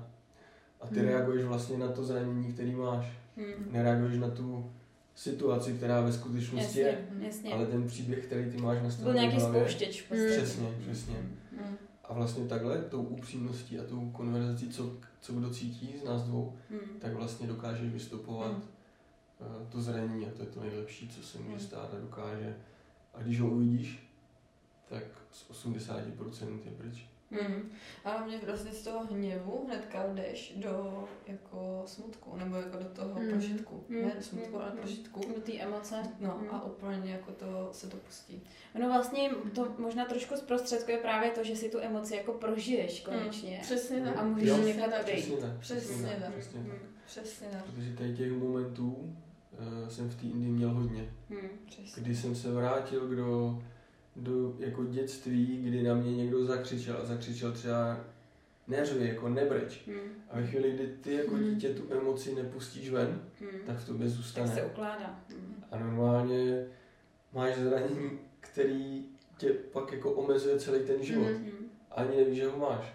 a 0.81 0.87
ty 0.87 1.01
Mm. 1.01 1.07
reaguješ 1.07 1.45
vlastně 1.45 1.79
na 1.79 1.89
to 1.89 2.05
zranění, 2.05 2.53
který 2.53 2.75
máš. 2.75 3.07
Hmm. 3.37 3.73
Nereaguješ 3.73 4.19
na 4.19 4.31
tu 4.31 4.71
situaci, 5.15 5.73
která 5.73 6.01
ve 6.01 6.13
skutečnosti 6.13 6.81
je, 6.81 6.87
Jasně, 7.11 7.27
jasně. 7.27 7.53
ale 7.55 7.67
ten 7.67 7.87
příběh, 7.87 8.27
který 8.27 8.51
ty 8.51 8.57
máš 8.57 8.77
Byl 8.77 8.85
nastavený 8.85 9.21
nějaký 9.21 9.37
hlavě, 9.39 9.61
spouštěč 9.61 10.03
podstatě. 10.03 10.33
Přesně, 10.37 10.69
přesně. 10.81 11.15
Hm. 11.53 11.77
A 12.09 12.13
vlastně 12.15 12.45
takhle, 12.49 12.79
tou 12.83 13.03
upřímností 13.03 13.79
a 13.79 13.85
tou 13.85 14.11
konverzací, 14.11 14.69
co, 14.69 14.93
co 15.21 15.33
kdo 15.33 15.51
cítí 15.51 15.95
z 16.01 16.05
nás 16.05 16.23
dvou, 16.23 16.57
Hmm. 16.71 17.01
tak 17.01 17.15
vlastně 17.15 17.47
dokážeš 17.47 17.93
vystupovat 17.93 18.53
Mm. 18.53 18.63
eh, 19.41 19.67
to 19.73 19.81
zranění 19.83 20.27
a 20.27 20.31
to 20.37 20.43
je 20.43 20.49
to 20.49 20.61
nejlepší, 20.61 21.09
co 21.09 21.23
se 21.23 21.39
může 21.39 21.53
Mm. 21.55 21.61
stát 21.61 21.95
a 21.95 22.01
dokáže 22.01 22.57
A 23.15 23.23
když 23.23 23.41
ho 23.41 23.51
uvidíš, 23.51 24.11
tak 24.89 25.03
z 25.37 25.51
80% 25.51 26.59
je 26.65 26.71
pryč. 26.71 27.07
Mm. 27.31 27.71
Ale 28.05 28.27
mě 28.27 28.39
vlastně 28.47 28.73
z 28.73 28.83
toho 28.85 29.07
hněvu 29.07 29.65
hnedka 29.67 30.07
jdeš 30.15 30.53
do 30.57 31.05
jako 31.27 31.83
smutku, 31.87 32.37
nebo 32.37 32.57
jako 32.57 32.79
do 32.79 32.85
toho 32.85 33.21
Mm. 33.21 33.29
prožitku. 33.31 33.85
Mm. 33.89 34.03
Ne 34.03 34.13
do 34.17 34.23
smutku, 34.23 34.51
Mm. 34.57 34.63
ale 34.63 34.71
Mm. 34.71 34.79
prožitku. 34.79 35.21
Do 35.35 35.41
té 35.41 35.53
emoce. 35.53 36.03
No 36.21 36.39
Mm. 36.43 36.49
a 36.51 36.65
úplně 36.65 37.13
jako 37.13 37.33
to 37.33 37.69
se 37.73 37.87
to 37.89 37.97
pustí. 37.97 38.43
Ono 38.75 38.89
vlastně 38.89 39.31
to 39.55 39.75
možná 39.79 40.05
trošku 40.05 40.37
zprostředkuje 40.37 40.99
právě 40.99 41.31
to, 41.31 41.45
že 41.45 41.57
si 41.57 41.69
tu 41.69 41.79
emoci 41.79 42.17
jako 42.17 42.33
prožiješ 42.33 43.01
konečně. 43.01 43.59
Přesně 43.63 44.01
tak. 44.01 44.17
A 44.19 44.25
můžeš 44.25 44.49
Jo. 44.49 44.57
nechat 44.57 44.91
odejít. 45.03 45.25
Přesně 45.25 45.37
tak. 45.37 45.59
Přesně 45.59 46.19
tak. 46.23 46.35
Přesně 46.35 46.61
tak. 46.61 46.73
Mm. 46.73 46.79
Přesně 47.07 47.49
tak. 47.53 47.65
Protože 47.65 47.93
tady 47.97 48.17
těch 48.17 48.33
momentů 48.33 49.15
uh, 49.83 49.89
jsem 49.89 50.09
v 50.11 50.15
té 50.15 50.27
Indii 50.27 50.53
měl 50.53 50.71
hodně. 50.71 51.11
Hmm. 51.31 51.49
Přesně. 51.67 52.03
Kdy 52.03 52.17
jsem 52.17 52.35
se 52.35 52.51
vrátil 52.53 53.09
do, 53.17 53.63
do 54.17 54.55
jako 54.59 54.85
dětství, 54.85 55.57
kdy 55.63 55.83
na 55.83 55.95
mě 55.95 56.17
někdo 56.17 56.45
zakřičel 56.45 56.97
a 57.03 57.05
zakřičel 57.05 57.53
třeba 57.53 58.01
neřvi, 58.69 59.09
jako 59.09 59.29
nebreč. 59.29 59.81
Hmm. 59.87 59.97
A 60.31 60.37
ve 60.41 60.47
chvíli, 60.47 60.71
kdy 60.73 60.87
ty 61.01 61.15
jako 61.15 61.35
Mhm. 61.35 61.45
dítě 61.45 61.69
tu 61.69 61.83
emoci 61.95 62.35
nepustíš 62.35 62.91
ven, 62.91 63.21
Hmm. 63.41 63.51
tak 63.67 63.77
v 63.77 63.87
tobě 63.87 64.07
Tak 64.07 64.17
zůstane. 64.17 64.49
se 64.49 64.63
ukládá. 64.65 65.21
Hmm. 65.31 65.65
A 65.73 65.79
normálně 65.79 66.67
máš 67.35 67.57
zranění, 67.57 68.11
který 68.41 69.05
tě 69.39 69.49
pak 69.49 69.93
jako 69.93 70.13
omezuje 70.13 70.59
celý 70.59 70.85
ten 70.87 71.03
život. 71.03 71.25
Mhm. 71.31 71.35
Hmm. 71.45 71.67
Ani 71.91 72.17
nevíš, 72.17 72.37
že 72.39 72.47
ho 72.49 72.59
máš. 72.59 72.93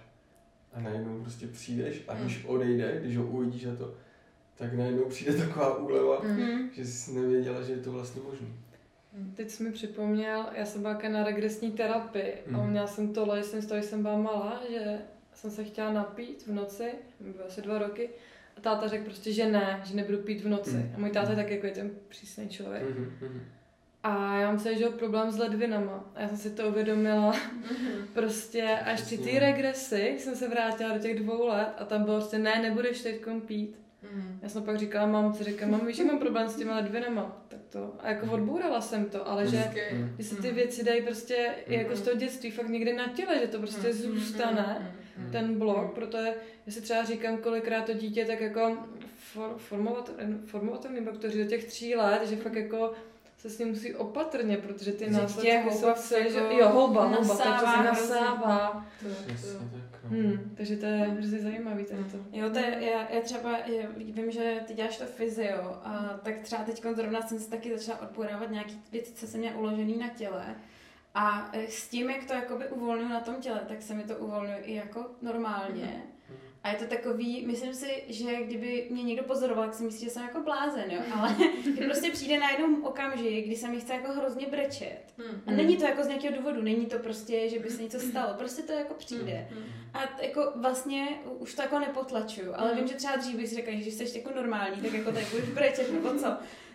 A 0.73 0.81
najednou 0.81 1.21
prostě 1.21 1.47
přijdeš 1.47 2.03
a 2.07 2.15
když 2.15 2.45
odejde, 2.45 2.99
když 3.03 3.17
ho 3.17 3.25
uvidíš 3.25 3.65
a 3.65 3.75
to, 3.75 3.93
tak 4.55 4.73
najednou 4.73 5.05
přijde 5.05 5.33
taková 5.33 5.77
úleva, 5.77 6.21
Mm. 6.23 6.35
Hmm. 6.35 6.69
že 6.73 6.85
jsi 6.85 7.11
nevěděla, 7.13 7.61
že 7.61 7.71
je 7.73 7.77
to 7.79 7.91
vlastně 7.91 8.21
možné. 8.31 8.47
Teď 9.35 9.49
jsi 9.49 9.63
mi 9.63 9.71
připomněl, 9.71 10.45
já 10.55 10.65
jsem 10.65 10.81
byla 10.81 10.97
na 11.09 11.23
regresní 11.23 11.71
terapii 11.71 12.33
a 12.47 12.57
Mhm. 12.57 12.69
měla 12.69 12.87
jsem 12.87 13.13
tohle, 13.13 13.37
že 13.37 13.43
jsem 13.43 13.61
z 13.61 13.65
toho, 13.65 13.81
jsem 13.83 14.01
byla 14.01 14.17
malá, 14.17 14.61
že 14.69 14.99
jsem 15.33 15.51
se 15.51 15.63
chtěla 15.63 15.93
napít 15.93 16.47
v 16.47 16.51
noci, 16.53 16.91
bylo 17.19 17.47
asi 17.47 17.61
dva 17.61 17.77
roky, 17.77 18.09
a 18.57 18.61
táta 18.61 18.87
řekl 18.87 19.03
prostě, 19.05 19.33
že 19.33 19.45
ne, 19.51 19.81
že 19.85 19.95
nebudu 19.95 20.17
pít 20.17 20.41
v 20.43 20.47
noci. 20.47 20.71
Mhm. 20.71 20.91
A 20.95 20.99
můj 20.99 21.09
táta 21.11 21.29
je 21.29 21.35
taky 21.35 21.53
jako 21.53 21.65
je 21.65 21.71
ten 21.71 21.91
přísný 22.07 22.49
člověk. 22.49 22.83
Mhm. 22.83 23.41
A 24.03 24.39
já 24.39 24.47
mám 24.47 24.59
celý 24.59 24.77
život 24.77 24.95
problém 24.95 25.31
s 25.31 25.37
ledvinama. 25.37 26.11
A 26.15 26.21
já 26.21 26.27
jsem 26.27 26.37
si 26.37 26.49
to 26.49 26.67
uvědomila 26.67 27.31
Mhm. 27.53 28.07
prostě 28.13 28.63
až 28.85 29.01
při 29.01 29.17
té 29.17 29.39
regresi 29.39 30.15
jsem 30.19 30.35
se 30.35 30.47
vrátila 30.49 30.93
do 30.93 30.99
těch 30.99 31.19
dvou 31.19 31.47
let 31.47 31.73
a 31.77 31.85
tam 31.85 32.03
bylo 32.03 32.17
prostě 32.17 32.37
ne, 32.39 32.59
nebudeš 32.61 33.01
teď 33.01 33.21
pít. 33.45 33.75
Mm. 34.13 34.39
Já 34.41 34.49
jsem 34.49 34.63
pak 34.63 34.77
říkala 34.77 35.07
mamce, 35.07 35.43
říkám, 35.43 35.71
mami, 35.71 35.83
víš, 35.87 35.95
že 35.97 36.03
mám 36.03 36.19
problém 36.19 36.47
s 36.49 36.55
těma 36.55 36.75
ledvinama. 36.75 37.37
Tak 37.47 37.59
to, 37.69 37.93
a 37.99 38.09
jako 38.09 38.25
odbůrala 38.31 38.81
jsem 38.81 39.05
to, 39.05 39.27
ale 39.29 39.47
že. 39.47 39.71
Mhm. 39.93 40.15
že 40.17 40.23
se 40.23 40.35
ty 40.35 40.51
věci 40.51 40.83
dají 40.83 41.01
prostě 41.01 41.49
i 41.67 41.75
jako 41.77 41.95
z 41.95 42.01
toho 42.01 42.15
dětství 42.17 42.51
fakt 42.51 42.69
někdy 42.69 42.93
na 42.93 43.07
těle, 43.07 43.39
že 43.39 43.47
to 43.47 43.57
prostě 43.59 43.87
Mm. 43.87 43.93
zůstane, 43.93 44.93
Mm. 45.17 45.25
Mm. 45.25 45.31
ten 45.31 45.59
blok, 45.59 45.93
proto 45.95 46.17
je, 46.17 46.35
já 46.65 46.71
si 46.73 46.81
třeba 46.81 47.03
říkám, 47.03 47.37
kolikrát 47.37 47.85
to 47.85 47.93
dítě 47.93 48.25
tak 48.25 48.41
jako 48.41 48.77
for, 49.17 49.53
formovat, 49.57 50.11
formovatelný 50.45 51.01
bakteří 51.01 51.43
do 51.43 51.49
těch 51.49 51.65
tří 51.65 51.95
let, 51.95 52.21
že 52.29 52.35
fakt 52.35 52.55
jako 52.55 52.93
se 53.37 53.49
s 53.49 53.59
ním 53.59 53.67
musí 53.67 53.95
opatrně, 53.95 54.57
protože 54.57 54.91
ty 54.91 55.09
následky 55.09 55.51
jsou 55.51 55.69
houba 55.69 55.93
celé, 55.93 56.29
že 56.31 56.37
jako 56.37 56.53
jo, 56.53 56.69
houba, 56.69 57.03
houba, 57.05 57.17
nasává 57.19 57.43
takže 57.61 57.65
se 57.65 58.13
hrozně. 58.13 58.15
nasává. 58.15 58.85
To, 59.01 59.07
to. 59.07 59.90
No. 60.11 60.17
Hmm, 60.17 60.53
takže 60.57 60.77
to 60.77 60.85
je 60.85 60.97
hrozně 60.97 61.39
zajímavý 61.39 61.85
tady 61.85 62.03
to. 62.03 62.17
Jo, 62.31 62.49
to 62.49 62.57
je, 62.59 62.77
já, 62.79 63.09
já 63.09 63.21
třeba 63.21 63.57
já 63.57 63.89
vím, 63.97 64.31
že 64.31 64.63
ty 64.67 64.73
děláš 64.73 64.97
to 64.97 65.05
fyzio, 65.05 65.79
a 65.83 66.19
tak 66.23 66.39
třeba 66.39 66.63
teď 66.63 66.83
zrovna 66.95 67.21
jsem 67.21 67.39
se 67.39 67.49
taky 67.49 67.77
začala 67.77 68.01
odbourávat 68.01 68.51
nějaký 68.51 68.81
věci, 68.91 69.13
co 69.13 69.27
jsem 69.27 69.39
měla 69.39 69.57
uložený 69.57 69.97
na 69.97 70.07
těle. 70.07 70.55
A 71.15 71.49
eh, 71.53 71.67
s 71.67 71.89
tím, 71.89 72.09
jak 72.09 72.25
to 72.25 72.33
jakoby 72.33 72.67
uvolňuji 72.67 73.09
na 73.09 73.19
tom 73.19 73.35
těle, 73.35 73.61
tak 73.67 73.81
se 73.81 73.93
mi 73.93 74.03
to 74.03 74.17
uvolňuje 74.17 74.57
i 74.57 74.75
jako 74.75 75.05
normálně. 75.21 75.83
Mhm. 75.83 76.20
A 76.63 76.69
je 76.69 76.75
to 76.75 76.85
takový, 76.85 77.47
myslím 77.47 77.73
si, 77.73 78.03
že 78.07 78.43
kdyby 78.43 78.87
mě 78.89 79.03
někdo 79.03 79.23
pozoroval, 79.23 79.65
tak 79.65 79.73
si 79.73 79.83
myslí, 79.83 79.99
že 80.05 80.09
jsem 80.09 80.23
jako 80.23 80.41
blázen, 80.43 80.83
jo. 80.91 81.01
Ale 81.19 81.35
prostě 81.85 82.11
přijde 82.11 82.39
na 82.39 82.49
jednom 82.51 82.83
okamžik, 82.83 83.45
kdy 83.45 83.55
se 83.55 83.67
mi 83.67 83.79
chce 83.79 83.93
jako 83.93 84.11
hrozně 84.11 84.47
brečet. 84.47 84.99
Mm. 85.17 85.41
A 85.47 85.51
není 85.51 85.77
to 85.77 85.85
jako 85.85 86.03
z 86.03 86.07
nějakého 86.07 86.35
důvodu, 86.37 86.61
není 86.61 86.85
to 86.85 86.99
prostě, 86.99 87.49
že 87.49 87.59
by 87.59 87.69
se 87.69 87.81
něco 87.83 87.99
stalo, 87.99 88.33
prostě 88.37 88.61
to 88.61 88.71
jako 88.73 88.93
přijde. 88.93 89.47
Mm. 89.51 89.63
A 89.93 89.99
t- 89.99 90.25
jako 90.25 90.51
vlastně 90.55 91.07
už 91.39 91.53
to 91.55 91.61
jako 91.61 91.79
nepotlačuju, 91.79 92.53
ale 92.55 92.71
Mm. 92.71 92.77
vím, 92.77 92.87
že 92.87 92.93
třeba 92.93 93.15
dřív 93.15 93.35
bych 93.35 93.47
si 93.49 93.55
řekla, 93.55 93.73
že 93.77 93.91
jsi 93.91 94.17
jako 94.17 94.31
normální, 94.35 94.81
tak 94.81 94.93
jako 94.93 95.11
tady 95.11 95.25
budeš 95.31 95.49
brečet 95.49 95.93
nebo 95.93 96.09
co. 96.13 96.25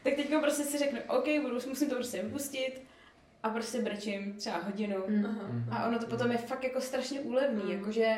Tak 0.03 0.15
teď 0.15 0.31
prostě 0.41 0.63
si 0.63 0.79
řeknu, 0.79 0.99
OK, 1.09 1.25
budu, 1.43 1.59
musím 1.69 1.89
to 1.89 1.95
prostě 1.95 2.23
vypustit 2.23 2.83
a 3.43 3.49
prostě 3.51 3.79
brečím 3.83 4.35
třeba 4.39 4.57
hodinu. 4.59 4.97
Hmm. 5.09 5.19
Mhm. 5.23 5.69
A 5.71 5.87
ono 5.89 5.99
to 5.99 6.07
potom 6.07 6.31
je 6.33 6.39
fakt 6.39 6.65
jako 6.65 6.81
strašně 6.81 7.21
úlevný, 7.21 7.63
Mm. 7.65 7.71
jakože 7.71 8.17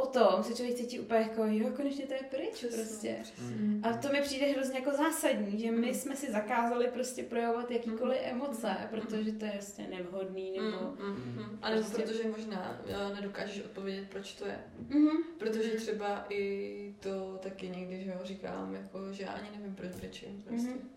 potom 0.00 0.42
se 0.42 0.54
člověk 0.54 0.76
cítí 0.76 1.00
úplně 1.00 1.20
jako, 1.20 1.44
jo, 1.46 1.70
konečně 1.76 2.06
to 2.06 2.14
je 2.14 2.20
pryč 2.30 2.64
prostě. 2.74 3.16
Hmm. 3.38 3.80
A 3.84 3.92
to 3.96 4.08
mi 4.12 4.20
přijde 4.20 4.46
hrozně 4.46 4.78
jako 4.78 4.90
zásadní, 4.96 5.58
že 5.60 5.70
my 5.70 5.86
Mm. 5.86 5.94
jsme 5.94 6.16
si 6.16 6.32
zakázali 6.32 6.88
prostě 6.88 7.22
projevovat 7.22 7.70
jakýkoliv 7.70 8.18
emoce, 8.22 8.76
protože 8.90 9.32
to 9.32 9.44
je 9.44 9.50
prostě 9.50 9.82
nevhodný 9.82 10.50
nebo... 10.52 10.76
Mm, 10.80 11.06
mm, 11.08 11.32
mm. 11.36 11.58
A 11.62 11.70
nebo 11.70 11.82
Prostě- 11.82 12.02
protože 12.02 12.28
možná 12.28 12.80
nedokážeš 13.14 13.64
odpovědět, 13.64 14.06
proč 14.10 14.32
to 14.34 14.46
je. 14.46 14.58
Mhm. 14.88 15.16
Protože 15.38 15.70
třeba 15.70 16.26
i 16.30 16.94
to 17.00 17.38
taky 17.42 17.68
někdy, 17.68 18.04
že 18.04 18.10
jo, 18.10 18.20
říkám, 18.24 18.74
jako, 18.74 19.12
že 19.12 19.22
já 19.22 19.30
ani 19.32 19.48
nevím, 19.58 19.74
proč 19.74 19.90
brečím. 19.96 20.42
Prostě. 20.48 20.68
Mhm. 20.70 20.90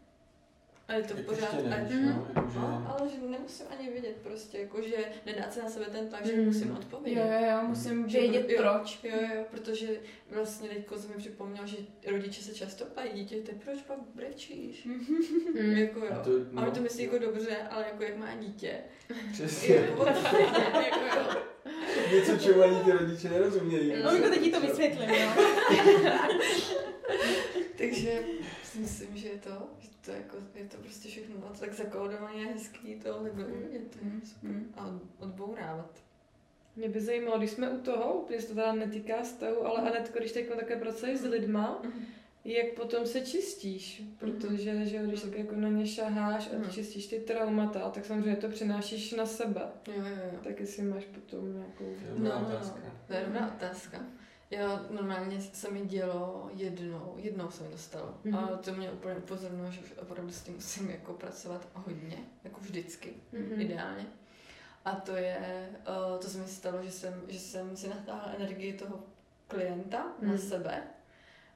A 0.89 0.93
je 0.93 1.03
to 1.03 1.13
pořád. 1.15 1.53
ještě 1.53 1.67
A, 1.67 1.77
nevíš, 1.77 1.95
Mhm. 1.95 2.05
no, 2.15 2.27
jakože- 2.35 2.59
no, 2.59 2.95
ale 2.99 3.09
že 3.09 3.27
nemusím 3.27 3.65
ani 3.79 3.89
vědět 3.89 4.15
prostě, 4.23 4.57
jako, 4.57 4.81
že 4.81 4.95
nedát 5.25 5.53
se 5.53 5.63
na 5.63 5.69
sebe 5.69 5.85
ten 5.85 6.07
tlak, 6.09 6.25
že 6.25 6.33
Mhm. 6.35 6.45
musím 6.45 6.67
Jo, 6.69 6.75
odpovědět. 6.79 7.19
jo, 7.41 7.49
jo, 7.51 7.57
musím 7.67 8.09
Že 8.09 8.19
vědět 8.19 8.45
pro- 8.57 8.65
jo. 8.65 8.73
proč. 8.79 8.99
Jo, 9.03 9.17
jo, 9.35 9.43
protože 9.51 9.87
vlastně 10.31 10.69
teďko 10.69 10.97
jsem 10.97 11.09
mi 11.11 11.15
připomněl, 11.17 11.67
že 11.67 11.77
rodiče 12.11 12.41
se 12.43 12.53
často 12.55 12.85
ptají 12.85 13.09
dítěte, 13.13 13.51
proč 13.65 13.81
pak 13.81 13.97
brečíš? 14.15 14.85
Hmm. 14.85 15.77
Jako 15.77 15.99
jo. 15.99 16.11
A 16.11 16.15
A, 16.15 16.19
to, 16.23 16.29
a 16.55 16.65
no, 16.65 16.71
to 16.71 16.81
myslí 16.81 17.03
jako 17.03 17.17
dobře, 17.19 17.57
ale 17.69 17.85
jako 17.85 18.03
jak 18.03 18.17
má 18.17 18.35
dítě. 18.35 18.73
Přesně. 19.31 19.75
Jako, 19.75 20.05
jako 20.05 20.99
jo. 21.19 21.41
Něco, 22.13 22.37
čemu 22.37 22.61
ani 22.61 22.79
ty 22.79 22.91
rodiče 22.91 23.29
nerozumějí. 23.29 23.93
No, 23.97 24.03
Maminko, 24.03 24.29
teď 24.29 24.41
ti 24.43 24.51
to 24.51 24.59
vysvětlím, 24.61 25.09
jo. 25.09 25.29
Takže 27.77 28.19
si 28.71 28.79
myslím, 28.79 29.17
že 29.17 29.27
je 29.27 29.37
to, 29.37 29.67
že 29.79 29.89
to 30.05 30.11
jako, 30.11 30.37
je 30.55 30.65
to 30.65 30.77
prostě 30.77 31.09
všechno 31.09 31.35
a 31.47 31.53
to 31.53 31.59
tak 31.59 31.73
zakódovaně 31.73 32.45
hezký 32.45 32.95
to 32.95 33.13
takhle 33.23 33.45
uvidět, 33.45 33.91
to 33.91 33.97
je 34.05 34.11
super. 34.25 34.49
Mm. 34.51 34.73
A 34.77 34.99
odbourávat. 35.19 36.03
Mě 36.75 36.89
by 36.89 37.01
zajímalo, 37.01 37.37
když 37.37 37.51
jsme 37.51 37.69
u 37.69 37.79
toho, 37.79 38.13
úplně 38.13 38.41
se 38.41 38.47
to 38.47 38.53
teda 38.55 38.73
netýká 38.73 39.21
vztahu, 39.23 39.65
ale 39.67 39.89
Anetko, 39.89 40.19
když 40.19 40.31
teď 40.31 40.49
také 40.55 40.75
pracuješ 40.75 41.19
s 41.19 41.23
lidma, 41.25 41.81
jak 42.45 42.73
potom 42.73 43.05
se 43.05 43.21
čistíš, 43.21 44.03
protože 44.19 44.85
že 44.85 44.97
když 44.97 45.21
tak 45.21 45.37
jako 45.37 45.55
na 45.55 45.69
ně 45.69 45.87
šaháš 45.87 46.49
a 46.53 46.71
čistíš 46.71 47.07
ty 47.07 47.19
traumata, 47.19 47.89
tak 47.89 48.05
samozřejmě 48.05 48.35
to 48.35 48.49
přenášíš 48.49 49.11
na 49.13 49.25
sebe. 49.25 49.61
Jo, 49.87 49.93
jo, 49.97 50.03
jo. 50.33 50.39
Tak 50.43 50.59
jestli 50.59 50.83
máš 50.83 51.05
potom 51.05 51.53
nějakou... 51.53 51.83
To 51.83 51.83
je 51.83 51.97
No, 52.09 52.15
dobrá 52.17 52.39
no, 52.39 52.47
otázka. 52.47 52.79
no. 52.85 52.91
To 53.07 53.13
je 53.13 53.23
dobrá 53.25 53.47
otázka. 53.55 53.97
Já 54.51 54.85
normálně 54.89 55.41
se 55.41 55.71
mi 55.71 55.85
dělo 55.85 56.49
jednou, 56.53 57.13
jednou 57.17 57.51
se 57.51 57.63
mi 57.63 57.69
to 57.69 57.77
stalo. 57.77 58.17
Mhm. 58.23 58.35
A 58.35 58.47
to 58.47 58.73
mě 58.73 58.91
úplně 58.91 59.15
upozornilo, 59.15 59.71
že 59.71 59.79
už 59.81 59.93
opravdu 60.01 60.31
s 60.31 60.41
tím 60.41 60.53
musím 60.53 60.89
jako 60.89 61.13
pracovat 61.13 61.67
hodně, 61.73 62.17
jako 62.43 62.59
vždycky, 62.61 63.13
Mhm. 63.33 63.61
ideálně. 63.61 64.05
A 64.85 64.91
to 64.95 65.15
je, 65.15 65.69
uh, 66.13 66.19
to 66.19 66.27
se 66.29 66.37
mi 66.37 66.47
stalo, 66.47 66.83
že 66.83 66.91
jsem, 66.91 67.21
že 67.27 67.39
jsem 67.39 67.77
si 67.77 67.87
natáhla 67.89 68.33
energii 68.37 68.73
toho 68.73 69.03
klienta 69.47 69.97
na 70.21 70.27
Mhm. 70.29 70.37
sebe 70.37 70.83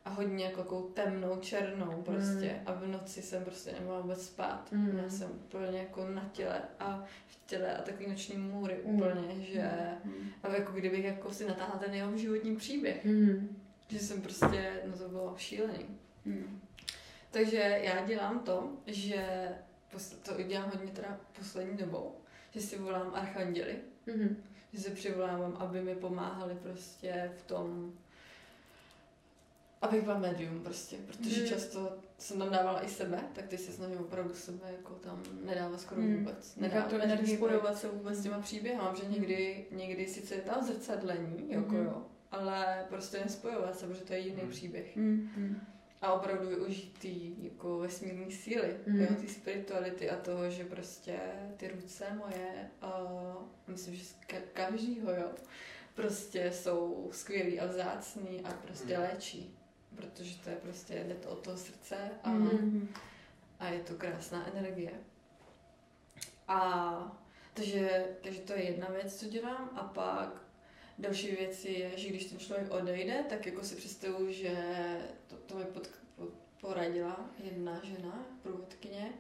a 0.06 0.10
hodně 0.10 0.46
jako 0.46 0.58
takovou 0.62 0.82
temnou, 0.90 1.38
černou 1.40 2.02
prostě. 2.02 2.54
Mhm. 2.54 2.62
A 2.66 2.74
v 2.74 2.88
noci 2.88 3.22
jsem 3.22 3.44
prostě 3.44 3.72
nemohla 3.72 4.02
vůbec 4.02 4.26
spát. 4.26 4.72
Mhm. 4.72 4.98
Já 5.04 5.10
jsem 5.10 5.30
úplně 5.32 5.80
jako 5.80 6.08
na 6.08 6.30
těle 6.34 6.62
a 6.80 7.04
v 7.28 7.46
těle 7.46 7.78
a 7.78 7.82
takový 7.82 8.10
noční 8.10 8.38
můry 8.38 8.80
Mhm. 8.86 8.96
úplně, 8.96 9.42
že 9.46 9.72
a 10.44 10.48
jako 10.56 10.72
kdybych 10.72 11.06
jako 11.06 11.32
si 11.34 11.46
natáhla 11.48 11.80
ten 11.80 11.94
jeho 11.94 12.18
životní 12.18 12.56
příběh. 12.56 13.06
Hmm. 13.06 13.62
Že 13.88 14.00
jsem 14.00 14.22
prostě, 14.22 14.82
no 14.86 14.98
to 14.98 15.10
bylo 15.10 15.34
šílený. 15.38 15.86
Mm. 16.26 16.62
Takže 17.32 17.58
já 17.84 18.06
dělám 18.06 18.40
to, 18.40 18.72
že 18.88 19.50
to 20.26 20.44
dělám 20.44 20.72
hodně 20.76 20.92
teda 20.92 21.20
poslední 21.40 21.78
dobou, 21.78 22.16
že 22.52 22.62
si 22.62 22.78
volám 22.78 23.12
archanděly, 23.16 23.76
Mhm. 24.08 24.44
že 24.74 24.80
se 24.80 24.90
přivolávám, 24.90 25.56
aby 25.60 25.82
mi 25.82 25.96
pomáhali 25.96 26.56
prostě 26.56 27.32
v 27.38 27.42
tom, 27.44 27.94
abych 29.84 30.02
byla 30.04 30.18
médium 30.20 30.60
prostě, 30.60 30.98
protože 31.08 31.40
Mhm. 31.42 31.50
často 31.50 31.98
jsem 32.18 32.40
tam 32.40 32.50
dávala 32.50 32.86
i 32.86 32.90
sebe, 32.90 33.20
tak 33.34 33.48
teď 33.48 33.60
se 33.60 33.72
snažím 33.72 33.98
opravdu 33.98 34.34
sebe 34.34 34.72
jako 34.78 34.94
tam 34.94 35.24
nedávat 35.46 35.82
skoro 35.82 36.02
Mhm. 36.02 36.18
vůbec. 36.18 36.56
Nedávat 36.56 36.90
tu 36.90 36.96
energii, 36.96 37.36
spojovat 37.38 37.78
se 37.78 37.88
vůbec 37.88 38.18
s 38.18 38.24
těma 38.24 38.40
příběhama, 38.40 38.96
že 38.96 39.06
někdy, 39.10 39.66
někdy 39.72 40.08
sice 40.08 40.36
je 40.36 40.42
tam 40.42 40.64
zrcadlení, 40.64 41.46
jako 41.50 41.68
Mhm. 41.74 41.86
jo, 41.86 42.06
ale 42.32 42.86
prostě 42.90 43.18
nespojovat 43.20 43.80
se, 43.80 43.88
protože 43.88 44.02
to 44.02 44.14
je 44.14 44.20
jiný 44.20 44.42
Mhm. 44.42 44.50
příběh. 44.52 44.96
Mm. 44.96 45.30
Mm. 45.38 45.62
a 46.02 46.14
opravdu 46.14 46.48
využít 46.50 46.96
ty 47.00 47.34
jako 47.42 47.78
vesmírné 47.78 48.32
síly, 48.32 48.76
Mm. 48.88 49.00
jo, 49.02 49.08
ty 49.22 49.28
spirituality 49.28 50.10
a 50.10 50.16
toho, 50.16 50.50
že 50.50 50.66
prostě 50.66 51.20
ty 51.58 51.68
ruce 51.68 52.06
moje, 52.14 52.70
uh, 52.84 53.42
myslím, 53.68 53.96
že 53.96 54.06
z 54.06 54.16
ka- 54.28 54.42
každýho, 54.54 55.12
jo, 55.12 55.28
prostě 55.96 56.52
jsou 56.52 57.10
skvělý 57.14 57.60
a 57.60 57.66
vzácný 57.68 58.42
a 58.46 58.52
prostě 58.52 58.98
Mm. 58.98 59.04
léčí. 59.04 59.56
Protože 59.96 60.38
to 60.38 60.50
je 60.50 60.56
prostě, 60.56 60.94
jde 61.08 61.14
to 61.16 61.30
od 61.30 61.40
toho 61.40 61.58
srdce 61.58 61.98
a, 62.24 62.30
Mhm. 62.30 62.90
a 63.60 63.68
je 63.68 63.80
to 63.80 63.94
krásná 63.96 64.48
energie. 64.48 64.92
A 66.48 67.18
takže, 67.54 68.08
takže 68.24 68.40
to 68.40 68.54
je 68.54 68.64
jedna 68.64 68.88
věc, 68.88 69.20
co 69.20 69.26
dělám. 69.30 69.70
A 69.76 69.84
pak 69.84 70.42
další 71.00 71.32
věc 71.32 71.66
je, 71.66 71.98
že 71.98 72.10
když 72.10 72.26
ten 72.26 72.40
člověk 72.40 72.72
odejde, 72.72 73.24
tak 73.30 73.46
jako 73.46 73.64
si 73.64 73.76
představuju, 73.76 74.32
že 74.32 74.58
to, 75.28 75.36
to 75.36 75.56
mi 75.58 75.66
pod, 75.66 75.90
pod, 76.16 76.30
poradila 76.62 77.30
jedna 77.44 77.80
žena, 77.84 78.26
průvodkyně, 78.42 79.14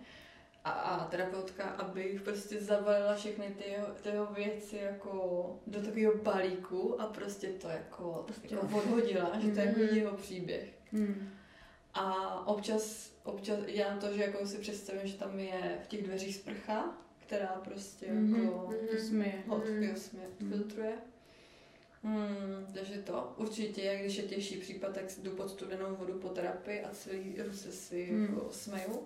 a, 0.63 0.71
a 0.71 1.05
terapeutka, 1.07 1.63
abych 1.63 2.21
prostě 2.21 2.61
zabalila 2.61 3.15
všechny 3.15 3.47
ty 3.57 3.69
jeho, 3.69 3.87
ty 4.01 4.09
jeho 4.09 4.25
věci 4.33 4.75
jako 4.77 5.59
do 5.67 5.81
takového 5.81 6.17
balíku 6.17 7.01
a 7.01 7.05
prostě 7.07 7.47
to 7.47 7.67
jako, 7.67 8.25
jako 8.51 8.77
odhodila, 8.77 9.31
že 9.39 9.51
to 9.51 9.59
je 9.59 9.65
jako 9.65 9.79
Mhm. 9.79 9.95
jeho 9.95 10.17
příběh. 10.17 10.69
Mhm. 10.91 11.29
A 11.93 12.47
občas, 12.47 13.11
občas 13.23 13.59
dělám 13.73 13.99
to, 13.99 14.13
že 14.13 14.23
jako 14.23 14.47
si 14.47 14.57
představím, 14.57 15.07
že 15.07 15.13
tam 15.17 15.39
je 15.39 15.79
v 15.83 15.87
těch 15.87 16.03
dveřích 16.03 16.35
sprcha, 16.35 16.97
která 17.27 17.47
prostě 17.63 18.11
Mhm. 18.11 18.43
jako 18.43 18.73
To 18.91 18.97
smije. 19.01 19.43
hot 19.47 19.63
Mhm. 19.69 19.83
mm. 19.89 19.95
směr 19.95 20.27
filtruje. 20.49 20.93
Hmm, 22.03 22.67
takže 22.73 22.93
to. 23.01 23.33
Určitě, 23.37 23.97
když 24.01 24.15
je 24.17 24.23
těžší 24.23 24.57
případ, 24.57 24.93
tak 24.93 25.09
si 25.09 25.21
jdu 25.21 25.31
pod 25.31 25.49
studenou 25.49 25.95
vodu 25.95 26.13
po 26.19 26.29
terapii 26.29 26.81
a 26.83 26.89
celý 26.91 27.35
ruce 27.45 27.71
si 27.71 28.05
Hmm. 28.05 28.23
jako 28.23 28.47
smeju. 28.51 29.01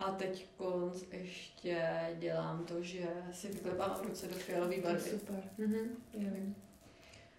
A 0.00 0.10
teď 0.12 0.46
konc 0.56 1.04
ještě 1.12 1.86
dělám 2.18 2.64
to, 2.64 2.82
že 2.82 3.06
si 3.32 3.48
vyklepám 3.48 4.00
ruce 4.02 4.26
do 4.26 4.34
fialové 4.34 4.76
barvy. 4.80 5.10
Super. 5.10 5.42
Mhm. 5.58 5.88
Vím. 6.14 6.56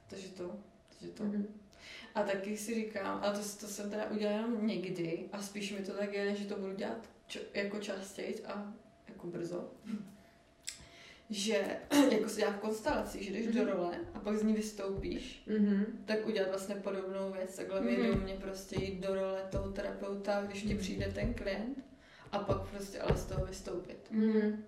Takže 0.09 0.28
to. 0.28 0.55
Takže 0.89 1.14
to. 1.14 1.24
Mhm. 1.24 1.47
A 2.16 2.24
taky 2.24 2.57
si 2.57 2.76
říkám, 2.76 3.20
ale 3.24 3.34
to, 3.34 3.39
to 3.59 3.68
jsem 3.68 3.89
teda 3.89 4.09
udělala 4.12 4.38
jenom 4.38 4.68
někdy 4.68 5.24
a 5.32 5.41
spíš 5.41 5.72
mi 5.72 5.80
to 5.86 5.91
tak 5.93 6.14
je, 6.14 6.36
že 6.36 6.45
to 6.45 6.55
budu 6.59 6.74
dělat 6.76 7.09
čo, 7.28 7.39
jako 7.53 7.80
častěji 7.80 8.43
a 8.45 8.74
jako 9.07 9.28
brzo. 9.28 9.72
Že 11.30 11.78
jako 12.12 12.30
se 12.30 12.39
dělá 12.39 12.51
v 12.51 12.59
konstelaci, 12.59 13.24
že 13.24 13.32
jdeš 13.32 13.47
do 13.47 13.62
Mhm. 13.64 13.72
role 13.72 13.97
a 14.14 14.20
pak 14.20 14.38
z 14.38 14.43
ní 14.43 14.53
vystoupíš, 14.53 15.43
Mhm. 15.47 16.03
tak 16.05 16.28
udělat 16.28 16.49
vlastně 16.49 16.76
podobnou 16.76 17.32
věc, 17.32 17.55
takhle 17.55 17.82
Mhm. 17.82 17.95
vědomě 17.95 18.34
prostě 18.41 18.76
jít 18.86 18.99
do 18.99 19.16
role 19.16 19.43
toho 19.51 19.72
terapeuta, 19.72 20.43
když 20.43 20.62
ti 20.62 20.68
Mhm. 20.74 20.78
přijde 20.78 21.12
ten 21.16 21.34
klient 21.34 21.78
a 22.32 22.39
pak 22.39 22.61
prostě 22.61 22.99
ale 22.99 23.17
z 23.17 23.25
toho 23.25 23.45
vystoupit. 23.45 23.97
Mhm. 24.11 24.63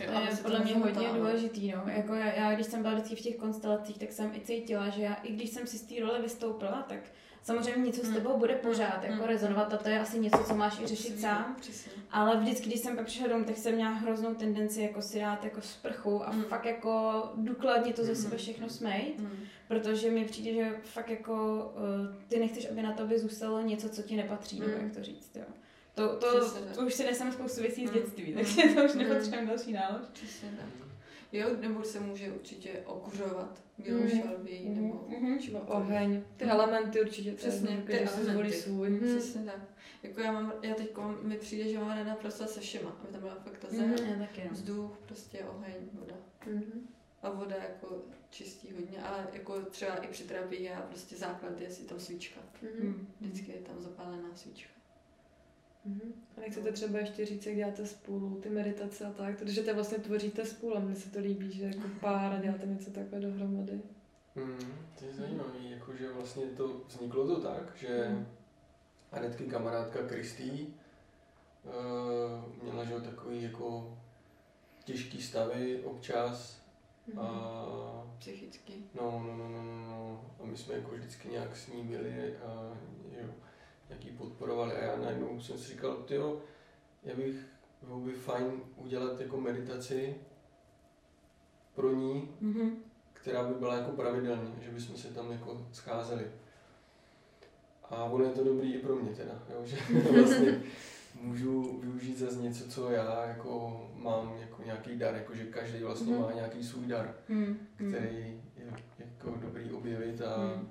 Jo, 0.00 0.10
To 0.12 0.20
je 0.30 0.36
podle 0.42 0.58
mě 0.60 0.74
hodně 0.74 0.86
nezamotálo. 0.90 1.18
důležitý, 1.18 1.72
no. 1.72 1.82
Jako 1.96 2.14
já, 2.14 2.32
já, 2.32 2.54
když 2.54 2.66
jsem 2.66 2.82
byla 2.82 2.94
vždycky 2.94 3.16
v 3.16 3.20
těch 3.20 3.36
konstelacích, 3.36 3.98
tak 3.98 4.12
jsem 4.12 4.34
i 4.34 4.40
cítila, 4.40 4.88
že 4.88 5.02
já, 5.02 5.14
i 5.14 5.32
když 5.32 5.50
jsem 5.50 5.66
si 5.66 5.78
z 5.78 5.82
té 5.82 5.94
role 6.00 6.22
vystoupila, 6.22 6.84
tak 6.88 6.98
samozřejmě 7.42 7.86
něco 7.86 8.00
s 8.04 8.08
Mm. 8.08 8.14
tebou 8.14 8.38
bude 8.38 8.54
pořád 8.54 9.02
jako 9.04 9.14
Mm. 9.22 9.28
rezonovat 9.28 9.74
a 9.74 9.76
to 9.76 9.88
je 9.88 10.00
asi 10.00 10.18
něco, 10.20 10.44
co 10.44 10.54
máš 10.54 10.80
i 10.80 10.86
řešit 10.86 11.02
Přesně, 11.02 11.20
sám. 11.20 11.56
Přesně. 11.60 11.92
Ale 12.10 12.36
vždycky, 12.36 12.66
když 12.66 12.80
jsem 12.80 12.96
pak 12.96 13.06
přišla 13.06 13.28
domů, 13.28 13.44
tak 13.44 13.56
jsem 13.56 13.74
měla 13.74 13.90
hroznou 13.90 14.34
tendenci 14.34 14.80
jako 14.82 15.02
si 15.02 15.20
dát 15.20 15.44
jako 15.44 15.60
sprchu 15.60 16.28
a 16.28 16.32
Mm. 16.32 16.42
fakt 16.44 16.64
jako 16.64 17.22
důkladně 17.36 17.92
to 17.92 18.04
ze 18.04 18.10
Mm. 18.12 18.16
sebe 18.16 18.36
všechno 18.36 18.68
smejt, 18.68 19.18
Mm. 19.20 19.30
protože 19.68 20.10
mi 20.10 20.24
přijde, 20.24 20.52
že 20.54 20.76
fakt 20.82 21.10
jako 21.10 21.32
uh, 21.74 22.16
ty 22.28 22.38
nechceš, 22.38 22.70
aby 22.70 22.82
na 22.82 22.92
tobě 22.92 23.18
zůstalo 23.18 23.60
něco, 23.60 23.88
co 23.88 24.02
ti 24.02 24.16
nepatří, 24.16 24.60
nebo 24.60 24.72
Mm. 24.78 24.82
jak 24.84 24.92
to 24.96 25.02
říct, 25.02 25.36
jo. 25.36 25.44
To, 25.94 26.16
to, 26.16 26.40
Přesně 26.40 26.60
tak. 26.60 26.76
to 26.76 26.86
už 26.86 26.94
si 26.94 27.04
nesem 27.04 27.32
spoustu 27.32 27.60
věcí 27.62 27.86
z 27.86 27.90
Mm. 27.90 27.94
dětství, 27.94 28.26
Mm. 28.32 28.34
takže 28.34 28.62
to 28.74 28.84
už 28.84 28.92
Mm. 28.92 28.98
nepotřebujeme 28.98 29.48
další 29.48 29.72
nálož. 29.72 30.02
Přesně 30.12 30.50
tak. 30.58 30.88
Jo, 31.32 31.48
nebo 31.60 31.84
se 31.84 32.00
může 32.00 32.32
určitě 32.32 32.82
okuřovat 32.86 33.62
bílou 33.78 33.98
Mhm. 34.00 34.10
šalví, 34.22 34.68
nebo 34.68 35.06
Mhm. 35.08 35.38
čím 35.38 35.52
Nebo 35.54 35.66
oheň. 35.66 36.22
Ty 36.36 36.44
elementy 36.44 37.00
určitě. 37.00 37.32
Přesně, 37.32 37.82
ty 37.86 37.92
si 37.98 38.06
zvolí 38.16 38.28
elementy. 38.28 38.56
svůj. 38.58 38.90
Mhm. 38.90 39.00
Přesně 39.18 39.42
tak. 39.44 39.60
Jako 40.02 40.20
já 40.20 40.32
mám, 40.32 40.52
já 40.62 40.74
teď 40.74 40.90
mi 41.22 41.36
přijde, 41.36 41.68
že 41.70 41.78
mám 41.78 41.88
ráda 41.98 42.14
pracovat 42.14 42.50
se 42.50 42.60
všema, 42.60 42.90
aby 42.90 43.08
tam 43.12 43.20
byla 43.20 43.34
fakt 43.34 43.58
ta 43.58 43.68
zem, 43.70 43.94
taky, 44.18 44.42
no. 44.44 44.50
vzduch, 44.50 44.98
prostě 45.06 45.44
oheň, 45.44 45.74
voda. 45.92 46.14
Mhm. 46.46 46.88
A 47.22 47.30
voda 47.30 47.56
jako 47.56 48.02
čistí 48.30 48.68
hodně, 48.76 49.02
ale 49.02 49.26
jako 49.32 49.60
třeba 49.62 49.94
i 49.96 50.08
při 50.08 50.24
terapii 50.24 50.62
já 50.64 50.80
prostě 50.80 51.16
základ 51.16 51.60
je 51.60 51.70
si 51.70 51.82
tam 51.82 52.00
svíčka. 52.00 52.40
Mm. 52.82 53.08
Vždycky 53.20 53.52
je 53.52 53.58
tam 53.58 53.80
zapálená 53.82 54.34
svíčka. 54.34 54.70
Mhm. 55.84 56.12
A 56.36 56.40
nechcete 56.40 56.72
třeba 56.72 56.98
ještě 56.98 57.26
říct, 57.26 57.46
jak 57.46 57.56
děláte 57.56 57.86
spolu, 57.86 58.40
ty 58.42 58.48
meditace 58.50 59.06
a 59.06 59.10
tak, 59.12 59.38
protože 59.38 59.62
to 59.62 59.74
vlastně 59.74 59.98
tvoříte 59.98 60.46
spolu 60.46 60.76
a 60.76 60.80
mně 60.80 60.96
se 60.96 61.10
to 61.10 61.18
líbí, 61.20 61.52
že 61.52 61.64
jako 61.64 61.88
pár 62.00 62.32
a 62.32 62.38
děláte 62.38 62.66
něco 62.66 62.90
takhle 62.90 63.20
dohromady. 63.20 63.80
Hmm, 64.36 64.58
to 64.98 65.04
je 65.04 65.14
zajímavé, 65.14 65.58
jakože 65.62 66.12
vlastně 66.12 66.44
to 66.46 66.80
vzniklo 66.88 67.26
to 67.26 67.40
tak, 67.40 67.76
že 67.76 68.06
Hmm. 68.08 68.26
Anetky 69.12 69.44
kamarádka 69.44 70.02
Kristý 70.08 70.50
uh, 71.64 72.62
měla 72.62 72.84
že 72.84 73.00
takový 73.00 73.42
jako 73.42 73.98
těžký 74.84 75.22
stavy 75.22 75.82
občas 75.84 76.62
Mhm. 77.06 77.18
a 77.18 78.06
Psychicky. 78.18 78.72
no, 78.94 79.24
no, 79.26 79.36
no, 79.36 79.48
no, 79.48 79.62
no, 79.62 79.86
no, 79.90 80.24
a 80.42 80.46
my 80.46 80.56
jsme 80.56 80.74
jako 80.74 80.90
vždycky 80.90 81.28
nějak 81.28 81.56
s 81.56 81.66
ní 81.72 81.82
byli 81.84 82.36
a 82.36 82.76
jo, 83.20 83.28
jak 83.92 84.04
ji 84.04 84.10
podporovali 84.12 84.72
a 84.72 84.84
já 84.84 84.96
najednou 84.96 85.40
jsem 85.40 85.58
si 85.58 85.68
říkal, 85.72 85.96
tyjo, 85.96 86.40
já 87.04 87.16
bych, 87.16 87.36
bylo 87.82 87.98
by 88.00 88.12
fajn 88.12 88.44
udělat 88.76 89.20
jako 89.20 89.40
meditaci 89.40 90.14
pro 91.74 91.92
ní, 91.94 92.28
Mhm. 92.40 92.70
která 93.12 93.44
by 93.44 93.54
byla 93.54 93.76
jako 93.76 93.90
pravidelně, 93.92 94.50
že 94.60 94.70
bychom 94.70 94.96
se 94.96 95.08
tam 95.08 95.32
jako 95.32 95.66
scházeli. 95.72 96.24
A 97.90 98.04
ono 98.04 98.24
je 98.24 98.30
to 98.30 98.44
dobrý 98.44 98.74
i 98.74 98.78
pro 98.78 98.96
mě 98.96 99.12
teda, 99.12 99.42
jo, 99.54 99.60
že 99.64 99.76
vlastně 100.12 100.62
můžu 101.20 101.78
využít 101.80 102.18
zase 102.18 102.36
něco, 102.36 102.68
co 102.68 102.90
já 102.90 103.24
jako 103.24 103.80
mám 103.96 104.36
jako 104.40 104.62
nějaký 104.62 104.96
dar, 104.98 105.14
jako 105.14 105.34
že 105.34 105.44
každý 105.44 105.82
vlastně 105.82 106.12
Mhm. 106.12 106.22
má 106.22 106.32
nějaký 106.32 106.64
svůj 106.64 106.86
dar, 106.86 107.14
Mm. 107.28 107.56
který 107.76 108.40
je 108.56 108.66
jako 108.98 109.30
dobrý 109.42 109.72
objevit 109.72 110.22
a... 110.22 110.36
Mm. 110.56 110.70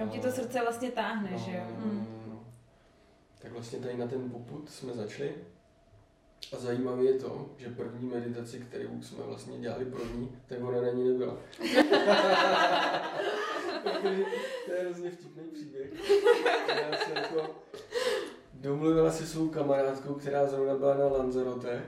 Kam 0.00 0.08
ti 0.08 0.18
to 0.18 0.32
srdce 0.32 0.60
vlastně 0.60 0.90
táhne, 0.90 1.30
no, 1.32 1.38
že 1.38 1.50
jo? 1.50 1.62
no, 1.78 1.86
no, 1.86 1.92
no, 1.92 2.22
no. 2.26 2.44
Tak 3.38 3.52
vlastně 3.52 3.78
tady 3.78 3.96
na 3.96 4.06
ten 4.06 4.30
poput 4.30 4.70
jsme 4.70 4.92
začali. 4.92 5.34
A 6.52 6.56
zajímavé 6.56 7.04
je 7.04 7.14
to, 7.14 7.50
že 7.56 7.68
první 7.68 8.08
meditaci, 8.08 8.58
kterou 8.60 9.02
jsme 9.02 9.24
vlastně 9.24 9.58
dělali 9.58 9.84
pro 9.84 10.04
ní, 10.04 10.36
tak 10.46 10.58
ona 10.62 10.80
na 10.80 10.88
ní 10.90 11.08
nebyla. 11.08 11.36
To 14.66 14.72
je 14.72 14.80
hrozně 14.80 15.10
vtipný 15.10 15.42
příběh. 15.52 15.90
Ona 16.88 16.98
se 16.98 17.12
jako 17.14 17.54
domluvila 18.54 19.10
se 19.10 19.26
svou 19.26 19.48
kamarádkou, 19.48 20.14
která 20.14 20.46
zrovna 20.46 20.74
byla 20.74 20.94
na 20.94 21.06
Lanzarote, 21.06 21.82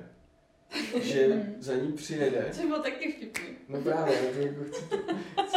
že 1.01 1.47
za 1.59 1.75
ní 1.75 1.93
přijede. 1.93 2.53
To 2.61 2.67
bylo 2.67 2.83
taky 2.83 3.13
vtipný. 3.13 3.57
No 3.69 3.81
právě, 3.81 4.15
já 4.15 4.33
to 4.33 4.39
jako 4.39 4.65
chci, 4.65 4.85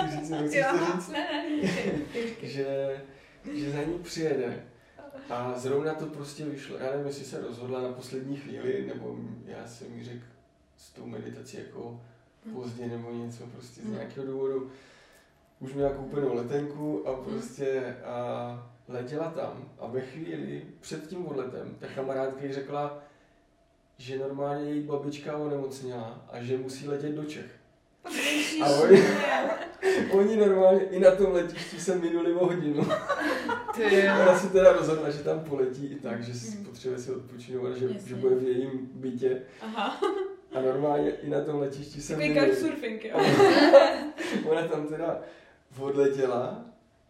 chci 0.08 0.18
říct, 0.18 0.30
nebo 0.30 0.48
chci 0.48 0.64
říct, 0.94 1.10
ne, 1.10 1.28
ne, 1.32 1.60
že, 2.48 3.02
že 3.54 3.72
za 3.72 3.84
ní 3.84 4.00
přijede. 4.00 4.64
A 5.30 5.54
zrovna 5.60 5.94
to 5.94 6.06
prostě 6.06 6.46
vyšlo. 6.46 6.78
Já 6.78 6.92
nevím, 6.92 7.08
jestli 7.08 7.26
se 7.26 7.42
rozhodla 7.42 7.82
na 7.82 7.92
poslední 7.92 8.36
chvíli, 8.38 8.86
nebo 8.88 9.18
já 9.46 9.68
jsem 9.68 9.92
mi 9.92 10.04
řekl 10.04 10.26
s 10.78 10.92
tou 10.92 11.06
meditací 11.06 11.58
jako 11.58 12.02
pozdě 12.54 12.88
nebo 12.88 13.12
něco 13.12 13.44
prostě 13.48 13.82
z 13.82 13.84
Hmm. 13.84 13.94
nějakého 13.94 14.26
důvodu. 14.28 14.72
Už 15.60 15.74
měla 15.74 15.94
koupenou 15.94 16.34
letenku 16.34 17.08
a 17.08 17.14
prostě 17.14 17.96
a 18.06 18.70
letěla 18.88 19.32
tam 19.32 19.70
a 19.80 19.88
ve 19.88 20.02
chvíli 20.02 20.64
před 20.80 21.08
tím 21.08 21.26
odletem 21.28 21.76
ta 21.80 21.88
kamarádka 21.88 22.46
jí 22.46 22.54
řekla, 22.54 23.00
že 23.98 24.18
normálně 24.20 24.70
její 24.70 24.82
babička 24.84 25.38
onemocněla 25.38 26.26
a 26.32 26.42
že 26.44 26.58
musí 26.58 26.88
letět 26.88 27.12
do 27.16 27.24
Čech. 27.24 27.52
A 28.64 28.70
oni, 28.70 29.04
oni 30.12 30.36
normálně 30.38 30.82
i 30.82 31.00
na 31.00 31.12
tom 31.12 31.32
letišti 31.34 31.80
se 31.80 31.96
minuli 31.96 32.34
o 32.34 32.46
hodinu. 32.46 32.84
Ty 33.76 33.84
Ona 34.22 34.40
se 34.40 34.50
teda 34.50 34.74
rozhodla, 34.74 35.10
že 35.10 35.24
tam 35.24 35.40
poletí 35.40 35.86
i 35.86 35.96
tak, 35.96 36.24
že 36.24 36.34
si 36.34 36.56
Mhm. 36.58 36.66
potřebuje 36.66 37.00
si 37.00 37.12
odpočinout, 37.12 37.76
že, 37.78 37.86
Jasně. 37.86 38.00
že 38.10 38.16
bude 38.16 38.36
v 38.36 38.44
jejím 38.44 38.90
bytě. 38.94 39.42
Aha. 39.62 40.02
A 40.56 40.62
normálně 40.62 41.12
i 41.12 41.30
na 41.30 41.42
tom 41.42 41.60
letišti 41.60 42.02
se 42.02 42.16
Takový 42.16 42.36
couchsurfing, 42.40 43.06
jo? 43.06 43.18
Ona 44.50 44.68
tam 44.68 44.88
teda 44.88 45.20
odletěla, 45.80 46.66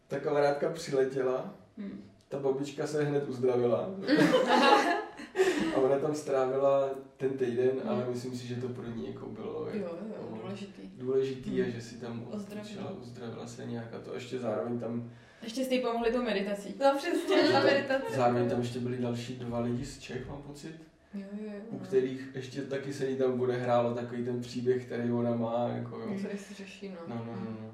ta 0.07 0.19
kamarádka 0.19 0.69
přiletěla, 0.69 1.53
Hmm. 1.77 2.03
ta 2.29 2.39
babička 2.39 2.87
se 2.87 3.03
hned 3.03 3.29
uzdravila. 3.29 3.89
A 5.75 5.77
ona 5.77 5.99
tam 5.99 6.15
strávila 6.15 6.89
ten 7.17 7.29
týden, 7.29 7.71
ale 7.87 8.05
myslím 8.09 8.35
si, 8.37 8.47
že 8.47 8.55
to 8.55 8.67
pro 8.67 8.83
ní 8.95 9.07
jako 9.07 9.25
bylo 9.25 9.67
Jo, 9.73 9.79
jo, 9.81 9.97
jako 10.13 10.37
důležitý. 10.41 10.84
Důležitý 10.97 11.61
a 11.61 11.63
Hmm. 11.63 11.73
že 11.73 11.81
si 11.81 11.95
tam 11.97 12.27
Ozdravila. 12.31 12.63
uzdravila, 12.63 12.91
uzdravila 13.01 13.47
se 13.47 13.65
nějak 13.65 13.93
a 13.93 13.99
to 13.99 14.13
ještě 14.13 14.39
zároveň 14.39 14.79
tam, 14.79 15.11
Ještě 15.41 15.63
jste 15.65 15.75
jí 15.75 15.81
pomohli 15.81 16.11
tou 16.11 16.21
meditací. 16.23 16.75
No 16.79 16.93
přesně, 16.97 17.51
ta 17.51 17.59
meditace. 17.63 18.15
zároveň 18.15 18.49
tam 18.49 18.59
ještě 18.59 18.79
byli 18.79 18.97
další 18.97 19.35
dva 19.35 19.59
lidi 19.59 19.85
z 19.85 19.99
Čech, 19.99 20.27
mám 20.29 20.41
pocit, 20.41 20.75
Jo, 21.13 21.25
jo, 21.41 21.51
jo. 21.53 21.61
u 21.69 21.79
kterých 21.79 22.29
ještě 22.35 22.61
taky 22.61 22.93
se 22.93 23.05
jí 23.09 23.17
tam 23.17 23.37
bude 23.37 23.57
hrálo 23.57 23.93
takový 23.95 24.25
ten 24.25 24.41
příběh, 24.41 24.85
který 24.85 25.11
ona 25.11 25.35
má, 25.35 25.67
jako 25.67 25.99
jo. 25.99 26.15
Který 26.19 26.37
se 26.37 26.53
řeší, 26.53 26.89
no. 26.89 26.95
No, 27.07 27.15
no, 27.25 27.35
no, 27.35 27.57
no. 27.61 27.71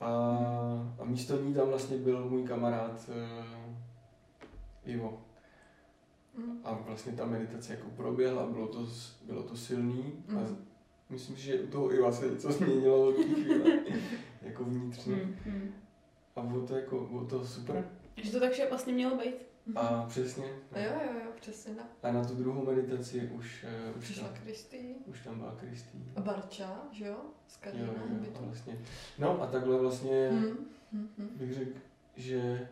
A, 0.00 0.10
a 0.98 1.04
místo 1.04 1.42
ní 1.42 1.54
tam 1.54 1.68
vlastně 1.68 1.96
byl 1.98 2.28
můj 2.30 2.42
kamarád 2.42 3.08
uh, 3.08 3.74
Ivo. 4.84 5.22
Mm. 6.38 6.60
A 6.64 6.72
vlastně 6.72 7.12
ta 7.12 7.26
meditace 7.26 7.72
jako 7.74 7.88
proběhla, 7.90 8.46
bylo 8.46 8.66
to, 8.68 8.86
bylo 9.26 9.42
to 9.42 9.56
silný 9.56 10.12
a 10.28 10.32
Mhm. 10.32 10.56
Myslím 11.10 11.36
si, 11.36 11.42
že 11.42 11.60
u 11.60 11.66
toho 11.66 11.94
Iva 11.94 12.12
se 12.12 12.30
něco 12.30 12.52
změnilo 12.52 13.12
chvíle, 13.12 13.78
jako 14.42 14.64
vnitřně. 14.64 15.14
Hmm. 15.14 15.36
Hmm. 15.44 15.72
A 16.36 16.40
bylo 16.40 16.66
to 16.66 16.76
jako, 16.76 17.06
bylo 17.10 17.24
to 17.24 17.46
super. 17.46 17.88
Že 18.16 18.30
to 18.32 18.40
tak 18.40 18.52
vše 18.52 18.66
vlastně 18.68 18.92
mělo 18.92 19.16
být. 19.16 19.34
A 19.76 20.04
přesně. 20.08 20.44
No 20.74 20.80
jo, 20.82 20.90
jo, 21.04 21.10
jo, 21.24 21.30
přesně 21.40 21.74
tak. 21.74 21.86
A 22.02 22.12
na 22.12 22.24
tu 22.24 22.34
druhou 22.34 22.64
meditaci 22.66 23.30
už, 23.34 23.64
eh, 23.68 23.92
už, 23.98 24.04
Přišla 24.04 24.28
tam, 24.28 24.36
Kristý 24.42 24.78
už 25.06 25.20
tam 25.20 25.38
byla 25.38 25.54
Kristý. 25.60 25.98
a 26.16 26.20
Barča, 26.20 26.80
že 26.92 27.06
jo? 27.06 27.16
Z 27.46 27.54
Jo, 27.54 27.60
Karlína 27.60 27.86
jo, 27.86 27.92
jo, 28.10 28.16
a 28.16 28.20
bytu. 28.20 28.44
vlastně. 28.44 28.78
No 29.18 29.42
a 29.42 29.46
takhle 29.46 29.78
vlastně 29.78 30.30
Mm. 30.30 30.66
Mm, 30.92 31.08
mm. 31.18 31.28
bych 31.34 31.52
řekl, 31.54 31.78
že 32.16 32.68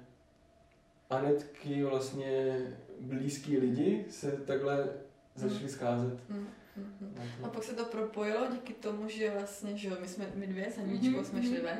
Anetky 1.10 1.84
vlastně 1.84 2.60
blízký 3.00 3.58
lidi 3.58 4.04
se 4.10 4.30
takhle 4.32 4.88
začali 5.34 5.68
scházet. 5.68 6.30
Mm, 6.30 6.46
mm, 6.76 6.96
mm. 7.00 7.14
To. 7.40 7.46
A 7.46 7.48
pak 7.48 7.64
se 7.64 7.72
to 7.74 7.84
propojilo 7.84 8.46
díky 8.52 8.72
tomu, 8.72 9.08
že 9.08 9.30
vlastně, 9.30 9.76
že 9.78 9.90
my 10.00 10.08
jsme, 10.08 10.26
my 10.34 10.46
dvě 10.46 10.70
s 10.72 10.78
Aničkou 10.78 11.16
Mhm, 11.16 11.24
jsme 11.24 11.38
mhm. 11.40 11.48
šli 11.48 11.60
ven. 11.60 11.78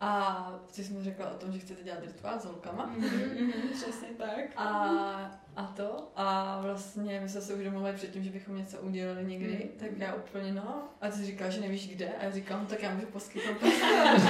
A 0.00 0.52
ty 0.74 0.84
jsi 0.84 0.92
mi 0.92 1.04
řekla 1.04 1.30
o 1.30 1.38
tom, 1.38 1.52
že 1.52 1.58
chcete 1.58 1.82
dělat 1.82 2.00
rituál 2.06 2.40
s 2.40 2.44
holkama. 2.44 2.86
Mhm, 2.86 3.52
Přesně 3.72 4.08
tak. 4.18 4.44
A, 4.56 5.40
a 5.58 5.72
to. 5.76 6.08
A 6.16 6.58
vlastně 6.62 7.20
my 7.22 7.28
jsme 7.28 7.40
se 7.40 7.54
už 7.54 7.64
domluvili 7.64 7.94
předtím, 7.96 8.24
že 8.24 8.30
bychom 8.30 8.56
něco 8.56 8.78
udělali 8.80 9.24
někdy. 9.24 9.70
Mm. 9.72 9.78
Tak 9.78 9.88
já 9.98 10.14
úplně 10.14 10.52
no. 10.52 10.82
A 11.00 11.08
ty 11.10 11.24
říkala, 11.24 11.50
že 11.50 11.60
nevíš 11.60 11.88
kde. 11.88 12.08
A 12.20 12.24
já 12.24 12.30
říkám, 12.30 12.60
no, 12.60 12.66
tak 12.66 12.82
já 12.82 12.94
můžu 12.94 13.06
poskytnout. 13.06 13.56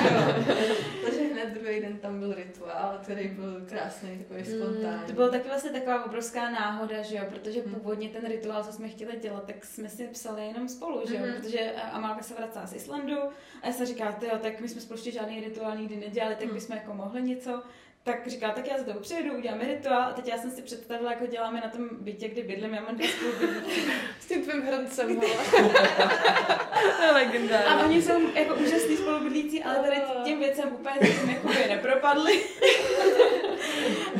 Takže 1.04 1.20
hned 1.32 1.48
druhý 1.60 1.80
den 1.80 1.98
tam 1.98 2.18
byl 2.18 2.34
rituál, 2.34 2.98
který 3.02 3.28
byl 3.28 3.60
krásný, 3.68 4.18
takový 4.18 4.44
spontánní. 4.44 5.06
To 5.06 5.12
bylo 5.12 5.28
taky 5.30 5.48
vlastně 5.48 5.70
taková 5.70 6.04
obrovská 6.04 6.50
náhoda, 6.50 7.02
že 7.02 7.16
jo, 7.16 7.22
protože 7.28 7.60
Hmm. 7.60 7.74
původně 7.74 8.08
ten 8.08 8.26
rituál, 8.28 8.64
co 8.64 8.72
jsme 8.72 8.88
chtěli 8.88 9.18
dělat, 9.22 9.44
tak 9.44 9.64
jsme 9.64 9.88
si 9.88 10.06
psali 10.06 10.46
jenom 10.46 10.68
spolu, 10.68 11.02
že 11.08 11.14
jo, 11.16 11.20
Mhm. 11.26 11.34
protože 11.34 11.72
Amálka 11.92 12.22
se 12.22 12.34
vracela 12.34 12.66
z 12.66 12.74
Islandu 12.74 13.16
a 13.62 13.66
já 13.66 13.84
říkala, 13.84 14.12
ty 14.12 14.26
jo, 14.26 14.38
tak 14.42 14.60
my 14.60 14.68
jsme 14.68 14.80
spolu 14.80 15.00
žádný 15.10 15.40
rituál 15.40 15.76
nikdy 15.76 15.96
nedělali, 15.96 16.34
tak 16.34 16.44
Hmm. 16.44 16.54
bychom 16.54 16.76
jako 16.76 16.94
mohli 16.94 17.22
něco. 17.22 17.62
Tak 18.04 18.26
říká, 18.26 18.50
tak 18.50 18.66
já 18.66 18.78
za 18.78 18.84
to 18.92 19.00
přijedu, 19.00 19.34
uděláme 19.36 19.64
rituál 19.64 20.02
a 20.02 20.12
teď 20.12 20.28
já 20.28 20.38
jsem 20.38 20.50
si 20.50 20.62
představila, 20.62 21.12
jako 21.12 21.26
děláme 21.26 21.60
na 21.60 21.68
tom 21.68 21.88
bytě, 22.00 22.28
kde 22.28 22.42
bydlím, 22.42 22.74
já 22.74 22.82
mám 22.82 22.94
dvě. 22.94 23.08
S 24.20 24.26
tím 24.26 24.42
tvým 24.42 24.62
hrancem, 24.62 25.20
to 26.96 27.02
je 27.02 27.12
legendární. 27.12 27.66
A 27.66 27.84
oni 27.84 28.02
jsou 28.02 28.30
jako 28.34 28.54
úžasní 28.54 28.96
spolubydlící, 28.96 29.62
ale 29.64 29.76
tady 29.76 29.96
těm 30.24 30.38
věcem 30.38 30.68
úplně 30.72 30.94
zatím 31.00 31.30
jakoby 31.30 31.54
nepropadli. 31.68 32.44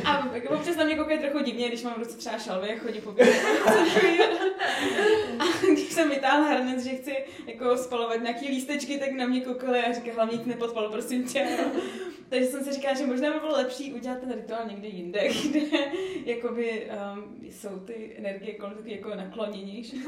A 0.05 0.29
jako 0.33 0.53
občas 0.53 0.75
na 0.75 0.83
mě 0.83 0.95
koukají 0.95 1.19
trochu 1.19 1.43
divně, 1.43 1.67
když 1.67 1.83
mám 1.83 1.93
v 1.93 1.97
ruce 1.97 2.17
třeba 2.17 2.37
šalvy, 2.37 2.69
jak 2.69 2.81
chodí 2.81 3.01
po 3.01 3.11
bytě. 3.11 3.35
A 5.39 5.43
když 5.71 5.93
jsem 5.93 6.09
vytáhla 6.09 6.47
hrnec, 6.47 6.83
že 6.83 6.89
chci 6.89 7.15
jako 7.47 7.77
spalovat 7.77 8.21
nějaký 8.21 8.47
lístečky, 8.47 8.97
tak 8.97 9.11
na 9.11 9.25
mě 9.25 9.41
koukali 9.41 9.79
a 9.79 9.93
říkali, 9.93 10.11
hlavně 10.15 10.37
nic 10.37 10.45
nepodpal, 10.45 10.89
prosím 10.89 11.23
tě. 11.27 11.47
Takže 12.29 12.47
jsem 12.47 12.63
si 12.63 12.73
říkala, 12.73 12.93
že 12.93 13.05
možná 13.05 13.33
by 13.33 13.39
bylo 13.39 13.51
lepší 13.51 13.93
udělat 13.93 14.19
ten 14.19 14.33
rituál 14.33 14.67
někde 14.67 14.87
jinde, 14.87 15.19
kde 15.49 15.59
jakoby 16.25 16.89
um, 17.15 17.37
jsou 17.49 17.79
ty 17.79 18.15
energie 18.17 18.53
kolem 18.57 18.77
taky 18.77 18.91
jako 18.91 19.15
nakloněnější. 19.15 20.03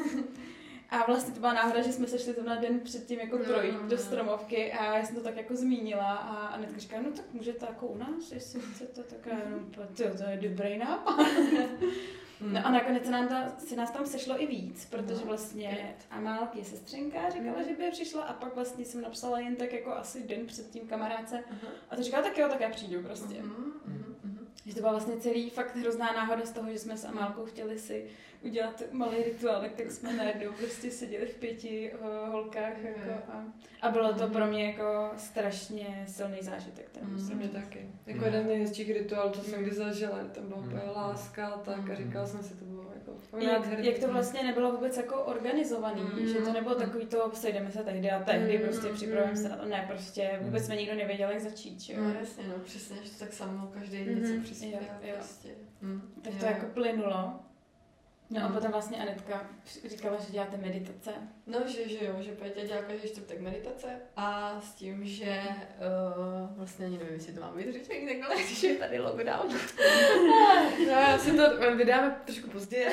A 0.89 1.05
vlastně 1.07 1.33
to 1.33 1.39
byla 1.39 1.53
náhoda, 1.53 1.81
že 1.81 1.91
jsme 1.91 2.07
se 2.07 2.19
šli 2.19 2.33
zrovna 2.33 2.55
den 2.55 2.79
předtím 2.79 3.19
jako 3.19 3.37
No, 3.37 3.43
projít 3.43 3.73
no, 3.81 3.87
do 3.87 3.95
no. 3.95 4.01
stromovky 4.01 4.71
a 4.71 4.97
já 4.97 5.05
jsem 5.05 5.15
to 5.15 5.21
tak 5.21 5.37
jako 5.37 5.55
zmínila 5.55 6.15
a 6.15 6.47
Anetka 6.47 6.79
říká, 6.79 7.01
no 7.01 7.11
tak 7.11 7.25
můžete 7.33 7.65
jako 7.65 7.87
u 7.87 7.97
nás, 7.97 8.31
jestli 8.31 8.61
chcete, 8.61 9.03
tak 9.03 9.25
já 9.25 9.39
jenom, 9.45 9.71
to, 9.71 9.81
to 9.95 10.03
je 10.03 10.49
dobrý 10.49 10.77
nápad. 10.77 11.17
Mm. 12.41 12.53
No 12.53 12.65
a 12.67 12.71
nakonec 12.71 13.05
se 13.05 13.11
nám 13.11 13.27
ta, 13.27 13.49
si 13.59 13.75
nás 13.75 13.91
tam 13.91 14.05
sešlo 14.05 14.41
i 14.41 14.45
víc, 14.47 14.85
protože 14.85 15.19
No, 15.19 15.25
vlastně 15.25 15.95
Amálky 16.11 16.63
sestřenka 16.63 17.29
říkala, 17.29 17.57
Mhm. 17.57 17.63
že 17.69 17.75
by 17.75 17.91
přišla 17.91 18.23
a 18.23 18.33
pak 18.33 18.55
vlastně 18.55 18.85
jsem 18.85 19.01
napsala 19.01 19.39
jen 19.39 19.55
tak 19.55 19.73
jako 19.73 19.91
asi 19.93 20.23
den 20.27 20.45
předtím 20.45 20.87
kamarádce 20.87 21.43
Aha. 21.51 21.71
a 21.89 21.95
to 21.95 22.03
říkala, 22.03 22.23
tak 22.23 22.37
jo, 22.37 22.47
tak 22.49 22.61
já 22.61 22.69
přijdu 22.69 23.03
prostě. 23.03 23.41
Mhm, 23.41 23.73
mhm. 23.85 24.47
Že 24.65 24.73
to 24.75 24.79
byla 24.79 24.91
vlastně 24.91 25.17
celý 25.17 25.49
fakt 25.49 25.75
hrozná 25.75 26.05
náhoda 26.13 26.45
z 26.45 26.51
toho, 26.51 26.71
že 26.71 26.79
jsme 26.79 26.97
s 26.97 27.05
Amálkou 27.05 27.45
chtěli 27.45 27.79
si 27.79 28.07
udělat 28.43 28.81
malý 28.91 29.23
rituál, 29.23 29.61
tak, 29.61 29.71
tak 29.71 29.91
jsme 29.91 30.13
najednou 30.13 30.51
prostě 30.51 30.91
seděli 30.91 31.25
v 31.25 31.35
pěti 31.35 31.91
uh, 31.93 32.29
holkách 32.31 32.77
Mhm. 32.77 32.87
jako 32.87 33.31
a, 33.31 33.45
a 33.81 33.91
bylo 33.91 34.13
to 34.13 34.27
pro 34.27 34.47
mě 34.47 34.65
jako 34.65 35.11
strašně 35.17 36.05
silný 36.07 36.37
zážitek. 36.41 36.89
Ten 36.89 37.03
Mhm. 37.03 37.13
musím 37.13 37.37
Mě 37.37 37.47
taky. 37.49 37.89
Jako 38.07 38.25
jeden 38.25 38.43
z 38.43 38.47
nejhezčích 38.47 38.91
rituálů, 38.93 39.31
co 39.31 39.41
jsem 39.43 39.61
kdy 39.63 39.75
zažila. 39.75 40.17
Tam 40.33 40.47
byla 40.47 40.59
Mm. 40.61 40.67
úplně 40.67 40.83
láska 40.95 41.47
a 41.47 41.57
tak 41.57 41.77
a 41.79 41.81
Mm. 41.81 41.95
říkala 41.95 42.25
jsem 42.27 42.43
si, 42.43 42.53
to 42.55 42.65
bylo 42.65 42.81
jako 42.93 43.11
Jak, 43.37 43.79
jak 43.85 43.99
to 43.99 44.07
vlastně 44.07 44.43
nebylo 44.43 44.71
vůbec 44.71 44.97
jako 44.97 45.15
organizovaný, 45.23 46.01
Mm. 46.01 46.27
že 46.27 46.39
to 46.41 46.53
nebylo 46.53 46.75
takový 46.75 47.05
to, 47.05 47.31
sejdeme 47.33 47.71
se 47.71 47.83
tehdy 47.83 48.11
a 48.11 48.23
tehdy, 48.23 48.57
Mm. 48.57 48.63
prostě 48.63 48.87
připravujeme 48.93 49.37
se 49.37 49.49
na 49.49 49.55
to, 49.57 49.65
ne, 49.65 49.85
prostě 49.89 50.39
vůbec 50.41 50.61
Mm. 50.61 50.65
jsme 50.65 50.75
nikdo 50.75 50.95
nevěděl, 50.95 51.29
jak 51.29 51.39
začít, 51.41 51.79
že 51.81 51.93
jo. 51.93 51.99
No 52.03 52.13
jasně, 52.19 52.43
no 52.47 52.53
přesně, 52.63 52.95
že 53.03 53.09
to 53.11 53.19
tak 53.19 53.33
samo 53.33 53.67
každý 53.73 53.97
Mhm. 54.03 54.21
něco 54.21 54.41
přispěl 54.43 54.71
Jo, 54.71 54.87
jo. 55.01 55.13
prostě. 55.15 55.49
Mm. 55.81 56.01
Tak 56.23 56.33
Jo, 56.33 56.39
to 56.39 56.45
jo. 56.45 56.51
jako 56.51 56.65
plynulo. 56.65 57.39
No 58.31 58.45
a 58.45 58.49
potom 58.49 58.71
vlastně 58.71 58.97
Anetka 58.97 59.49
říkala, 59.85 60.17
že 60.19 60.31
děláte 60.31 60.57
meditace. 60.57 61.11
No, 61.47 61.59
že, 61.67 61.89
že 61.89 62.05
jo, 62.05 62.15
že 62.19 62.31
Péťa 62.31 62.65
dělá 62.65 62.81
každý 62.81 63.09
čtvrtek 63.09 63.41
meditace 63.41 63.87
a 64.15 64.59
s 64.61 64.73
tím, 64.73 65.05
že 65.05 65.41
uh, 65.47 66.57
vlastně 66.57 66.85
ani 66.85 66.97
nevím, 66.97 67.13
jestli 67.13 67.33
to 67.33 67.41
mám 67.41 67.57
být 67.57 67.73
řečený 67.73 68.07
takhle, 68.07 68.35
když 68.43 68.63
je 68.63 68.75
tady 68.75 68.99
lockdown. 68.99 69.49
No, 70.87 70.91
já 70.91 71.17
si 71.17 71.31
to 71.31 71.75
vydáme 71.75 72.21
trošku 72.25 72.49
později. 72.49 72.87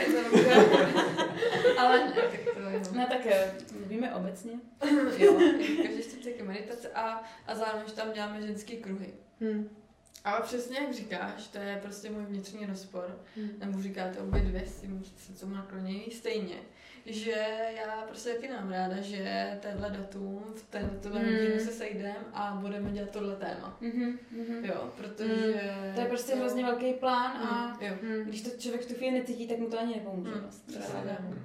Ale 1.78 1.98
ne, 2.04 2.12
tak 2.12 2.54
to 2.54 2.60
jenom. 2.60 2.82
No 2.94 3.06
tak 3.06 3.26
eh, 3.26 3.52
mluvíme 3.78 4.14
obecně. 4.14 4.52
jo, 5.18 5.40
každý 5.82 6.02
čtvrtek 6.02 6.38
je 6.38 6.44
meditace 6.44 6.88
a, 6.88 7.22
a 7.46 7.54
zároveň 7.54 7.88
že 7.88 7.94
tam 7.94 8.12
děláme 8.12 8.46
ženský 8.46 8.76
kruhy. 8.76 9.14
Hm. 9.40 9.68
Ale 10.24 10.40
přesně 10.40 10.78
jak 10.80 10.94
říkáš, 10.94 11.46
to 11.48 11.58
je 11.58 11.78
prostě 11.82 12.10
můj 12.10 12.24
vnitřní 12.24 12.66
rozpor. 12.66 13.18
Hm. 13.36 13.48
nebo 13.58 13.82
říkáte 13.82 14.18
obě 14.18 14.40
dvě 14.40 14.66
s 14.66 14.80
tím 14.80 15.04
se 15.16 15.32
tomu 15.40 15.54
naklonění 15.54 16.10
stejně, 16.10 16.56
že 17.06 17.46
já 17.76 18.04
prostě 18.08 18.32
taky 18.34 18.48
mám 18.52 18.70
ráda, 18.72 19.00
že 19.00 19.58
tenhle 19.62 19.90
datum, 19.90 20.44
v 20.56 20.62
ten, 20.70 20.98
tohle 21.02 21.20
Mm. 21.20 21.26
hodinu 21.26 21.58
se 21.60 21.72
sejdem 21.72 22.16
a 22.32 22.58
budeme 22.60 22.90
dělat 22.90 23.10
tohle 23.10 23.36
téma. 23.36 23.78
Mhm, 23.80 24.18
mhm. 24.30 24.64
Jo, 24.64 24.92
protože... 24.96 25.60
To 25.94 26.00
je 26.00 26.06
prostě 26.06 26.34
hrozně 26.34 26.64
velký 26.64 26.92
plán 26.92 27.32
a 27.36 27.66
Mm, 27.80 27.86
jo. 27.86 27.94
Hm. 28.02 28.24
když 28.24 28.42
to 28.42 28.50
člověk 28.58 28.82
v 28.82 28.88
tu 28.88 28.94
chvíli 28.94 29.18
necítí, 29.18 29.46
tak 29.48 29.58
mu 29.58 29.70
to 29.70 29.78
ani 29.80 29.94
nepomůže. 29.94 30.30
Mm, 30.34 30.40
Vlastně. 30.40 30.78
Právě. 30.78 31.16
tak. 31.18 31.36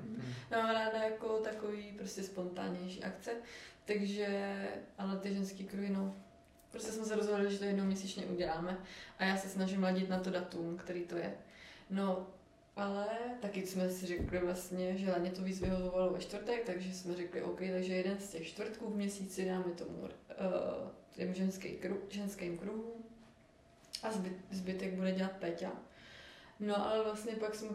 Já 0.51 0.57
mám 0.63 0.71
ráda 0.75 1.03
jako 1.03 1.27
takový 1.39 1.83
prostě 1.97 2.23
spontánnější 2.23 3.03
akce, 3.03 3.31
takže, 3.85 4.55
ale 4.97 5.17
ty 5.17 5.33
ženský 5.33 5.63
kruhy, 5.63 5.89
no, 5.89 6.15
prostě 6.73 6.91
jsme 6.91 7.05
se 7.05 7.15
rozhodli, 7.15 7.51
že 7.51 7.59
to 7.59 7.65
jednou 7.65 7.83
měsíčně 7.83 8.25
uděláme 8.25 8.77
a 9.19 9.23
já 9.23 9.37
se 9.37 9.49
snažím 9.49 9.83
ladit 9.83 10.09
na 10.09 10.19
to 10.19 10.29
datum, 10.29 10.77
který 10.77 11.03
to 11.03 11.17
je. 11.17 11.37
No, 11.89 12.27
ale 12.75 13.07
taky 13.41 13.67
jsme 13.67 13.89
si 13.89 14.05
řekli 14.05 14.39
vlastně, 14.39 14.97
že 14.97 15.11
Laně 15.11 15.31
to 15.31 15.41
víc 15.41 15.61
vyhovovalo 15.61 16.13
ve 16.13 16.19
čtvrtek, 16.19 16.65
takže 16.65 16.93
jsme 16.93 17.15
řekli, 17.15 17.41
OK, 17.41 17.59
takže 17.59 17.93
jeden 17.93 18.19
z 18.19 18.29
těch 18.29 18.47
čtvrtků 18.47 18.89
v 18.89 18.95
měsíci 18.95 19.45
dáme 19.45 19.63
tomu 19.63 19.97
uh, 19.97 20.07
těm 21.11 21.33
ženský 21.33 21.69
kru, 21.69 22.01
ženským 22.09 22.57
kruhům 22.57 23.03
a 24.03 24.11
zbyt, 24.11 24.33
zbytek 24.51 24.93
bude 24.93 25.11
dělat 25.11 25.31
Peťa. 25.31 25.71
No 26.59 26.87
ale 26.87 27.03
vlastně 27.03 27.33
pak 27.33 27.55
jsme 27.55 27.69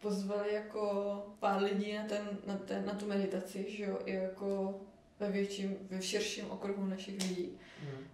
pozvali 0.00 0.54
jako 0.54 1.36
pár 1.40 1.62
lidí 1.62 1.96
na, 1.96 2.04
ten, 2.04 2.38
na, 2.46 2.56
ten, 2.56 2.86
na 2.86 2.94
tu 2.94 3.06
meditaci, 3.06 3.66
že 3.68 3.84
jo, 3.84 3.98
i 4.04 4.14
jako 4.14 4.80
ve 5.22 5.30
větším, 5.32 5.76
ve 5.90 6.02
širším 6.02 6.50
okruhu 6.50 6.86
našich 6.86 7.14
lidí. 7.22 7.58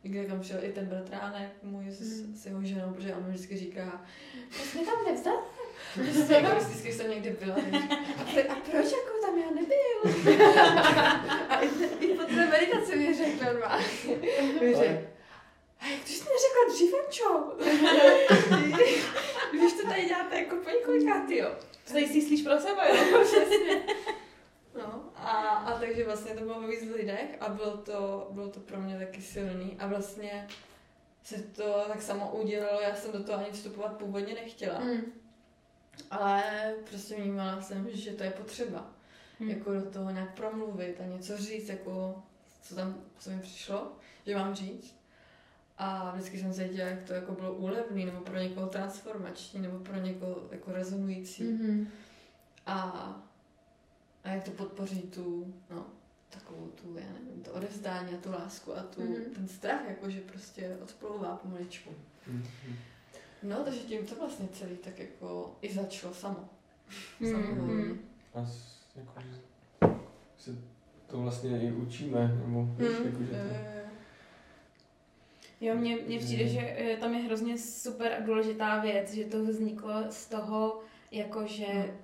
Kde 0.02 0.24
tam 0.24 0.40
přijel 0.40 0.64
i 0.64 0.68
ten 0.72 0.86
bratránek 0.86 1.48
můj 1.62 1.84
s, 1.90 2.00
Mm. 2.22 2.34
s 2.36 2.46
jeho 2.46 2.64
ženou, 2.64 2.92
protože 2.94 3.14
on 3.14 3.24
mi 3.24 3.30
vždycky 3.30 3.56
říká, 3.56 4.04
to 4.56 4.62
jsme 4.62 4.80
tam 4.84 5.04
nevzali. 5.06 5.36
Vždycky, 5.96 6.32
jako, 6.32 6.56
vždycky 6.64 6.92
jsem 6.92 7.10
někde 7.10 7.30
byla. 7.44 7.54
A, 7.54 8.24
pro, 8.32 8.50
a 8.52 8.54
proč 8.54 8.84
jako 8.92 9.26
tam 9.26 9.38
já 9.38 9.50
nebyl? 9.50 9.98
a 11.48 11.60
i, 11.60 11.68
i 12.04 12.14
po 12.14 12.22
té 12.22 12.46
meditaci 12.46 12.96
mi 12.96 13.14
řekl 13.14 13.44
normálně. 13.44 13.84
Mi 14.60 14.74
řekl, 14.74 15.06
a 15.80 15.86
jak 15.86 16.00
ty 16.04 16.12
jsi 16.12 16.24
neřekla 16.24 16.74
dříve, 16.74 16.98
čo? 17.10 17.52
Když 19.52 19.72
to 19.72 19.88
tady 19.88 20.04
děláte 20.06 20.38
jako 20.38 20.56
po 20.56 20.70
několikátý, 20.70 21.36
jo. 21.36 21.50
To 21.86 21.92
tady 21.92 22.08
si 22.08 22.22
slíš 22.22 22.42
pro 22.42 22.60
sebe, 22.60 22.82
jo? 22.88 23.20
Přesně. 23.24 23.82
No, 24.78 25.04
a, 25.16 25.30
a 25.40 25.78
takže 25.78 26.04
vlastně 26.04 26.34
to 26.34 26.40
bylo 26.44 26.60
ve 26.60 26.66
víc 26.68 26.82
lidech 26.96 27.36
a 27.40 27.48
bylo 27.48 27.76
to, 27.76 28.28
bylo 28.30 28.48
to 28.48 28.60
pro 28.60 28.80
mě 28.80 28.98
taky 28.98 29.22
silný 29.22 29.76
a 29.78 29.86
vlastně 29.86 30.46
se 31.22 31.42
to 31.42 31.84
tak 31.88 32.02
samo 32.02 32.30
udělalo, 32.32 32.80
já 32.80 32.94
jsem 32.94 33.12
do 33.12 33.24
toho 33.24 33.38
ani 33.38 33.52
vstupovat 33.52 33.96
původně 33.96 34.34
nechtěla, 34.34 34.78
Mm. 34.80 35.00
ale 36.10 36.42
prostě 36.90 37.14
vnímala 37.16 37.60
jsem, 37.62 37.88
že 37.90 38.12
to 38.12 38.22
je 38.24 38.30
potřeba, 38.30 38.90
Hmm. 39.40 39.50
jako 39.50 39.74
do 39.74 39.90
toho 39.90 40.10
nějak 40.10 40.34
promluvit 40.34 41.00
a 41.00 41.04
něco 41.06 41.36
říct, 41.36 41.68
jako 41.68 42.22
co 42.62 42.74
tam, 42.74 43.00
co 43.18 43.30
mi 43.30 43.40
přišlo, 43.40 43.92
že 44.26 44.34
mám 44.36 44.54
říct. 44.54 44.98
A 45.78 46.10
vždycky 46.14 46.38
jsem 46.38 46.52
cítila, 46.52 46.88
jak 46.88 47.02
to 47.02 47.12
jako 47.12 47.32
bylo 47.32 47.52
úlevný, 47.52 48.04
nebo 48.04 48.20
pro 48.20 48.38
někoho 48.38 48.66
transformační, 48.66 49.60
nebo 49.60 49.78
pro 49.78 49.96
někoho 49.96 50.36
jako 50.50 50.72
rezonující. 50.72 51.42
Mhm. 51.44 51.88
A, 52.66 53.16
a 54.24 54.28
jak 54.28 54.44
to 54.44 54.50
podpoří 54.50 55.02
tu, 55.02 55.54
no, 55.70 55.86
takovou 56.30 56.66
tu, 56.66 56.96
já 56.98 57.06
nevím, 57.12 57.42
to 57.42 57.52
odevzdání 57.52 58.14
a 58.14 58.16
tu 58.20 58.30
lásku 58.32 58.76
a 58.76 58.82
tu, 58.82 59.02
Mhm. 59.02 59.24
ten 59.34 59.48
strach, 59.48 59.80
jako 59.88 60.10
že 60.10 60.20
prostě 60.20 60.76
odplouvá 60.82 61.36
pomaličku. 61.36 61.90
Mhm. 62.26 62.44
No, 63.42 63.56
takže 63.64 63.80
tím 63.80 64.06
to 64.06 64.14
vlastně 64.14 64.48
celý 64.52 64.76
tak 64.76 64.98
jako 64.98 65.56
i 65.62 65.72
začalo 65.74 66.14
samo. 66.14 66.48
Mhm. 67.20 67.30
Samovolně. 67.32 67.94
A 68.34 68.46
s, 68.46 68.78
jako, 68.96 69.12
se 70.38 70.50
to 71.06 71.18
vlastně 71.22 71.62
i 71.62 71.72
učíme, 71.72 72.28
nebo 72.46 72.62
víš, 72.64 72.88
Mm, 73.00 73.06
jako, 73.06 73.22
že 73.24 73.32
jo, 73.32 73.38
to, 73.48 73.78
jo, 75.60 75.74
mně, 75.74 75.96
mně 75.96 76.18
přijde, 76.18 76.48
že 76.48 76.60
eh, 76.60 76.96
tam 76.96 77.14
je 77.14 77.20
hrozně 77.22 77.58
super 77.58 78.12
a 78.12 78.20
důležitá 78.26 78.80
věc, 78.80 79.12
že 79.12 79.24
to 79.24 79.44
vzniklo 79.44 79.92
z 80.10 80.26
toho, 80.26 80.80
jako 81.10 81.46
že 81.46 81.94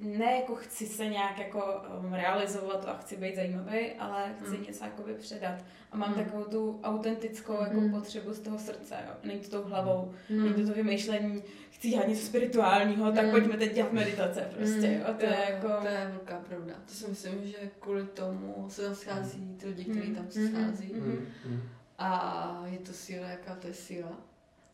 ne 0.00 0.36
jako 0.40 0.54
chci 0.54 0.86
se 0.86 1.06
nějak 1.06 1.38
jako 1.38 1.64
um, 2.04 2.12
realizovat 2.14 2.84
a 2.88 2.96
chci 2.96 3.16
být 3.16 3.36
zajímavý, 3.36 3.92
ale 3.98 4.34
chci 4.42 4.56
Mm. 4.56 4.62
něco 4.62 4.84
jakoby 4.84 5.14
předat. 5.14 5.54
A 5.92 5.96
mám 5.96 6.08
Mm. 6.08 6.14
takovou 6.24 6.44
tu 6.44 6.80
autentickou 6.84 7.52
jako 7.60 7.80
Mm. 7.80 7.90
potřebu 7.90 8.32
z 8.32 8.40
toho 8.40 8.58
srdce, 8.58 8.94
jo. 9.06 9.12
Není 9.24 9.40
to 9.40 9.62
tou 9.62 9.68
hlavou, 9.68 10.12
Mm. 10.30 10.44
není 10.44 10.54
to 10.54 10.68
to 10.68 10.74
vymýšlení, 10.74 11.42
chci 11.70 11.88
dělat 11.90 12.08
něco 12.08 12.26
spirituálního, 12.26 13.12
tak 13.12 13.24
Mm. 13.24 13.30
pojďme 13.30 13.56
teď 13.56 13.74
dělat 13.74 13.92
meditace 13.92 14.50
prostě, 14.56 14.86
Mm. 14.88 14.94
jo. 14.94 15.14
To 15.18 15.24
je 15.26 15.36
jako... 15.50 15.68
To 15.82 15.86
je 15.88 16.08
velká 16.10 16.40
pravda. 16.48 16.74
To 16.86 16.94
si 16.94 17.08
myslím, 17.10 17.46
že 17.46 17.56
kvůli 17.80 18.06
tomu 18.06 18.66
se 18.68 18.82
tam 18.82 18.94
schází 18.94 19.56
ty 19.60 19.66
lidi, 19.68 19.84
kteří 19.84 20.08
Mm. 20.08 20.14
tam 20.14 20.30
se 20.30 20.40
Mhm. 20.40 20.48
schází. 20.52 20.92
Mm, 20.94 21.26
mm. 21.46 21.62
A 21.98 22.62
je 22.66 22.78
to 22.78 22.92
síla, 22.92 23.26
jaká 23.28 23.54
to 23.54 23.66
je 23.66 23.74
síla. 23.74 24.12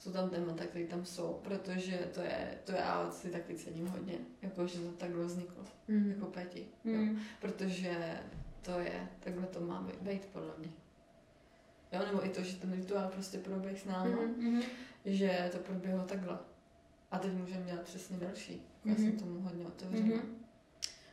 Jsou 0.03 0.13
tam 0.13 0.31
témata, 0.31 0.65
které 0.67 0.85
tam 0.87 1.05
jsou, 1.05 1.41
protože 1.45 1.97
to 2.15 2.21
je, 2.21 2.59
to 2.65 2.73
já 2.73 3.11
si 3.11 3.31
taky 3.31 3.55
cením 3.55 3.87
hodně, 3.87 4.15
jako 4.43 4.67
že 4.67 4.79
to 4.81 4.91
takhle 4.93 5.25
vzniklo, 5.25 5.65
Mm. 5.89 6.11
jako 6.11 6.27
Peti. 6.27 6.67
Jo. 6.85 6.99
Mm. 6.99 7.19
Protože 7.41 8.19
to 8.63 8.71
je, 8.81 9.09
takhle 9.21 9.47
to 9.47 9.61
má 9.61 9.89
být, 10.01 10.27
podle 10.27 10.51
mě. 10.59 10.69
Jo, 11.93 12.01
nebo 12.07 12.27
i 12.27 12.29
to, 12.29 12.43
že 12.43 12.57
ten 12.57 12.73
rituál 12.73 13.09
prostě 13.09 13.39
proběh 13.39 13.81
s 13.81 13.85
náma, 13.85 14.05
Mhm. 14.11 14.35
Mhm. 14.53 14.63
že 15.05 15.49
to 15.53 15.59
proběhlo 15.59 16.05
takhle. 16.05 16.39
A 17.11 17.19
teď 17.19 17.33
můžeme 17.33 17.67
dělat 17.67 17.83
přesně 17.83 18.17
další. 18.17 18.63
Já 18.85 18.93
Mhm. 18.93 19.03
jsem 19.03 19.13
tomu 19.19 19.41
hodně 19.41 19.67
otevřená. 19.67 20.07
Mhm. 20.17 20.41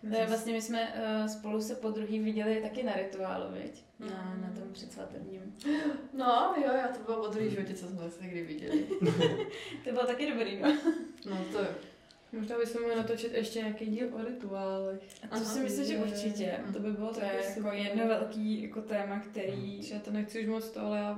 Je 0.03 0.25
vlastně, 0.25 0.53
my 0.53 0.61
jsme 0.61 0.93
uh, 1.21 1.27
spolu 1.27 1.61
se 1.61 1.75
po 1.75 1.89
druhý 1.89 2.19
viděli 2.19 2.61
taky 2.61 2.83
na 2.83 2.93
rituálu, 2.93 3.45
viď? 3.53 3.83
Na, 3.99 4.05
Mhm. 4.35 4.41
na 4.41 4.61
tom 4.61 4.73
předsvatebním. 4.73 5.55
No, 6.13 6.53
jo, 6.65 6.71
já 6.73 6.87
to 6.87 6.99
bylo 7.05 7.25
po 7.25 7.33
druhý 7.33 7.49
životě, 7.49 7.73
co 7.73 7.87
jsme 7.87 8.09
se 8.11 8.23
někdy 8.23 8.43
viděli. 8.43 8.83
To 9.83 9.91
bylo 9.91 10.05
taky 10.05 10.31
dobrý, 10.31 10.59
no. 10.61 10.77
No 11.29 11.37
to 11.51 11.59
jo. 11.59 11.67
Možná 12.33 12.57
bychom 12.57 12.81
mohli 12.81 12.95
natočit 12.95 13.33
ještě 13.33 13.59
nějaký 13.59 13.85
díl 13.85 14.07
o 14.15 14.23
rituálech. 14.27 14.99
A 15.23 15.27
to 15.27 15.35
Aha, 15.35 15.43
si 15.45 15.59
myslím, 15.59 15.85
že 15.85 15.97
určitě. 15.97 16.59
To 16.73 16.79
by 16.79 16.91
bylo 16.91 17.07
To 17.07 17.19
taky 17.19 17.35
je 17.35 17.41
jako 17.41 17.53
super. 17.53 17.73
jedno 17.73 18.07
velký 18.07 18.63
jako 18.63 18.81
téma, 18.81 19.19
který... 19.19 19.89
Já 19.89 19.99
to 19.99 20.11
nechci 20.11 20.39
už 20.41 20.47
moc 20.47 20.69
to, 20.69 20.79
ale 20.81 20.97
já 20.97 21.17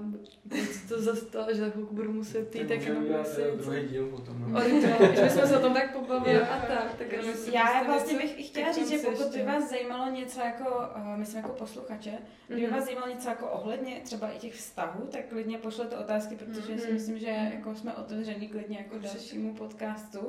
to 0.90 1.02
zastala, 1.02 1.52
že 1.54 1.62
za 1.62 1.70
chvilku 1.70 1.96
budu 1.96 2.14
muset 2.14 2.56
jít 2.56 2.68
tak 2.68 2.78
můžeme 2.78 2.96
jenom 3.06 3.26
eh, 3.38 3.58
druhý 3.58 3.88
díl 3.88 4.08
potom. 4.08 4.44
o 4.44 4.48
No. 4.50 4.60
rituálech, 4.64 5.16
že 5.18 5.30
jsme 5.30 5.48
se 5.48 5.58
o 5.58 5.62
tom 5.62 5.74
tak 5.74 5.94
pobavili 5.98 6.42
a 6.42 6.60
tak. 6.60 6.96
tak 6.98 7.12
Já 7.12 7.22
prostě 7.22 7.52
vlastně 7.86 8.14
něco- 8.14 8.28
bych 8.36 8.48
chtěla 8.48 8.66
tak 8.66 8.76
říct, 8.76 8.90
že 8.90 8.98
pokud 8.98 9.28
by 9.36 9.44
vás 9.44 9.70
zajímalo 9.70 10.12
něco 10.12 10.40
jako, 10.40 10.70
uh, 10.96 11.18
myslím 11.18 11.38
jako 11.38 11.50
posluchače, 11.54 12.12
kdyby 12.48 12.68
Mhm. 12.68 12.76
vás 12.76 12.86
zajímalo 12.86 13.08
něco 13.14 13.30
jako 13.30 13.48
ohledně 13.48 14.02
třeba 14.04 14.30
i 14.32 14.40
těch 14.40 14.54
vztahů, 14.54 15.08
tak 15.12 15.26
klidně 15.30 15.58
pošlete 15.58 15.98
otázky, 15.98 16.36
protože 16.36 16.62
si 16.78 16.86
Mhm. 16.86 16.94
myslím, 16.94 17.20
že 17.20 17.50
jako 17.54 17.76
jsme 17.76 17.94
otevření 17.94 18.48
klidně 18.48 18.78
jako 18.78 18.98
dalšímu 19.00 19.54
podcastu, 19.56 20.20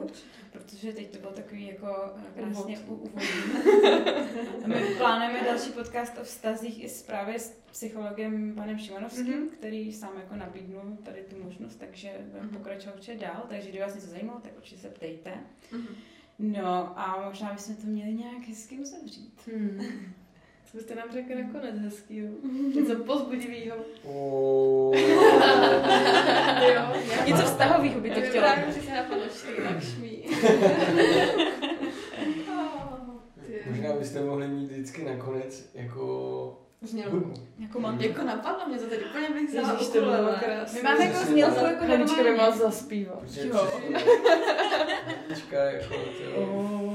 protože 0.73 0.93
teď 0.93 1.11
to 1.11 1.19
bylo 1.19 1.33
takový 1.33 1.67
jako 1.67 1.87
eh, 2.37 2.41
krásně 2.41 2.79
úvodní. 2.79 3.29
My 4.67 4.95
plánujeme 4.99 5.45
další 5.45 5.71
podcast 5.73 6.19
o 6.19 6.25
vztazích 6.25 6.85
i 6.85 6.89
s 6.89 7.03
právě 7.03 7.39
s 7.39 7.51
psychologem 7.71 8.55
panem 8.57 8.79
Šimonovským, 8.79 9.39
Mhm. 9.41 9.49
který 9.49 9.93
sám 9.93 10.13
jako 10.17 10.37
nabídnul 10.37 10.97
tady 11.03 11.23
tu 11.23 11.45
možnost, 11.45 11.77
takže 11.77 12.11
budeme 12.31 12.47
Mhm. 12.47 12.57
pokračovat 12.57 12.95
určitě 12.97 13.17
dál, 13.19 13.45
takže 13.49 13.69
kdyby 13.69 13.85
vás 13.85 13.95
něco 13.95 14.07
zajímalo, 14.07 14.41
tak 14.41 14.53
určitě 14.57 14.81
se 14.81 14.89
ptejte. 14.89 15.31
Mhm. 15.73 15.87
No 16.39 16.99
a 17.01 17.25
možná 17.29 17.53
bychom 17.53 17.77
to 17.77 17.87
měli 17.87 18.13
nějak 18.15 18.49
hezky 18.49 18.79
uzavřít. 18.79 19.41
Hmm. 19.53 19.81
Co 20.73 20.79
byste 20.79 20.95
nám 20.95 21.13
řekli 21.13 21.43
nakonec 21.43 21.79
hezkýho? 21.79 22.29
Něco 22.75 22.97
pozbudivého. 23.05 23.77
Oh. 24.05 24.97
jo, 26.75 26.83
Něco 27.27 27.43
vztahového 27.43 28.01
by 28.01 28.11
to 28.11 28.21
chtělo. 28.21 28.47
Právě, 28.47 28.73
že 28.73 28.81
se 28.81 28.91
napadlo 28.91 29.25
Šri 29.35 29.65
Lakšmi. 29.65 30.23
Možná 33.71 33.93
byste 33.93 34.21
mohli 34.21 34.49
mít 34.49 34.71
vždycky 34.71 35.05
nakonec 35.05 35.71
jako. 35.75 36.59
Jako 37.59 37.81
mám 37.81 38.01
Jako 38.01 38.23
napadlo 38.23 38.69
mě 38.69 38.79
to 38.79 38.87
teď 38.87 39.01
úplně 39.11 39.31
bych 39.31 39.49
vzala 39.49 39.73
Ježiš, 39.73 39.89
to 39.89 40.01
bylo 40.01 40.35
krásné. 40.45 40.79
My 40.79 40.83
máme 40.83 41.05
jako 41.05 41.25
znělku 41.25 41.65
jako 41.65 41.85
Hanička 41.85 42.23
by 42.23 42.37
má 42.37 42.51
zaspívat. 42.51 43.23
Jo. 43.37 43.73
Počka, 45.29 45.57
jako 45.65 45.95
to, 45.95 46.92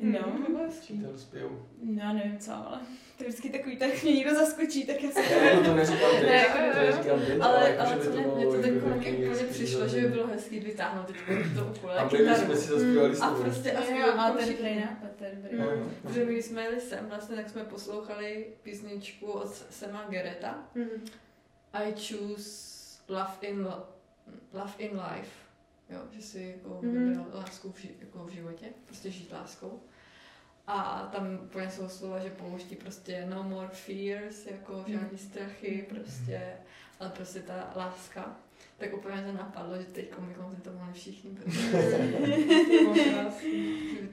No. 0.00 0.18
to 0.46 0.52
bylo 0.52 0.64
hezký. 0.64 1.00
to 1.02 1.12
rozpijou. 1.12 1.66
No, 1.82 2.12
nevím 2.14 2.38
co, 2.38 2.52
ale 2.52 2.80
to 3.18 3.24
je 3.24 3.28
vždycky 3.28 3.50
takový, 3.50 3.76
tak 3.76 4.02
mě 4.02 4.12
někdo 4.12 4.34
zaskočí, 4.34 4.86
tak 4.86 5.02
já 5.02 5.10
se 5.10 5.20
Jako 5.44 5.64
to 5.64 5.74
neříkám 5.74 6.10
teď, 6.10 6.22
Ne, 6.28 6.44
to 6.52 6.58
jako- 6.58 6.78
neříkám 6.78 7.20
teď, 7.20 7.40
Ale, 7.40 7.70
jako, 7.70 7.80
ale 7.82 7.90
že 7.90 7.96
by 7.96 8.04
co 8.04 8.10
mě, 8.10 8.26
mě 8.26 8.46
to 8.46 8.62
teď 8.62 8.74
jako 8.74 8.86
úplně 8.86 9.44
přišlo, 9.50 9.88
že 9.88 10.00
by 10.00 10.08
bylo 10.08 10.26
hezký 10.26 10.60
vytáhnout 10.60 11.06
teď 11.06 11.16
to 11.58 11.64
ukulele, 11.76 11.98
A 12.00 12.04
my 12.12 12.34
jsme 12.36 12.56
si 12.56 12.68
zaspívali 12.68 13.14
s 13.16 13.20
A 13.22 13.30
prostě 13.30 13.72
a 13.72 13.82
zpívat 13.82 14.18
a 14.18 14.30
ten 14.32 14.48
dobrý 14.48 14.76
nápad, 14.80 15.08
to 15.18 15.24
je 15.24 15.30
dobrý. 15.42 15.58
No, 15.58 15.64
no. 15.76 15.90
Protože 16.02 16.24
my 16.24 16.42
jsme 16.42 16.62
jeli 16.62 16.80
sem, 16.80 17.06
vlastně 17.08 17.36
tak 17.36 17.50
jsme 17.50 17.64
poslouchali 17.64 18.46
písničku 18.62 19.26
od 19.32 19.54
Sema 19.70 20.04
Gereta. 20.08 20.58
Mhm. 20.74 21.04
I 21.72 21.92
choose 22.08 22.76
love 23.08 23.30
in, 23.40 23.64
lo- 23.64 23.84
love 24.52 24.72
in 24.78 24.90
life. 24.90 25.45
Jo, 25.90 25.98
že 26.10 26.22
si 26.22 26.54
jako 26.56 26.78
Mhm. 26.82 27.08
vybral 27.08 27.26
lásku 27.34 27.72
v, 27.72 27.78
ži- 27.78 27.90
jako 28.00 28.24
v 28.24 28.30
životě, 28.30 28.66
prostě 28.86 29.10
žít 29.10 29.32
láskou. 29.32 29.80
A 30.66 31.08
tam 31.12 31.38
úplně 31.44 31.70
jsou 31.70 31.88
slova, 31.88 32.18
že 32.18 32.30
pouští 32.30 32.76
prostě 32.76 33.26
no 33.30 33.42
more 33.42 33.68
fears, 33.68 34.46
jako 34.46 34.84
žádný 34.86 35.18
strachy, 35.18 35.86
prostě, 35.88 36.40
ale 37.00 37.10
prostě 37.10 37.40
ta 37.40 37.72
láska. 37.76 38.36
Tak 38.78 38.94
úplně 38.94 39.22
to 39.22 39.32
napadlo, 39.32 39.76
že 39.78 39.84
teď 39.84 40.10
bychom 40.18 40.54
si 40.56 40.60
to 40.62 40.72
mohli 40.72 40.92
všichni, 40.92 41.30
protože 41.30 41.70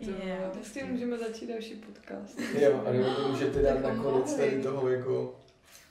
To 0.05 0.11
bylo 0.11 0.51
Prostě 0.53 0.83
můžeme 0.85 1.17
začít 1.17 1.47
další 1.47 1.75
podcast. 1.75 2.39
Jo, 2.59 2.83
a 2.87 2.91
nebo 2.91 3.13
to 3.15 3.27
můžete 3.31 3.61
dát 3.61 3.79
nakonec 3.81 4.33
tady 4.35 4.63
toho 4.63 4.89
jako, 4.89 5.39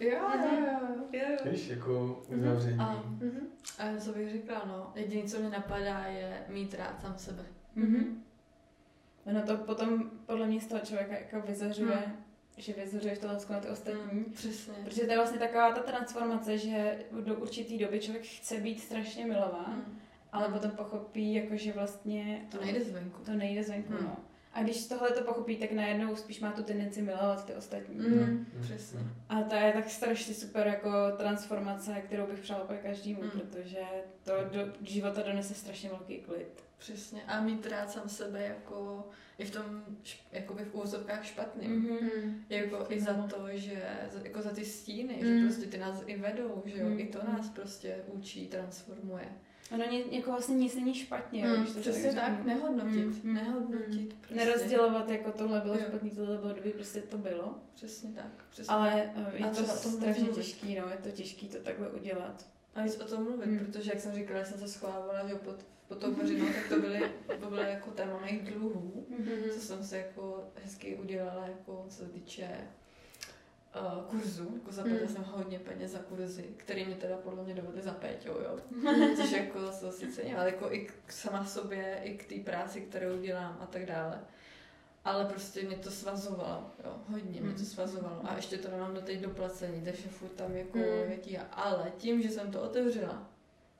Jo, 0.00 0.10
jo, 0.10 0.66
jo. 1.12 1.20
Jo, 1.44 1.50
víš, 1.50 1.68
jako 1.68 2.22
uzavření. 2.28 2.78
A, 2.78 2.92
Mhm. 3.06 3.48
a 3.78 4.00
co 4.00 4.12
bych 4.12 4.30
řekla, 4.32 4.62
no, 4.66 4.92
jediné, 4.94 5.28
co 5.28 5.38
mě 5.38 5.48
napadá, 5.50 6.04
je 6.06 6.42
mít 6.48 6.74
rád 6.74 7.00
sám 7.00 7.14
sebe. 7.18 7.42
Mhm. 7.74 8.22
Ono 9.26 9.42
to 9.42 9.56
potom 9.56 10.10
podle 10.26 10.46
mě 10.46 10.60
z 10.60 10.66
toho 10.66 10.80
člověka 10.80 11.12
jako 11.14 11.46
vyzařuje, 11.46 11.96
Hmm. 11.96 12.16
že 12.56 12.72
vyzařuješ 12.72 13.18
to 13.18 13.26
lásku 13.26 13.52
na 13.52 13.60
ty 13.60 13.68
ostatní. 13.68 14.24
Přesně. 14.24 14.74
Protože 14.84 15.04
to 15.04 15.10
je 15.10 15.16
vlastně 15.16 15.38
taková 15.38 15.72
ta 15.72 15.80
transformace, 15.82 16.58
že 16.58 16.98
do 17.20 17.34
určitý 17.34 17.78
doby 17.78 18.00
člověk 18.00 18.24
chce 18.24 18.56
být 18.58 18.80
strašně 18.80 19.26
milován, 19.26 19.74
Mm. 19.86 19.98
ale 20.32 20.48
potom 20.48 20.70
pochopí, 20.70 21.34
jako, 21.34 21.56
že 21.56 21.72
vlastně 21.72 22.46
To 22.50 22.60
nejde 22.60 22.84
zvenku. 22.84 23.24
to 23.24 23.32
nejde 23.32 23.62
zvenku. 23.64 23.92
Hmm. 23.92 24.04
No. 24.04 24.16
A 24.55 24.62
když 24.62 24.86
tohle 24.86 25.11
to 25.11 25.24
pochopí, 25.24 25.57
tak 25.57 25.72
najednou 25.72 26.16
spíš 26.16 26.40
má 26.40 26.53
tu 26.53 26.62
tendenci 26.62 27.03
milovat 27.03 27.46
ty 27.46 27.55
ostatní. 27.55 27.94
Mm. 27.96 28.46
Přesně. 28.61 29.00
A 29.28 29.42
to 29.42 29.55
je 29.55 29.72
tak 29.72 29.90
strašně 29.90 30.34
super 30.34 30.66
jako 30.66 30.90
transformace, 31.16 31.94
kterou 32.07 32.26
bych 32.26 32.38
přála 32.40 32.62
úplně 32.64 32.78
každému, 32.78 33.22
Mm. 33.22 33.30
protože 33.30 33.80
to 34.24 34.32
do 34.53 34.72
života 34.82 35.22
donese 35.22 35.55
strašně 35.55 35.88
velký 35.88 36.18
klid. 36.18 36.64
Přesně. 36.78 37.22
A 37.26 37.40
mít 37.40 37.66
rád 37.66 37.90
sám 37.90 38.09
sebe 38.09 38.42
jako 38.42 39.09
i 39.38 39.44
v 39.44 39.50
tom, 39.50 39.84
jakoby 40.32 40.64
v 40.64 40.74
úvozovkách 40.74 41.24
špatným. 41.26 41.82
Mm-hmm. 41.90 42.34
Jako 42.50 42.86
i 42.88 43.00
za 43.00 43.14
to, 43.14 43.46
že 43.53 43.82
za- 44.12 44.20
jako 44.24 44.42
za 44.42 44.50
ty 44.50 44.64
stíny, 44.64 45.14
Mm. 45.22 45.38
že 45.38 45.44
prostě 45.46 45.66
ty 45.66 45.78
nás 45.78 46.03
i 46.07 46.16
vedou, 46.16 46.62
že 46.66 46.78
jo, 46.82 46.88
Mm. 46.88 46.98
i 47.00 47.05
to 47.07 47.18
nás 47.32 47.48
prostě 47.48 47.96
učí, 48.07 48.46
transformuje. 48.48 49.28
Ono 49.74 49.84
ně, 49.90 50.02
jako 50.10 50.30
vlastně 50.30 50.54
nic 50.56 50.74
není 50.74 50.94
špatně, 50.94 51.44
Mm, 51.46 51.62
když 51.62 51.74
to 51.74 51.80
přesně 51.80 52.12
tak, 52.12 52.36
řekne. 52.36 52.54
nehodnotit, 52.54 53.04
Mm, 53.06 53.20
mm, 53.22 53.34
nehodnotit. 53.34 54.14
Prostě. 54.14 54.34
Nerozdělovat 54.34 55.10
jako 55.10 55.32
tohle 55.32 55.60
bylo 55.60 55.74
Jo. 55.74 55.80
špatný, 55.88 56.10
tohle 56.10 56.38
bylo 56.38 56.52
dobrý, 56.52 56.70
prostě 56.72 57.00
to 57.00 57.18
bylo. 57.18 57.54
Přesně 57.74 58.10
tak. 58.12 58.44
Přesně 58.50 58.74
Ale 58.74 59.10
eh, 59.16 59.32
je 59.36 59.44
A 59.44 59.48
to 59.48 59.54
třeba 59.54 59.72
o 59.72 59.82
tom 59.82 59.92
strašně 59.92 60.22
mluvit. 60.22 60.36
těžký, 60.36 60.74
no, 60.80 60.88
je 60.88 60.96
to 61.02 61.10
těžký 61.10 61.48
to 61.48 61.58
takhle 61.58 61.90
udělat. 61.90 62.46
A 62.74 62.82
víc 62.82 63.00
o 63.00 63.04
tom 63.04 63.24
mluvit, 63.24 63.46
Hmm. 63.46 63.58
protože 63.58 63.90
jak 63.90 64.00
jsem 64.00 64.14
říkala, 64.14 64.44
jsem 64.44 64.58
se 64.58 64.68
schovávala 64.68 65.28
že 65.28 65.34
pod, 65.34 65.56
pod 65.88 65.98
tou 65.98 66.14
bažinou, 66.14 66.46
tak 66.46 66.68
to 66.68 66.80
byly, 66.80 67.10
to 67.40 67.50
byly 67.50 67.70
jako 67.70 67.90
téma 67.90 68.20
mých 68.20 68.42
dluhů, 68.52 69.06
co 69.54 69.60
jsem 69.60 69.84
si 69.84 69.96
jako 69.96 70.44
hezky 70.64 70.96
udělala, 70.96 71.46
jako 71.46 71.84
co 71.88 71.96
se 71.96 72.08
týče 72.08 72.48
uh, 73.80 74.02
kurzu, 74.10 74.50
jako 74.54 74.72
zaplatila 74.72 75.02
Mm. 75.08 75.14
jsem 75.14 75.24
hodně 75.24 75.58
peněz 75.58 75.90
za 75.90 75.98
kurzy, 75.98 76.42
který 76.56 76.84
mě 76.84 76.94
teda 76.94 77.16
podle 77.16 77.44
mě 77.44 77.54
dovedly 77.54 77.82
za 77.82 77.92
péťou, 77.92 78.30
jo. 78.32 78.58
Což 79.16 79.30
jako 79.30 79.72
se 79.72 79.92
si 79.92 80.12
cením, 80.12 80.36
ale 80.36 80.46
jako 80.46 80.72
i 80.72 80.86
k 81.06 81.12
sama 81.12 81.44
sobě, 81.44 82.00
i 82.04 82.16
k 82.18 82.28
té 82.28 82.50
práci, 82.50 82.80
kterou 82.80 83.18
dělám 83.18 83.58
a 83.60 83.66
tak 83.66 83.86
dále. 83.86 84.20
Ale 85.04 85.24
prostě 85.24 85.62
mě 85.62 85.76
to 85.76 85.90
svazovalo, 85.90 86.70
jo, 86.84 86.96
hodně 87.08 87.40
mě 87.40 87.52
to 87.52 87.58
Mm. 87.60 87.64
svazovalo. 87.66 88.20
A 88.24 88.36
ještě 88.36 88.58
to 88.58 88.70
nemám 88.70 88.94
doteď 88.94 89.20
doplacení, 89.20 89.82
takže 89.84 90.08
furt 90.08 90.28
tam 90.32 90.56
jako 90.56 90.78
Mm. 90.78 90.84
je 90.84 91.16
tíha. 91.20 91.44
Ale 91.52 91.92
tím, 91.98 92.22
že 92.22 92.28
jsem 92.30 92.50
to 92.52 92.62
otevřela, 92.62 93.28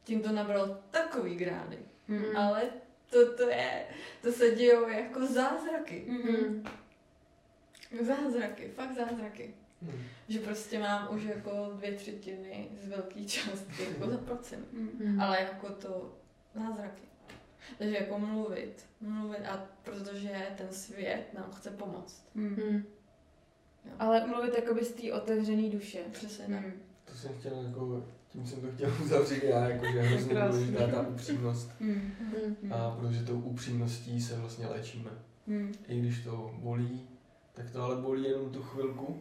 tím 0.05 0.23
to 0.23 0.33
nabralo 0.33 0.79
takový 0.91 1.35
grády. 1.37 1.79
Mm. 2.09 2.37
Ale 2.37 2.63
to, 3.11 3.33
to 3.37 3.49
je, 3.49 3.87
to 4.23 4.33
se 4.33 4.51
dějou 4.51 4.89
jako 4.89 5.27
zázraky. 5.27 6.05
Mm. 6.09 6.65
Zázraky, 8.01 8.69
fakt 8.69 8.95
zázraky. 8.97 9.55
Hmm. 9.83 10.01
Že 10.29 10.39
prostě 10.39 10.79
mám 10.79 11.09
už 11.15 11.23
jako 11.23 11.73
dvě 11.77 11.93
třetiny 11.93 12.69
z 12.85 12.89
velké 12.89 13.25
částky 13.25 13.85
jako 13.85 14.11
zaplacený. 14.11 14.65
Mm. 14.73 15.21
Ale 15.21 15.41
jako 15.41 15.69
to 15.69 16.15
zázraky. 16.55 17.03
Takže 17.79 17.97
jako 17.97 18.19
mluvit, 18.19 18.87
mluvit 19.01 19.47
a 19.47 19.65
protože 19.83 20.47
ten 20.57 20.67
svět 20.71 21.25
nám 21.35 21.51
chce 21.53 21.71
pomoct. 21.71 22.25
Mm. 22.35 22.85
Ale 23.99 24.27
mluvit 24.27 24.55
jakoby 24.55 24.85
z 24.85 24.93
té 24.93 25.13
otevřené 25.13 25.71
duše. 25.71 25.99
Přesně 26.13 26.45
tak. 26.45 26.67
Mm. 26.67 26.73
To 27.05 27.15
jsem 27.15 27.33
chtěl 27.39 27.63
jako, 27.67 28.05
tím 28.29 28.47
jsem 28.47 28.61
to 28.61 28.73
chtěl 28.73 28.93
uzavřít 29.03 29.45
já, 29.45 29.69
jako, 29.69 29.87
že 29.93 29.99
je 29.99 30.03
hrozně 30.03 30.35
důležitá 30.35 30.87
ta 30.87 31.09
upřímnost. 31.09 31.71
Mm. 31.81 32.15
Mm. 32.63 32.73
A 32.73 32.97
protože 33.01 33.25
tou 33.25 33.41
upřímností 33.41 34.23
se 34.23 34.37
vlastně 34.37 34.67
léčíme. 34.67 35.11
Mm. 35.47 35.73
I 35.89 36.01
když 36.01 36.25
to 36.25 36.55
bolí, 36.59 37.09
tak 37.53 37.71
to 37.71 37.83
ale 37.83 37.97
bolí 37.97 38.25
jenom 38.25 38.51
tu 38.51 38.63
chvilku 38.63 39.21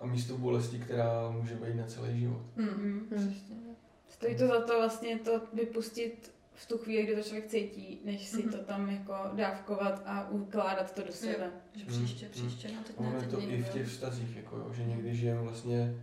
a 0.00 0.06
místo 0.06 0.38
bolesti, 0.38 0.78
která 0.78 1.30
může 1.30 1.54
být 1.54 1.74
na 1.74 1.86
celý 1.86 2.20
život. 2.20 2.42
Mm. 2.56 2.64
Mm. 2.66 3.06
Přesně 3.16 3.56
tak. 3.56 3.76
Stojí 4.08 4.36
to 4.36 4.46
za 4.46 4.60
to 4.60 4.78
vlastně 4.78 5.18
to 5.18 5.40
vypustit 5.52 6.34
v 6.54 6.66
tu 6.68 6.78
chvíli, 6.78 7.02
kdy 7.04 7.16
to 7.16 7.22
člověk 7.22 7.46
cítí, 7.46 8.00
než 8.04 8.26
si 8.28 8.42
Mhm. 8.42 8.52
to 8.52 8.58
tam 8.58 8.90
jako 8.90 9.14
dávkovat 9.36 10.02
a 10.06 10.30
ukládat 10.30 10.94
to 10.94 11.02
do 11.02 11.12
sebe. 11.12 11.50
Že 11.76 11.82
Mm. 11.84 11.88
příště, 11.88 12.28
příště, 12.28 12.68
no 12.76 12.82
teď 12.86 12.96
Ono 12.98 13.08
ne, 13.10 13.14
je 13.16 13.20
teď 13.20 13.30
to 13.30 13.40
někdo. 13.40 13.56
i 13.56 13.62
v 13.62 13.68
těch 13.68 13.86
vztazích, 13.86 14.36
jako 14.36 14.56
jo, 14.56 14.72
že 14.72 14.84
někdy 14.84 15.14
žijeme 15.16 15.42
vlastně 15.42 15.94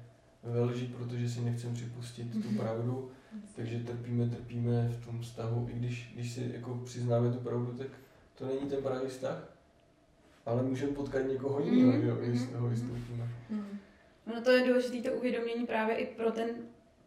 ve 0.44 0.60
lži, 0.62 0.88
protože 0.98 1.30
si 1.30 1.42
nechcem 1.42 1.74
připustit 1.74 2.32
tu 2.32 2.38
Mhm. 2.50 2.58
pravdu, 2.58 3.12
takže 3.56 3.80
trpíme, 3.80 4.30
trpíme 4.30 4.88
v 4.90 5.06
tom 5.06 5.22
vztahu, 5.22 5.68
i 5.72 5.74
když, 5.74 6.12
když 6.16 6.32
si 6.32 6.52
jako 6.54 6.76
přiznáme 6.86 7.32
tu 7.32 7.40
pravdu, 7.40 7.74
tak 7.78 7.88
to 8.36 8.46
není 8.46 8.70
ten 8.70 8.84
pravý 8.84 9.08
vztah, 9.08 9.51
ale 10.46 10.64
můžeme 10.64 10.92
potkat 10.94 11.20
někoho 11.20 11.60
jiného, 11.60 11.92
Mhm, 11.98 12.08
jo, 12.08 12.16
když 12.16 12.40
z 12.40 12.44
mhm, 12.44 12.52
toho 12.54 12.66
mhm. 12.68 12.74
vystoupíme. 12.76 13.28
Mm. 13.50 13.78
Ono 14.28 14.42
to 14.42 14.52
je 14.52 14.68
důležité 14.68 15.10
to 15.10 15.16
uvědomění 15.18 15.66
právě 15.66 15.96
i 15.96 16.16
pro 16.16 16.32
ten 16.32 16.50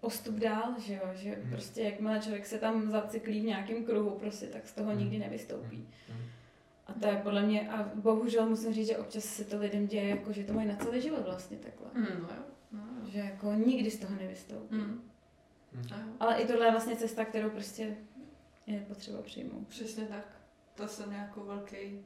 postup 0.01 0.35
dál, 0.35 0.75
že 0.79 0.95
jo, 0.95 1.09
že 1.15 1.31
Mhm. 1.43 1.51
prostě 1.51 1.83
jakmile 1.83 2.21
člověk 2.21 2.47
se 2.47 2.59
tam 2.59 2.91
zacyklí 2.91 3.41
v 3.41 3.45
nějakém 3.45 3.85
kruhu 3.85 4.11
prostě, 4.11 4.47
tak 4.47 4.69
z 4.69 4.73
toho 4.75 4.91
Mhm. 4.91 4.99
nikdy 4.99 5.19
nevystoupí. 5.19 5.89
Mhm. 6.09 6.19
A 6.87 6.93
to 6.93 7.07
je 7.07 7.17
podle 7.23 7.43
mě, 7.43 7.71
a 7.71 7.91
bohužel 7.95 8.47
musím 8.49 8.73
říct, 8.75 8.87
že 8.87 8.99
občas 8.99 9.25
se 9.25 9.45
to 9.45 9.59
lidem 9.59 9.87
děje, 9.87 10.09
jako 10.09 10.33
že 10.33 10.45
to 10.45 10.53
mají 10.53 10.69
na 10.69 10.77
celý 10.77 11.01
život 11.01 11.25
vlastně 11.25 11.57
takhle. 11.57 11.87
Mm, 11.95 12.23
no 12.23 12.29
jo. 12.37 12.43
No 12.73 12.79
jo. 12.81 13.11
Že 13.11 13.19
jako 13.19 13.53
nikdy 13.53 13.91
z 13.91 13.99
toho 13.99 14.15
nevystoupí. 14.17 14.75
Mm. 14.75 15.03
Mhm. 15.73 15.85
Jo. 15.91 15.97
Ale 16.21 16.37
i 16.43 16.47
tohle 16.47 16.67
je 16.67 16.71
vlastně 16.73 16.97
cesta, 16.97 17.25
kterou 17.25 17.51
prostě 17.51 17.97
je 18.67 18.81
potřeba 18.81 19.23
přijmout. 19.23 19.69
Přesně 19.69 20.05
tak. 20.05 20.27
To 20.75 20.89
jsem 20.89 21.13
jako 21.13 21.45
velký, 21.45 22.05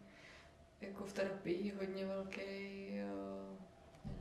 jako 0.80 1.04
v 1.04 1.12
terapii, 1.12 1.72
hodně 1.78 2.06
velký, 2.06 2.40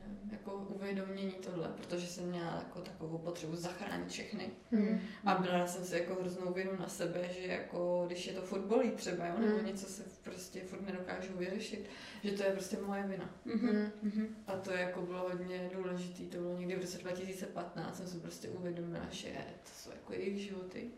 nevím, 0.00 0.30
jako 0.32 0.54
uvědomění 0.54 1.32
tohle, 1.32 1.68
protože 1.68 2.06
jsem 2.06 2.28
měla 2.28 2.54
jako 2.56 2.80
takovou 2.80 3.18
potřebu 3.18 3.56
zachránit 3.56 4.08
všechny. 4.08 4.50
Mm. 4.70 5.00
A 5.24 5.34
brala 5.34 5.66
jsem 5.66 5.84
si 5.84 5.94
jako 5.94 6.14
hroznou 6.14 6.52
vinu 6.52 6.70
na 6.78 6.88
sebe, 6.88 7.28
že 7.32 7.46
jako, 7.46 8.04
když 8.06 8.26
je 8.26 8.32
to 8.32 8.42
fotbalí 8.42 8.90
třeba, 8.90 9.26
jo, 9.26 9.34
nebo 9.38 9.58
Mm. 9.58 9.66
něco 9.66 9.86
se 9.86 10.02
prostě 10.22 10.60
furt 10.60 10.86
nedokážu 10.86 11.32
vyřešit, 11.36 11.86
že 12.22 12.32
to 12.32 12.42
je 12.42 12.52
prostě 12.52 12.76
moje 12.86 13.02
vina. 13.02 13.30
Mhm. 13.44 13.92
Mhm. 14.02 14.36
A 14.46 14.52
to 14.56 14.72
jako 14.72 15.02
bylo 15.02 15.18
hodně 15.28 15.70
důležité, 15.74 16.22
to 16.36 16.42
bylo 16.42 16.58
někdy 16.58 16.76
v 16.76 16.80
roce 16.80 16.98
2015, 16.98 17.96
jsem 17.96 18.06
si 18.06 18.18
prostě 18.18 18.48
uvědomila, 18.48 19.06
že 19.10 19.32
to 19.62 19.70
jsou 19.72 19.90
jako 19.90 20.12
jejich 20.12 20.38
životy. 20.38 20.90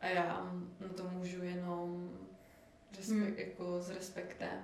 A 0.00 0.06
já 0.06 0.52
na 0.80 0.88
to 0.96 1.08
můžu 1.08 1.44
jenom 1.44 2.10
respekt, 2.96 3.16
Hmm. 3.18 3.34
jako 3.38 3.82
s 3.82 3.90
respektem 3.90 4.58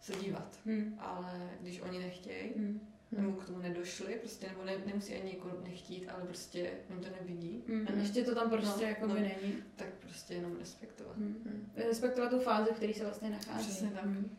se 0.00 0.12
dívat. 0.12 0.58
Mhm. 0.64 0.94
Ale 0.98 1.50
když 1.60 1.80
oni 1.80 1.98
nechtějí, 1.98 2.52
Mhm. 2.56 2.80
nebo 3.12 3.32
k 3.32 3.46
tomu 3.46 3.58
nedošli, 3.58 4.14
prostě, 4.14 4.48
nebo 4.48 4.64
ne, 4.64 4.78
nemusí 4.86 5.14
ani 5.14 5.30
jako 5.34 5.50
nechtít, 5.64 6.08
ale 6.08 6.24
prostě 6.24 6.70
oni 6.90 7.00
to 7.04 7.08
nevidí, 7.20 7.62
Mhm. 7.66 8.00
Ještě 8.00 8.24
to 8.24 8.34
tam 8.34 8.50
prostě 8.50 8.82
No, 8.84 8.88
jako 8.88 9.06
no. 9.06 9.14
není. 9.14 9.62
tak 9.76 9.88
prostě 10.00 10.34
jenom 10.34 10.56
respektovat. 10.58 11.16
Mhm. 11.16 11.70
Respektovat 11.76 12.30
tu 12.30 12.38
fázi, 12.40 12.70
v 12.72 12.76
které 12.76 12.94
se 12.94 13.04
vlastně 13.04 13.30
nachází. 13.30 13.66
Přesně 13.68 13.90
tak. 13.90 14.04
Mhm. 14.04 14.36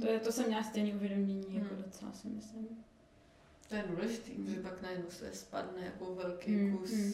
To, 0.00 0.06
je, 0.06 0.20
to 0.20 0.32
jsem 0.32 0.46
měla 0.46 0.62
stejné 0.62 0.94
uvědomění, 0.94 1.54
jako 1.54 1.74
Hmm. 1.74 1.82
docela 1.84 2.12
si 2.12 2.28
myslím. 2.28 2.68
To 3.68 3.74
je 3.74 3.84
důležité, 3.88 4.30
protože 4.30 4.60
pak 4.60 4.82
najednou 4.82 5.10
se 5.10 5.32
spadne 5.34 5.84
jako 5.84 6.14
velký 6.14 6.56
Hmm, 6.56 6.78
kus 6.78 6.90
hmm. 6.92 7.12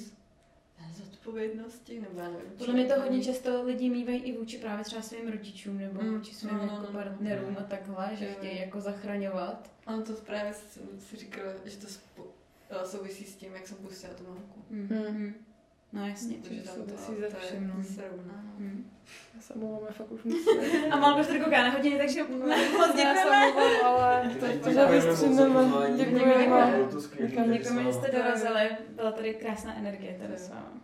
Zodpovědnosti, 0.93 2.01
nebo 2.01 2.21
já 2.21 2.29
nevím. 2.29 2.53
Podle 2.59 2.75
mě 2.75 2.85
to 2.85 3.01
hodně 3.01 3.25
často 3.25 3.63
lidi 3.65 3.91
mývají 3.91 4.23
i 4.23 4.39
vůči 4.39 4.59
právě 4.59 4.85
třeba 4.85 5.03
svým 5.03 5.29
rodičům 5.29 5.79
nebo 5.79 6.03
Mm, 6.03 6.19
vůči 6.19 6.35
svým 6.35 6.51
no, 6.53 6.57
no, 6.57 6.63
jako 6.63 6.77
no, 6.77 6.83
no. 6.83 6.93
partnerům 6.93 7.57
a 7.61 7.63
takhle, 7.63 8.11
že 8.19 8.25
Jo, 8.27 8.33
chtějí 8.39 8.61
jako 8.61 8.81
zachraňovat. 8.81 9.71
Ano, 9.87 10.03
to 10.03 10.13
právě 10.13 10.55
jsem 10.55 10.83
si 10.99 11.17
říkala, 11.17 11.53
že 11.65 11.77
to 11.77 11.87
spo, 11.87 12.27
souvisí 12.85 13.25
s 13.25 13.35
tím, 13.37 13.55
jak 13.55 13.67
jsem 13.69 13.77
pustila 13.77 14.15
tu 14.15 14.25
mamku. 14.25 14.65
Mm. 14.71 14.89
Mm. 15.11 15.35
No 15.93 16.09
jasně. 16.09 16.37
To, 16.37 16.49
souvisí 16.73 17.07
to, 17.07 17.07
se 17.07 17.13
je- 17.25 17.31
vším, 17.41 17.69
no. 17.69 17.75
to 17.77 17.83
se 17.83 18.03
rovná. 18.11 18.43
no. 18.45 18.53
Mm. 18.59 18.91
Já 19.35 19.41
se 19.41 19.55
omlouvám, 19.55 19.81
já 19.87 19.93
fakt 19.93 20.13
už 20.13 20.23
musím. 20.25 20.93
A 20.93 20.97
mám 20.97 21.25
to 21.27 21.33
kouká 21.45 21.63
na 21.63 21.71
hodiny, 21.71 21.99
takže 21.99 22.23
moc 22.23 22.49
Já 22.49 22.55
se 22.87 22.97
děkujeme. 22.97 23.81
ale 23.85 24.31
to, 24.41 24.47
Děkujeme 24.47 24.61
to 24.61 24.67
moc 24.69 24.75
za 24.75 24.87
vystříneme. 24.87 25.97
Děkujeme. 25.97 26.35
Děkujeme. 26.45 26.89
To 27.47 27.53
Děkujeme, 27.53 27.85
že 27.85 27.93
jste 27.93 28.11
dorazili. 28.13 28.71
Byla 28.97 29.13
tady 29.13 29.35
krásná 29.35 29.77
energie 29.79 30.19
tady 30.23 30.35
s 30.39 30.49
vámi. 30.51 30.81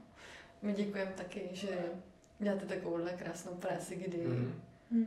My 0.63 0.73
děkujeme 0.73 1.13
taky, 1.17 1.49
že 1.53 1.69
děláte 2.39 2.67
takovouhle 2.67 3.11
krásnou 3.13 3.53
práci, 3.55 3.97
kdy 3.97 4.19
Mhm. 4.91 5.07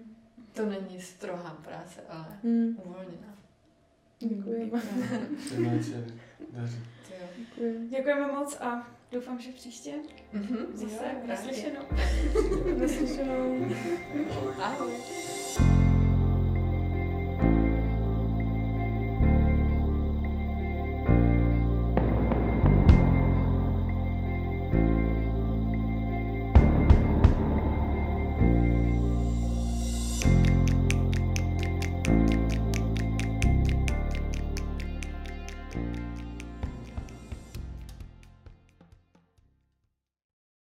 to 0.54 0.66
není 0.66 1.02
strohá 1.02 1.58
práce, 1.64 2.02
ale 2.10 2.26
Hmm. 2.44 2.78
uvolněná. 2.86 3.36
Děkujeme. 4.20 4.82
To. 5.50 5.56
Děkuji. 7.38 7.88
Děkujeme 7.90 8.28
moc 8.32 8.58
a 8.62 8.88
doufám, 9.12 9.40
že 9.40 9.52
příště 9.52 9.92
Mhm, 10.34 10.58
zase 10.74 10.94
jo, 11.06 11.28
naslyšenou. 11.28 11.82
Naslyšenou. 12.82 13.68
Ahoj. 14.62 14.92